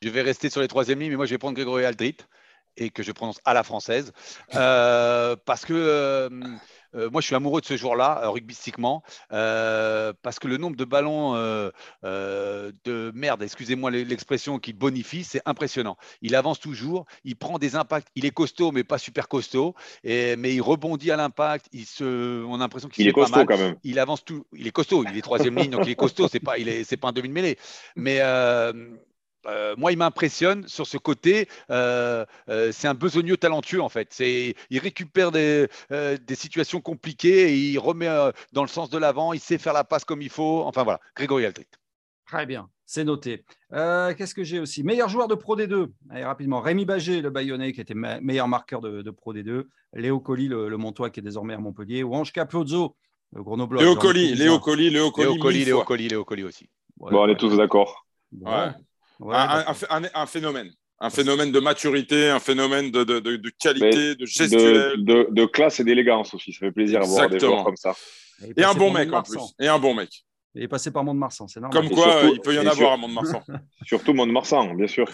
Je 0.03 0.09
vais 0.11 0.22
rester 0.22 0.50
sur 0.50 0.61
les 0.61 0.68
troisième 0.68 1.00
lignes, 1.00 1.11
mais 1.11 1.16
moi 1.16 1.27
je 1.27 1.31
vais 1.31 1.38
prendre 1.38 1.55
Grégory 1.55 1.85
Aldrit 1.85 2.18
et 2.77 2.90
que 2.90 3.03
je 3.03 3.12
prononce 3.12 3.40
à 3.44 3.55
la 3.55 3.62
française. 3.62 4.12
Euh, 4.55 5.37
parce 5.46 5.64
que 5.64 6.29
moi, 6.94 7.20
je 7.20 7.26
suis 7.26 7.35
amoureux 7.35 7.61
de 7.61 7.66
ce 7.66 7.76
jour-là, 7.76 8.22
euh, 8.22 8.30
rugbystiquement, 8.30 9.02
euh, 9.33 10.12
parce 10.22 10.38
que 10.38 10.48
le 10.48 10.57
nombre 10.57 10.76
de 10.76 10.85
ballons 10.85 11.35
de 11.35 13.12
merde, 13.14 13.42
excusez-moi 13.42 13.90
l'expression, 13.90 14.59
qui 14.59 14.72
bonifie, 14.72 15.24
c'est 15.24 15.42
impressionnant. 15.46 15.96
Il 16.22 16.35
avance 16.35 16.61
toujours, 16.61 17.07
il 17.24 17.37
prend 17.37 17.59
des 17.59 17.76
impacts, 17.76 18.09
il 18.14 18.24
est 18.24 18.30
costaud, 18.30 18.72
mais 18.72 18.85
pas 18.85 18.98
super 18.98 19.28
costaud, 19.28 19.74
et, 20.02 20.37
mais 20.37 20.54
il 20.54 20.61
rebondit 20.61 21.11
à 21.11 21.16
l'impact. 21.16 21.66
Il 21.72 21.87
se, 21.87 22.44
on 22.44 22.57
a 22.57 22.59
l'impression 22.59 22.88
qu'il 22.88 23.07
est 23.07 23.12
costaud 23.12 23.44
quand 23.44 23.59
même. 23.59 23.76
Il 23.85 23.98
avance 23.98 24.24
tout, 24.24 24.44
il 24.52 24.66
est 24.66 24.72
costaud, 24.72 25.04
il 25.11 25.16
est 25.16 25.22
troisième 25.22 25.57
ligne, 25.57 25.70
donc 25.70 25.87
il 25.87 25.90
est 25.90 25.96
costaud. 25.96 26.28
C'est 26.28 26.40
pas, 26.40 26.59
il 26.59 26.68
est, 26.68 26.85
c'est 26.85 26.96
pas 26.96 27.09
un 27.09 27.12
demi 27.12 27.28
de 27.28 27.35
mêlée, 27.35 27.59
mais 27.96 28.20
euh, 29.46 29.74
moi, 29.76 29.92
il 29.92 29.98
m'impressionne 29.98 30.66
sur 30.68 30.87
ce 30.87 30.96
côté. 30.96 31.48
Euh, 31.70 32.24
euh, 32.48 32.72
c'est 32.72 32.88
un 32.88 32.94
besogneux 32.94 33.37
talentueux, 33.37 33.83
en 33.83 33.88
fait. 33.88 34.09
C'est, 34.11 34.54
il 34.70 34.78
récupère 34.78 35.33
des, 35.33 35.68
des, 35.90 36.35
situations 36.35 36.80
compliquées 36.80 37.52
et 37.52 37.57
il 37.57 37.78
remet 37.78 38.09
dans 38.52 38.62
le 38.62 38.68
sens 38.68 38.90
de 38.90 38.98
l'avant. 38.98 39.33
Il 39.33 39.40
sait 39.40 39.59
faire 39.59 39.72
la 39.72 39.85
passe 39.85 40.04
comme 40.04 40.22
il 40.22 40.30
faut. 40.30 40.62
Enfin, 40.64 40.83
voilà, 40.83 41.00
Grégory 41.16 41.46
Aldrit. 41.46 41.66
Très 42.26 42.46
bien, 42.46 42.68
c'est 42.87 43.04
noté. 43.04 43.44
qu'est-ce 43.70 44.35
que 44.35 44.44
j'ai 44.44 44.59
aussi? 44.59 44.83
Meilleur 44.83 45.09
joueur 45.09 45.28
de 45.28 45.35
Pro 45.35 45.57
D2. 45.57 45.88
Allez, 46.11 46.24
rapidement. 46.24 46.61
Rémi 46.61 46.85
Bagé, 46.85 47.20
le 47.20 47.30
Bayonnais, 47.30 47.72
qui 47.72 47.80
était 47.80 47.94
meilleur 47.94 48.48
marqueur 48.48 48.80
de, 48.80 49.11
Pro 49.11 49.35
D2. 49.35 49.64
Léo 49.94 50.20
Colli, 50.20 50.48
le, 50.48 50.76
Montois, 50.76 51.11
qui 51.11 51.20
est 51.20 51.22
désormais 51.22 51.54
à 51.54 51.59
Montpellier. 51.59 52.02
Ou 52.02 52.14
Ange 52.14 52.33
Capozzo, 52.33 52.96
le 53.33 53.42
Grenoblois. 53.42 53.83
Léo 53.83 53.96
Colli, 53.96 54.35
Léo 54.35 54.59
Colli, 54.59 54.90
Léo 54.90 55.11
Colli. 55.11 55.64
Léo 55.64 55.83
Colli, 55.85 56.09
Léo 56.09 56.24
Colli 56.24 56.44
aussi. 56.44 56.68
bon, 56.96 57.11
on 57.12 57.28
est 57.28 57.37
tous 57.37 57.57
d'accord. 57.57 58.07
Ouais 58.40 58.70
un, 59.20 60.27
phénomène. 60.27 60.70
Un 61.00 61.11
phénomène 61.11 61.53
de 61.53 61.61
maturité, 61.61 62.31
un 62.31 62.40
phénomène 62.40 62.90
de, 62.90 63.05
de, 63.05 63.50
qualité, 63.59 64.14
de 64.14 64.27
gestuelle. 64.27 65.05
De, 65.05 65.44
classe 65.46 65.81
et 65.81 65.85
d'élégance 65.85 66.35
aussi. 66.35 66.53
Ça 66.53 66.61
fait 66.61 66.72
plaisir 66.72 67.03
à 67.03 67.05
voir 67.05 67.29
des 67.29 67.38
joueurs 67.38 67.64
comme 67.64 67.77
ça. 67.77 67.94
Et, 68.57 68.64
un 68.64 68.74
bon 68.74 68.90
mec 68.90 69.12
en 69.12 69.22
plus. 69.22 69.40
Et 69.61 69.68
un 69.68 69.79
bon 69.79 69.94
mec. 69.94 70.24
Il 70.57 70.62
est 70.62 70.68
passé 70.68 70.92
par 70.92 71.03
Mont-de-Marsan, 71.03 71.48
c'est 71.48 71.61
normal. 71.61 71.83
Comme 71.83 71.90
quoi, 71.90 72.22
il 72.33 72.40
peut 72.40 72.55
y 72.55 72.59
en 72.59 72.66
avoir 72.66 72.92
à 72.92 72.96
Mont-de-Marsan. 72.96 73.42
surtout 73.87 74.14
Mont-de-Marsan, 74.14 74.74
bien 74.74 74.87
sûr. 74.87 75.09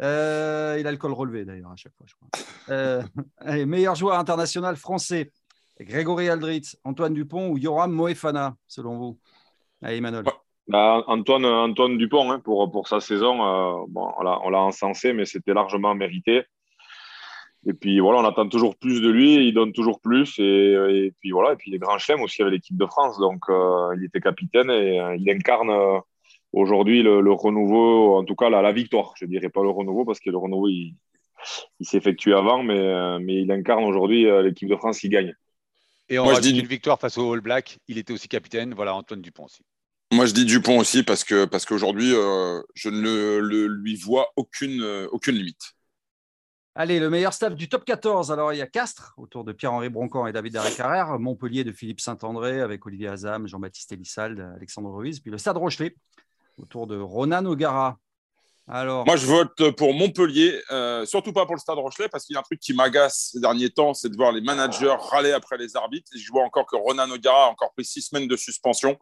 Euh, 0.00 0.76
il 0.80 0.86
a 0.86 0.90
le 0.90 0.96
col 0.96 1.12
relevé 1.12 1.44
d'ailleurs 1.44 1.70
à 1.70 1.76
chaque 1.76 1.94
fois, 1.94 2.06
je 2.06 2.14
crois. 2.14 2.28
Euh, 2.70 3.02
allez, 3.38 3.66
meilleur 3.66 3.94
joueur 3.94 4.18
international 4.18 4.76
français 4.76 5.30
Grégory 5.80 6.28
Aldritz, 6.28 6.76
Antoine 6.84 7.14
Dupont 7.14 7.48
ou 7.48 7.58
Yoram 7.58 7.92
Moefana, 7.92 8.56
selon 8.68 8.98
vous? 8.98 9.18
Allez, 9.82 9.96
Emmanuel. 9.96 10.24
Bah, 10.24 10.41
Antoine, 10.70 11.44
Antoine 11.44 11.98
Dupont, 11.98 12.30
hein, 12.30 12.40
pour, 12.40 12.70
pour 12.70 12.88
sa 12.88 13.00
saison, 13.00 13.44
euh, 13.44 13.84
bon, 13.88 14.08
on 14.16 14.50
l'a 14.50 14.60
encensé, 14.60 15.12
mais 15.12 15.24
c'était 15.24 15.54
largement 15.54 15.94
mérité. 15.94 16.42
Et 17.66 17.74
puis 17.74 18.00
voilà, 18.00 18.20
on 18.20 18.24
attend 18.24 18.48
toujours 18.48 18.76
plus 18.76 19.00
de 19.00 19.08
lui, 19.08 19.46
il 19.46 19.54
donne 19.54 19.72
toujours 19.72 20.00
plus. 20.00 20.38
Et, 20.38 20.42
et 20.72 21.12
puis 21.20 21.30
voilà, 21.30 21.52
et 21.52 21.56
puis 21.56 21.70
les 21.70 21.78
grands 21.78 21.98
chelems 21.98 22.22
aussi 22.22 22.42
avec 22.42 22.54
l'équipe 22.54 22.76
de 22.76 22.86
France. 22.86 23.18
Donc 23.18 23.42
euh, 23.48 23.94
il 23.96 24.04
était 24.04 24.20
capitaine 24.20 24.70
et 24.70 24.98
euh, 24.98 25.16
il 25.16 25.30
incarne 25.30 26.00
aujourd'hui 26.52 27.02
le, 27.02 27.32
renouveau, 27.32 28.16
en 28.16 28.24
tout 28.24 28.34
cas 28.34 28.50
la, 28.50 28.62
la, 28.62 28.72
victoire. 28.72 29.14
Je 29.16 29.26
dirais 29.26 29.48
pas 29.48 29.62
le 29.62 29.70
renouveau 29.70 30.04
parce 30.04 30.18
que 30.18 30.30
le 30.30 30.38
renouveau 30.38 30.68
il, 30.68 30.96
il 31.78 31.86
s'effectue 31.86 32.34
avant, 32.34 32.64
mais, 32.64 33.18
mais 33.20 33.42
il 33.42 33.52
incarne 33.52 33.84
aujourd'hui 33.84 34.26
l'équipe 34.42 34.68
de 34.68 34.76
France 34.76 34.98
qui 34.98 35.08
gagne. 35.08 35.34
Et 36.08 36.18
on 36.18 36.28
a 36.28 36.40
dit 36.40 36.58
une 36.58 36.66
victoire 36.66 36.98
face 36.98 37.16
au 37.16 37.32
All 37.32 37.40
Black, 37.40 37.78
il 37.88 37.96
était 37.96 38.12
aussi 38.12 38.28
capitaine. 38.28 38.74
Voilà, 38.74 38.94
Antoine 38.94 39.22
Dupont 39.22 39.44
aussi. 39.44 39.62
Moi, 40.12 40.26
je 40.26 40.34
dis 40.34 40.44
Dupont 40.44 40.78
aussi 40.78 41.02
parce 41.02 41.24
que 41.24 41.46
parce 41.46 41.64
qu'aujourd'hui, 41.64 42.12
euh, 42.14 42.60
je 42.74 42.90
ne 42.90 43.38
lui 43.66 43.96
vois 43.96 44.28
aucune, 44.36 44.82
euh, 44.82 45.08
aucune 45.10 45.34
limite. 45.34 45.72
Allez, 46.74 47.00
le 47.00 47.08
meilleur 47.08 47.32
staff 47.32 47.54
du 47.54 47.66
top 47.70 47.86
14. 47.86 48.30
Alors, 48.30 48.52
il 48.52 48.58
y 48.58 48.62
a 48.62 48.66
Castres, 48.66 49.14
autour 49.16 49.42
de 49.42 49.52
Pierre-Henri 49.52 49.88
Broncan 49.88 50.26
et 50.26 50.32
David 50.32 50.58
Carrère. 50.76 51.18
Montpellier 51.18 51.64
de 51.64 51.72
Philippe 51.72 52.00
Saint-André, 52.00 52.60
avec 52.60 52.84
Olivier 52.84 53.08
Azam, 53.08 53.48
Jean-Baptiste 53.48 53.92
Elissalde, 53.92 54.40
Alexandre 54.54 54.90
Ruiz. 54.90 55.18
Puis 55.18 55.30
le 55.30 55.38
Stade 55.38 55.56
Rochelet, 55.56 55.96
autour 56.58 56.86
de 56.86 56.98
Ronan 56.98 57.46
O'Gara. 57.46 57.96
Alors... 58.68 59.06
Moi, 59.06 59.16
je 59.16 59.26
vote 59.26 59.70
pour 59.76 59.94
Montpellier, 59.94 60.60
euh, 60.70 61.06
surtout 61.06 61.32
pas 61.32 61.46
pour 61.46 61.54
le 61.54 61.60
Stade 61.60 61.78
Rochelet, 61.78 62.10
parce 62.10 62.26
qu'il 62.26 62.34
y 62.34 62.36
a 62.36 62.40
un 62.40 62.44
truc 62.44 62.60
qui 62.60 62.74
m'agace 62.74 63.30
ces 63.32 63.40
derniers 63.40 63.70
temps, 63.70 63.94
c'est 63.94 64.10
de 64.10 64.16
voir 64.16 64.30
les 64.30 64.42
managers 64.42 64.94
râler 65.10 65.32
après 65.32 65.56
les 65.56 65.74
arbitres. 65.74 66.10
Et 66.14 66.18
je 66.18 66.30
vois 66.30 66.44
encore 66.44 66.66
que 66.66 66.76
Ronan 66.76 67.10
O'Gara 67.10 67.46
a 67.46 67.48
encore 67.48 67.72
pris 67.72 67.86
six 67.86 68.02
semaines 68.02 68.28
de 68.28 68.36
suspension 68.36 68.98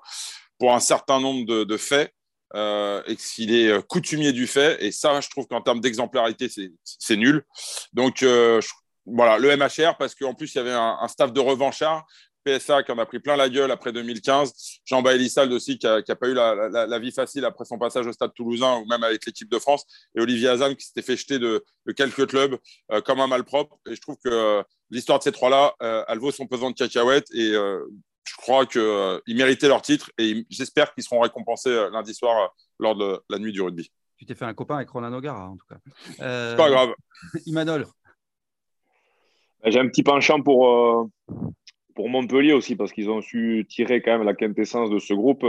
pour 0.60 0.74
un 0.74 0.78
certain 0.80 1.18
nombre 1.18 1.64
de, 1.64 1.76
faits 1.78 2.14
euh, 2.54 3.02
et 3.06 3.16
qu'il 3.16 3.52
est 3.52 3.68
euh, 3.68 3.80
coutumier 3.80 4.32
du 4.32 4.46
fait. 4.46 4.76
Et 4.84 4.92
ça, 4.92 5.20
je 5.20 5.28
trouve 5.30 5.46
qu'en 5.48 5.62
termes 5.62 5.80
d'exemplarité, 5.80 6.48
c'est 6.84 7.16
nul. 7.16 7.42
Donc, 7.94 8.22
euh, 8.22 8.60
voilà, 9.06 9.38
le 9.38 9.56
MHR, 9.56 9.96
parce 9.98 10.14
qu'en 10.14 10.34
plus, 10.34 10.54
il 10.54 10.58
y 10.58 10.60
avait 10.60 10.72
un, 10.72 11.08
staff 11.08 11.32
de 11.32 11.40
revanchards. 11.40 12.06
PSA 12.42 12.82
qui 12.84 12.92
en 12.92 12.96
a 12.96 13.04
pris 13.04 13.20
plein 13.20 13.36
la 13.36 13.50
gueule 13.50 13.70
après 13.70 13.92
2015. 13.92 14.52
Jean 14.86 15.02
Baélissalde 15.02 15.52
aussi 15.52 15.76
qui 15.76 15.86
n'a 15.86 16.02
pas 16.02 16.26
eu 16.26 16.32
la, 16.32 16.98
vie 16.98 17.12
facile 17.12 17.44
après 17.44 17.66
son 17.66 17.78
passage 17.78 18.06
au 18.06 18.12
stade 18.12 18.32
toulousain 18.34 18.76
ou 18.78 18.86
même 18.86 19.02
avec 19.02 19.26
l'équipe 19.26 19.50
de 19.50 19.58
France. 19.58 19.84
Et 20.14 20.22
Olivier 20.22 20.48
Azam 20.48 20.74
qui 20.74 20.86
s'était 20.86 21.02
fait 21.02 21.18
jeter 21.18 21.38
de, 21.38 21.62
quelques 21.94 22.26
clubs 22.26 22.56
comme 23.04 23.20
un 23.20 23.26
malpropre. 23.26 23.76
Et 23.90 23.94
je 23.94 24.00
trouve 24.00 24.16
que 24.24 24.64
l'histoire 24.88 25.18
de 25.18 25.24
ces 25.24 25.32
trois-là, 25.32 25.74
elle 26.08 26.18
vaut 26.18 26.32
son 26.32 26.46
pesant 26.46 26.70
de 26.70 26.76
cacahuètes. 26.76 27.28
Et 27.34 27.54
je 28.30 28.36
crois 28.36 28.66
qu'ils 28.66 28.80
euh, 28.80 29.18
méritaient 29.28 29.68
leur 29.68 29.82
titre 29.82 30.10
et 30.18 30.46
j'espère 30.50 30.94
qu'ils 30.94 31.02
seront 31.02 31.20
récompensés 31.20 31.70
euh, 31.70 31.90
lundi 31.90 32.14
soir 32.14 32.44
euh, 32.44 32.46
lors 32.78 32.94
de 32.94 33.20
la 33.28 33.38
nuit 33.38 33.52
du 33.52 33.60
rugby. 33.60 33.90
Tu 34.16 34.26
t'es 34.26 34.34
fait 34.34 34.44
un 34.44 34.54
copain 34.54 34.76
avec 34.76 34.90
Ronan 34.90 35.12
O'Gara, 35.12 35.48
en 35.48 35.56
tout 35.56 35.66
cas. 35.68 35.78
C'est 36.16 36.56
pas 36.56 36.70
grave. 36.70 36.90
Imanol. 37.46 37.86
J'ai 39.64 39.78
un 39.78 39.88
petit 39.88 40.02
penchant 40.02 40.40
pour, 40.42 41.08
pour 41.94 42.08
Montpellier 42.08 42.52
aussi, 42.52 42.76
parce 42.76 42.92
qu'ils 42.92 43.10
ont 43.10 43.20
su 43.20 43.66
tirer 43.68 44.00
quand 44.00 44.12
même 44.12 44.26
la 44.26 44.34
quintessence 44.34 44.90
de 44.90 44.98
ce 44.98 45.12
groupe 45.12 45.44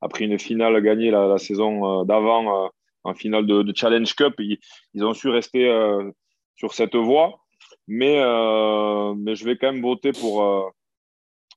après 0.00 0.24
une 0.24 0.38
finale 0.38 0.80
gagnée 0.82 1.10
la, 1.10 1.38
saison 1.38 2.04
d'avant 2.04 2.70
en 3.04 3.14
finale 3.14 3.46
de, 3.46 3.72
Challenge 3.74 4.12
Cup. 4.14 4.34
Ils, 4.38 4.58
ils, 4.94 5.04
ont 5.04 5.14
su 5.14 5.28
rester 5.28 5.68
sur 6.56 6.74
cette 6.74 6.96
voie. 6.96 7.40
Mais, 7.86 8.16
mais 9.16 9.36
je 9.36 9.44
vais 9.44 9.56
quand 9.56 9.72
même 9.72 9.82
voter 9.82 10.10
pour, 10.12 10.72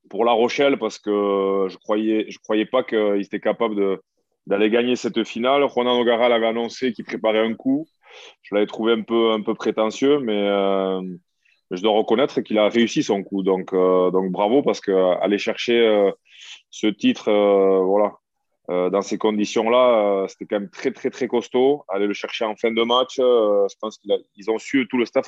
pour 0.10 0.26
La 0.26 0.32
Rochelle 0.32 0.78
parce 0.78 1.00
que 1.00 1.68
je 1.70 1.78
croyais, 1.78 2.26
je 2.30 2.40
croyais 2.40 2.66
pas 2.66 2.84
qu'ils 2.84 3.22
étaient 3.22 3.40
capables 3.40 4.00
d'aller 4.48 4.70
gagner 4.70 4.96
cette 4.96 5.24
finale. 5.24 5.64
Ronan 5.64 6.00
O'Gara 6.00 6.30
l'avait 6.30 6.48
annoncé 6.48 6.94
qu'il 6.94 7.06
préparait 7.06 7.46
un 7.46 7.54
coup. 7.54 7.88
Je 8.42 8.56
l'avais 8.56 8.68
trouvé 8.68 8.94
un 8.94 9.02
peu, 9.02 9.32
un 9.32 9.42
peu 9.42 9.54
prétentieux, 9.54 10.20
mais 10.20 10.38
euh, 10.38 11.02
je 11.72 11.82
dois 11.82 11.94
reconnaître 11.94 12.42
qu'il 12.42 12.58
a 12.58 12.68
réussi 12.70 13.04
son 13.04 13.24
coup. 13.24 13.44
Donc, 13.44 13.74
euh, 13.74 14.12
donc 14.12 14.32
bravo 14.32 14.62
parce 14.62 14.82
qu'aller 14.82 15.38
chercher 15.38 15.80
euh, 15.80 16.12
ce 16.70 16.88
titre, 16.88 17.32
voilà, 17.84 18.14
dans 18.68 19.02
ces 19.02 19.18
conditions-là, 19.18 20.26
c'était 20.30 20.46
quand 20.46 20.60
même 20.60 20.70
très, 20.70 20.92
très, 20.92 21.10
très 21.10 21.28
costaud. 21.28 21.84
Aller 21.90 22.08
le 22.08 22.14
chercher 22.14 22.46
en 22.46 22.56
fin 22.56 22.72
de 22.72 22.84
match, 22.84 23.16
je 23.18 23.76
pense 23.80 23.98
qu'ils 23.98 24.50
ont 24.50 24.58
su, 24.58 24.88
tout 24.90 24.98
le 24.98 25.06
staff 25.06 25.28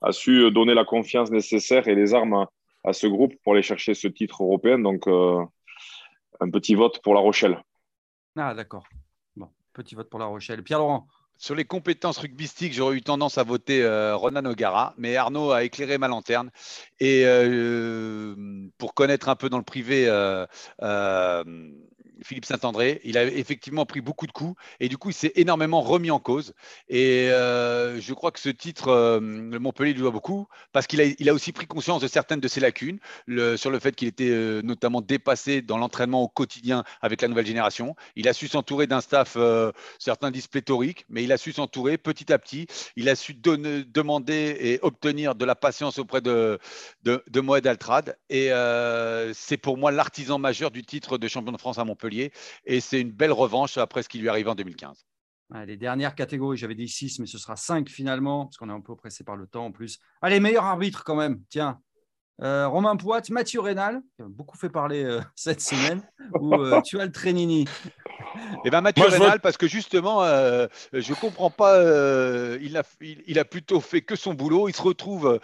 a, 0.00 0.12
su 0.12 0.50
donner 0.50 0.74
la 0.74 0.84
confiance 0.84 1.30
nécessaire 1.30 1.86
et 1.86 1.94
les 1.94 2.12
armes 2.12 2.46
ce 2.90 3.06
groupe 3.06 3.34
pour 3.42 3.52
aller 3.52 3.62
chercher 3.62 3.94
ce 3.94 4.08
titre 4.08 4.42
européen. 4.42 4.78
Donc, 4.78 5.06
euh, 5.06 5.44
un 6.40 6.50
petit 6.50 6.74
vote 6.74 7.00
pour 7.02 7.14
La 7.14 7.20
Rochelle. 7.20 7.62
Ah, 8.36 8.54
d'accord. 8.54 8.84
Bon, 9.36 9.48
petit 9.72 9.94
vote 9.94 10.10
pour 10.10 10.18
La 10.18 10.26
Rochelle. 10.26 10.62
Pierre-Laurent 10.62 11.06
sur 11.38 11.54
les 11.56 11.64
compétences 11.64 12.18
rugbystiques, 12.18 12.72
j'aurais 12.72 12.96
eu 12.96 13.02
tendance 13.02 13.36
à 13.36 13.42
voter 13.42 13.82
euh, 13.82 14.14
Ronan 14.14 14.44
O'Gara, 14.44 14.94
mais 14.96 15.16
Arnaud 15.16 15.50
a 15.50 15.64
éclairé 15.64 15.98
ma 15.98 16.06
lanterne. 16.06 16.50
Et 17.00 17.24
euh, 17.26 18.68
pour 18.78 18.94
connaître 18.94 19.28
un 19.28 19.34
peu 19.34 19.48
dans 19.48 19.58
le 19.58 19.64
privé 19.64 20.06
Philippe 22.22 22.44
Saint-André. 22.44 23.00
Il 23.04 23.18
a 23.18 23.24
effectivement 23.24 23.86
pris 23.86 24.00
beaucoup 24.00 24.26
de 24.26 24.32
coups 24.32 24.54
et 24.80 24.88
du 24.88 24.96
coup, 24.96 25.10
il 25.10 25.14
s'est 25.14 25.32
énormément 25.36 25.80
remis 25.80 26.10
en 26.10 26.18
cause. 26.18 26.54
Et 26.88 27.30
euh, 27.30 28.00
je 28.00 28.14
crois 28.14 28.30
que 28.30 28.40
ce 28.40 28.48
titre, 28.48 28.88
euh, 28.88 29.20
le 29.20 29.58
Montpellier 29.58 29.92
lui 29.92 30.00
doit 30.00 30.10
beaucoup 30.10 30.46
parce 30.72 30.86
qu'il 30.86 31.00
a, 31.00 31.04
il 31.04 31.28
a 31.28 31.34
aussi 31.34 31.52
pris 31.52 31.66
conscience 31.66 32.02
de 32.02 32.08
certaines 32.08 32.40
de 32.40 32.48
ses 32.48 32.60
lacunes, 32.60 32.98
sur 33.56 33.70
le 33.70 33.78
fait 33.78 33.94
qu'il 33.94 34.08
était 34.08 34.30
euh, 34.30 34.62
notamment 34.62 35.00
dépassé 35.00 35.62
dans 35.62 35.78
l'entraînement 35.78 36.22
au 36.22 36.28
quotidien 36.28 36.84
avec 37.00 37.22
la 37.22 37.28
nouvelle 37.28 37.46
génération. 37.46 37.96
Il 38.16 38.28
a 38.28 38.32
su 38.32 38.48
s'entourer 38.48 38.86
d'un 38.86 39.00
staff, 39.00 39.36
certains 39.98 40.30
disent 40.30 40.46
pléthorique, 40.46 41.04
mais 41.08 41.24
il 41.24 41.32
a 41.32 41.36
su 41.36 41.52
s'entourer 41.52 41.98
petit 41.98 42.32
à 42.32 42.38
petit. 42.38 42.66
Il 42.96 43.08
a 43.08 43.16
su 43.16 43.34
demander 43.34 44.56
et 44.60 44.78
obtenir 44.82 45.34
de 45.34 45.44
la 45.44 45.54
patience 45.54 45.98
auprès 45.98 46.20
de, 46.20 46.58
de, 47.02 47.22
de 47.28 47.40
Moed 47.40 47.66
Altrad. 47.66 48.16
Et 48.30 48.50
c'est 49.34 49.56
pour 49.56 49.76
moi 49.76 49.90
l'artisan 49.90 50.38
majeur 50.38 50.70
du 50.70 50.82
titre 50.84 51.18
de 51.18 51.28
champion 51.28 51.52
de 51.52 51.58
France 51.58 51.78
à 51.78 51.84
Montpellier. 51.84 52.11
Et 52.20 52.80
c'est 52.80 53.00
une 53.00 53.12
belle 53.12 53.32
revanche 53.32 53.78
après 53.78 54.02
ce 54.02 54.08
qui 54.08 54.18
lui 54.18 54.28
arrive 54.28 54.48
en 54.48 54.54
2015. 54.54 55.06
les 55.66 55.76
dernières 55.76 56.14
catégories, 56.14 56.56
j'avais 56.56 56.74
dit 56.74 56.88
6, 56.88 57.18
mais 57.18 57.26
ce 57.26 57.38
sera 57.38 57.56
5 57.56 57.88
finalement, 57.88 58.46
parce 58.46 58.56
qu'on 58.56 58.68
est 58.68 58.72
un 58.72 58.80
peu 58.80 58.96
pressé 58.96 59.24
par 59.24 59.36
le 59.36 59.46
temps 59.46 59.66
en 59.66 59.72
plus. 59.72 59.98
Allez, 60.20 60.40
meilleur 60.40 60.64
arbitre 60.64 61.04
quand 61.04 61.16
même. 61.16 61.42
Tiens, 61.48 61.80
euh, 62.42 62.66
Romain 62.66 62.96
Poit, 62.96 63.22
Mathieu 63.30 63.60
Rénal, 63.60 64.02
qui 64.16 64.22
a 64.22 64.26
beaucoup 64.28 64.56
fait 64.56 64.68
parler 64.68 65.04
euh, 65.04 65.20
cette 65.36 65.60
semaine, 65.60 66.02
ou 66.40 66.54
euh, 66.54 66.80
tu 66.84 66.98
as 66.98 67.04
le 67.04 67.12
Trénini 67.12 67.68
Eh 68.64 68.70
bien, 68.70 68.80
Mathieu 68.80 69.06
Rénal, 69.06 69.40
parce 69.40 69.56
que 69.56 69.68
justement, 69.68 70.22
je 70.24 70.68
ne 70.96 71.20
comprends 71.20 71.50
pas, 71.50 71.78
il, 72.60 72.76
a, 72.76 72.82
il, 73.00 73.38
a 73.38 73.44
plutôt 73.44 73.80
fait 73.80 74.02
que 74.02 74.16
son 74.16 74.34
boulot. 74.34 74.68
Il 74.68 74.74
se 74.74 74.82
retrouve 74.82 75.40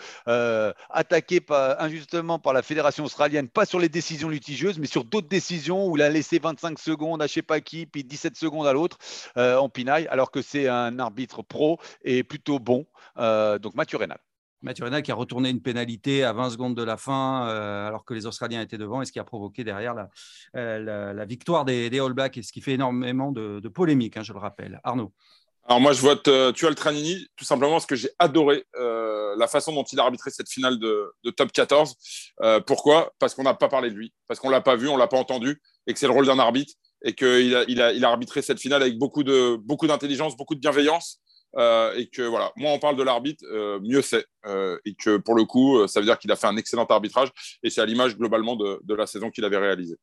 attaqué 0.90 1.40
injustement 1.78 2.38
par 2.38 2.52
la 2.52 2.62
Fédération 2.62 3.04
australienne, 3.04 3.48
pas 3.48 3.66
sur 3.66 3.78
les 3.78 3.88
décisions 3.88 4.28
litigieuses, 4.28 4.78
mais 4.78 4.86
sur 4.86 5.04
d'autres 5.04 5.28
décisions 5.28 5.86
où 5.86 5.96
il 5.96 6.02
a 6.02 6.08
laissé 6.08 6.38
25 6.38 6.78
secondes 6.78 7.22
à 7.22 7.26
je 7.26 7.34
sais 7.34 7.42
pas 7.42 7.60
qui, 7.60 7.86
puis 7.86 8.04
17 8.04 8.36
secondes 8.36 8.66
à 8.66 8.72
l'autre 8.72 8.98
en 9.36 9.68
pinaille, 9.68 10.06
alors 10.08 10.30
que 10.30 10.42
c'est 10.42 10.68
un 10.68 10.98
arbitre 10.98 11.42
pro 11.42 11.78
et 12.02 12.24
plutôt 12.24 12.58
bon. 12.58 12.86
donc, 13.16 13.74
Mathieu 13.74 13.98
Rénal. 13.98 14.18
Mathieu 14.62 14.84
Renal 14.84 15.02
qui 15.02 15.12
a 15.12 15.14
retourné 15.14 15.50
une 15.50 15.62
pénalité 15.62 16.24
à 16.24 16.32
20 16.32 16.50
secondes 16.50 16.76
de 16.76 16.82
la 16.82 16.96
fin, 16.96 17.48
euh, 17.48 17.86
alors 17.86 18.04
que 18.04 18.12
les 18.12 18.26
Australiens 18.26 18.60
étaient 18.60 18.78
devant, 18.78 19.02
et 19.02 19.04
ce 19.04 19.12
qui 19.12 19.20
a 19.20 19.24
provoqué 19.24 19.62
derrière 19.62 19.94
la, 19.94 20.08
euh, 20.56 21.24
victoire 21.28 21.64
des, 21.64 22.00
All 22.00 22.12
Blacks, 22.12 22.36
et 22.36 22.42
ce 22.42 22.52
qui 22.52 22.60
fait 22.60 22.72
énormément 22.72 23.30
de, 23.30 23.68
polémiques, 23.68 24.16
hein, 24.16 24.22
je 24.22 24.32
le 24.32 24.40
rappelle. 24.40 24.80
Arnaud. 24.82 25.12
Alors 25.64 25.80
moi, 25.80 25.92
je 25.92 26.00
vote 26.00 26.26
euh, 26.28 26.50
Tual 26.50 26.74
Tranini, 26.74 27.26
tout 27.36 27.44
simplement 27.44 27.72
parce 27.72 27.86
que 27.86 27.94
j'ai 27.94 28.10
adoré 28.18 28.64
la 29.36 29.46
façon 29.46 29.72
dont 29.72 29.84
il 29.84 30.00
a 30.00 30.04
arbitré 30.04 30.30
cette 30.30 30.48
finale 30.48 30.78
de, 30.80 31.12
top 31.36 31.52
14. 31.52 31.94
pourquoi? 32.66 33.12
Parce 33.20 33.34
qu'on 33.34 33.44
n'a 33.44 33.54
pas 33.54 33.68
parlé 33.68 33.90
de 33.90 33.94
lui, 33.94 34.12
parce 34.26 34.40
qu'on 34.40 34.50
l'a 34.50 34.62
pas 34.62 34.74
vu, 34.74 34.88
on 34.88 34.96
l'a 34.96 35.06
pas 35.06 35.18
entendu, 35.18 35.62
et 35.86 35.92
que 35.92 35.98
c'est 36.00 36.06
le 36.06 36.12
rôle 36.12 36.26
d'un 36.26 36.38
arbitre, 36.40 36.72
et 37.04 37.14
qu'il 37.14 37.54
a, 37.80 38.08
arbitré 38.08 38.42
cette 38.42 38.58
finale 38.58 38.82
avec 38.82 38.98
beaucoup 38.98 39.22
de 39.22 39.56
beaucoup 39.56 39.86
d'intelligence, 39.86 40.36
beaucoup 40.36 40.56
de 40.56 40.60
bienveillance. 40.60 41.20
Euh, 41.56 41.94
et 41.96 42.08
que 42.08 42.22
voilà, 42.22 42.52
moins 42.56 42.72
on 42.72 42.78
parle 42.78 42.96
de 42.96 43.02
l'arbitre, 43.02 43.44
euh, 43.46 43.80
mieux 43.80 44.02
c'est. 44.02 44.26
Euh, 44.46 44.78
et 44.84 44.94
que 44.94 45.16
pour 45.16 45.34
le 45.34 45.44
coup, 45.44 45.86
ça 45.86 46.00
veut 46.00 46.06
dire 46.06 46.18
qu'il 46.18 46.30
a 46.30 46.36
fait 46.36 46.46
un 46.46 46.56
excellent 46.56 46.84
arbitrage 46.84 47.30
et 47.62 47.70
c'est 47.70 47.80
à 47.80 47.86
l'image 47.86 48.16
globalement 48.16 48.56
de, 48.56 48.80
de 48.82 48.94
la 48.94 49.06
saison 49.06 49.30
qu'il 49.30 49.44
avait 49.44 49.58
réalisée. 49.58 49.96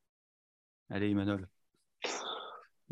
Allez, 0.89 1.12
Emmanuel. 1.12 1.48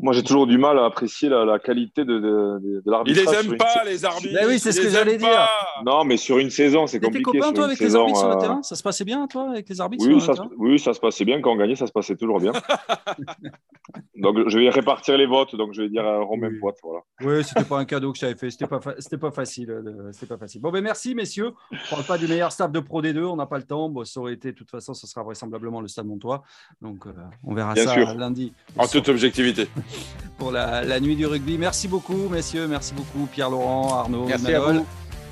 Moi, 0.00 0.12
j'ai 0.12 0.24
toujours 0.24 0.48
du 0.48 0.58
mal 0.58 0.76
à 0.78 0.86
apprécier 0.86 1.28
la, 1.28 1.58
qualité 1.60 2.04
de, 2.04 2.18
de, 2.18 2.82
de 2.84 2.90
l'arbitrage. 2.90 3.24
Ils 3.26 3.30
les 3.30 3.50
aiment 3.52 3.56
pas, 3.56 3.84
les 3.84 4.04
arbitres. 4.04 4.40
oui, 4.48 4.58
c'est 4.58 4.72
ce 4.72 4.80
que 4.80 4.88
j'allais 4.88 5.16
dire. 5.16 5.48
Non, 5.84 6.04
mais 6.04 6.16
sur 6.16 6.38
une 6.38 6.50
saison, 6.50 6.88
c'est 6.88 6.98
compliqué. 6.98 7.30
T'es 7.30 7.38
copain, 7.38 7.52
toi, 7.52 7.66
avec 7.66 7.78
les 7.78 7.94
arbitres 7.94 8.18
sur 8.18 8.28
le 8.28 8.38
terrain 8.38 8.62
Ça 8.62 8.74
se 8.74 8.82
passait 8.82 9.04
bien, 9.04 9.26
toi, 9.28 9.50
avec 9.50 9.68
les 9.68 9.80
arbitres 9.80 10.04
oui, 10.06 10.20
sur 10.20 10.34
ça, 10.34 10.48
Oui, 10.56 10.80
ça 10.80 10.94
se 10.94 11.00
passait 11.00 11.24
bien. 11.24 11.40
Quand 11.40 11.52
on 11.52 11.56
gagnait, 11.56 11.76
ça 11.76 11.86
se 11.86 11.92
passait 11.92 12.16
toujours 12.16 12.40
bien. 12.40 12.52
donc, 14.16 14.48
je 14.48 14.58
vais 14.58 14.68
répartir 14.68 15.16
les 15.16 15.26
votes. 15.26 15.54
Donc, 15.54 15.72
je 15.72 15.82
vais 15.82 15.88
dire 15.88 16.04
Romain 16.04 16.48
oui. 16.50 16.58
Poit. 16.58 16.74
Voilà. 16.82 17.00
Oui, 17.22 17.44
c'était 17.44 17.64
pas 17.64 17.78
un 17.78 17.84
cadeau 17.84 18.12
que 18.12 18.18
j'avais 18.18 18.36
fait. 18.36 18.50
C'était 18.50 18.66
pas, 18.66 18.80
pas 18.80 19.30
facile. 19.30 19.80
C'était 20.10 20.26
pas 20.26 20.38
facile. 20.38 20.60
Bon, 20.60 20.72
ben 20.72 20.82
merci, 20.82 21.14
messieurs. 21.14 21.52
On 21.70 21.76
ne 21.76 21.90
parle 21.90 22.04
pas 22.04 22.18
du 22.18 22.26
meilleur 22.26 22.50
staff 22.50 22.72
de 22.72 22.80
Pro 22.80 23.00
D2. 23.00 23.24
On 23.24 23.36
n'a 23.36 23.46
pas 23.46 23.58
le 23.58 23.64
temps. 23.64 23.88
Bon, 23.88 24.04
ça 24.04 24.18
aurait 24.18 24.32
été, 24.34 24.50
de 24.50 24.56
toute 24.56 24.70
façon, 24.70 24.92
ce 24.92 25.06
sera 25.06 25.22
vraisemblablement 25.22 25.80
le 25.80 25.86
stade 25.86 26.06
Montois. 26.06 26.42
Donc, 26.82 27.04
on 27.44 27.54
verra 27.54 27.76
ça 27.76 27.94
lundi. 28.14 28.52
En 28.76 28.88
toute 28.88 29.08
objectivité. 29.08 29.68
Pour 30.38 30.50
la 30.50 30.82
la, 30.82 31.00
nuit 31.00 31.16
du 31.16 31.26
rugby. 31.26 31.58
Merci 31.58 31.88
beaucoup, 31.88 32.28
messieurs. 32.28 32.66
Merci 32.66 32.92
beaucoup, 32.94 33.26
Pierre-Laurent, 33.26 34.00
Arnaud, 34.00 34.26
Merci 34.26 34.52
à 34.52 34.60
vous. 34.60 34.86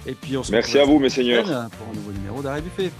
Et 0.06 0.14
puis 0.14 0.36
on 0.36 0.42
se 0.42 0.52
Merci 0.52 0.78
à 0.78 0.84
vous, 0.84 0.98
mes 0.98 1.08
seigneurs. 1.08 1.44
Pour 1.44 1.88
un 1.90 1.94
nouveau 1.94 2.12
numéro 2.12 2.42
d'Arrêt 2.42 2.60
Buffet. 2.60 2.90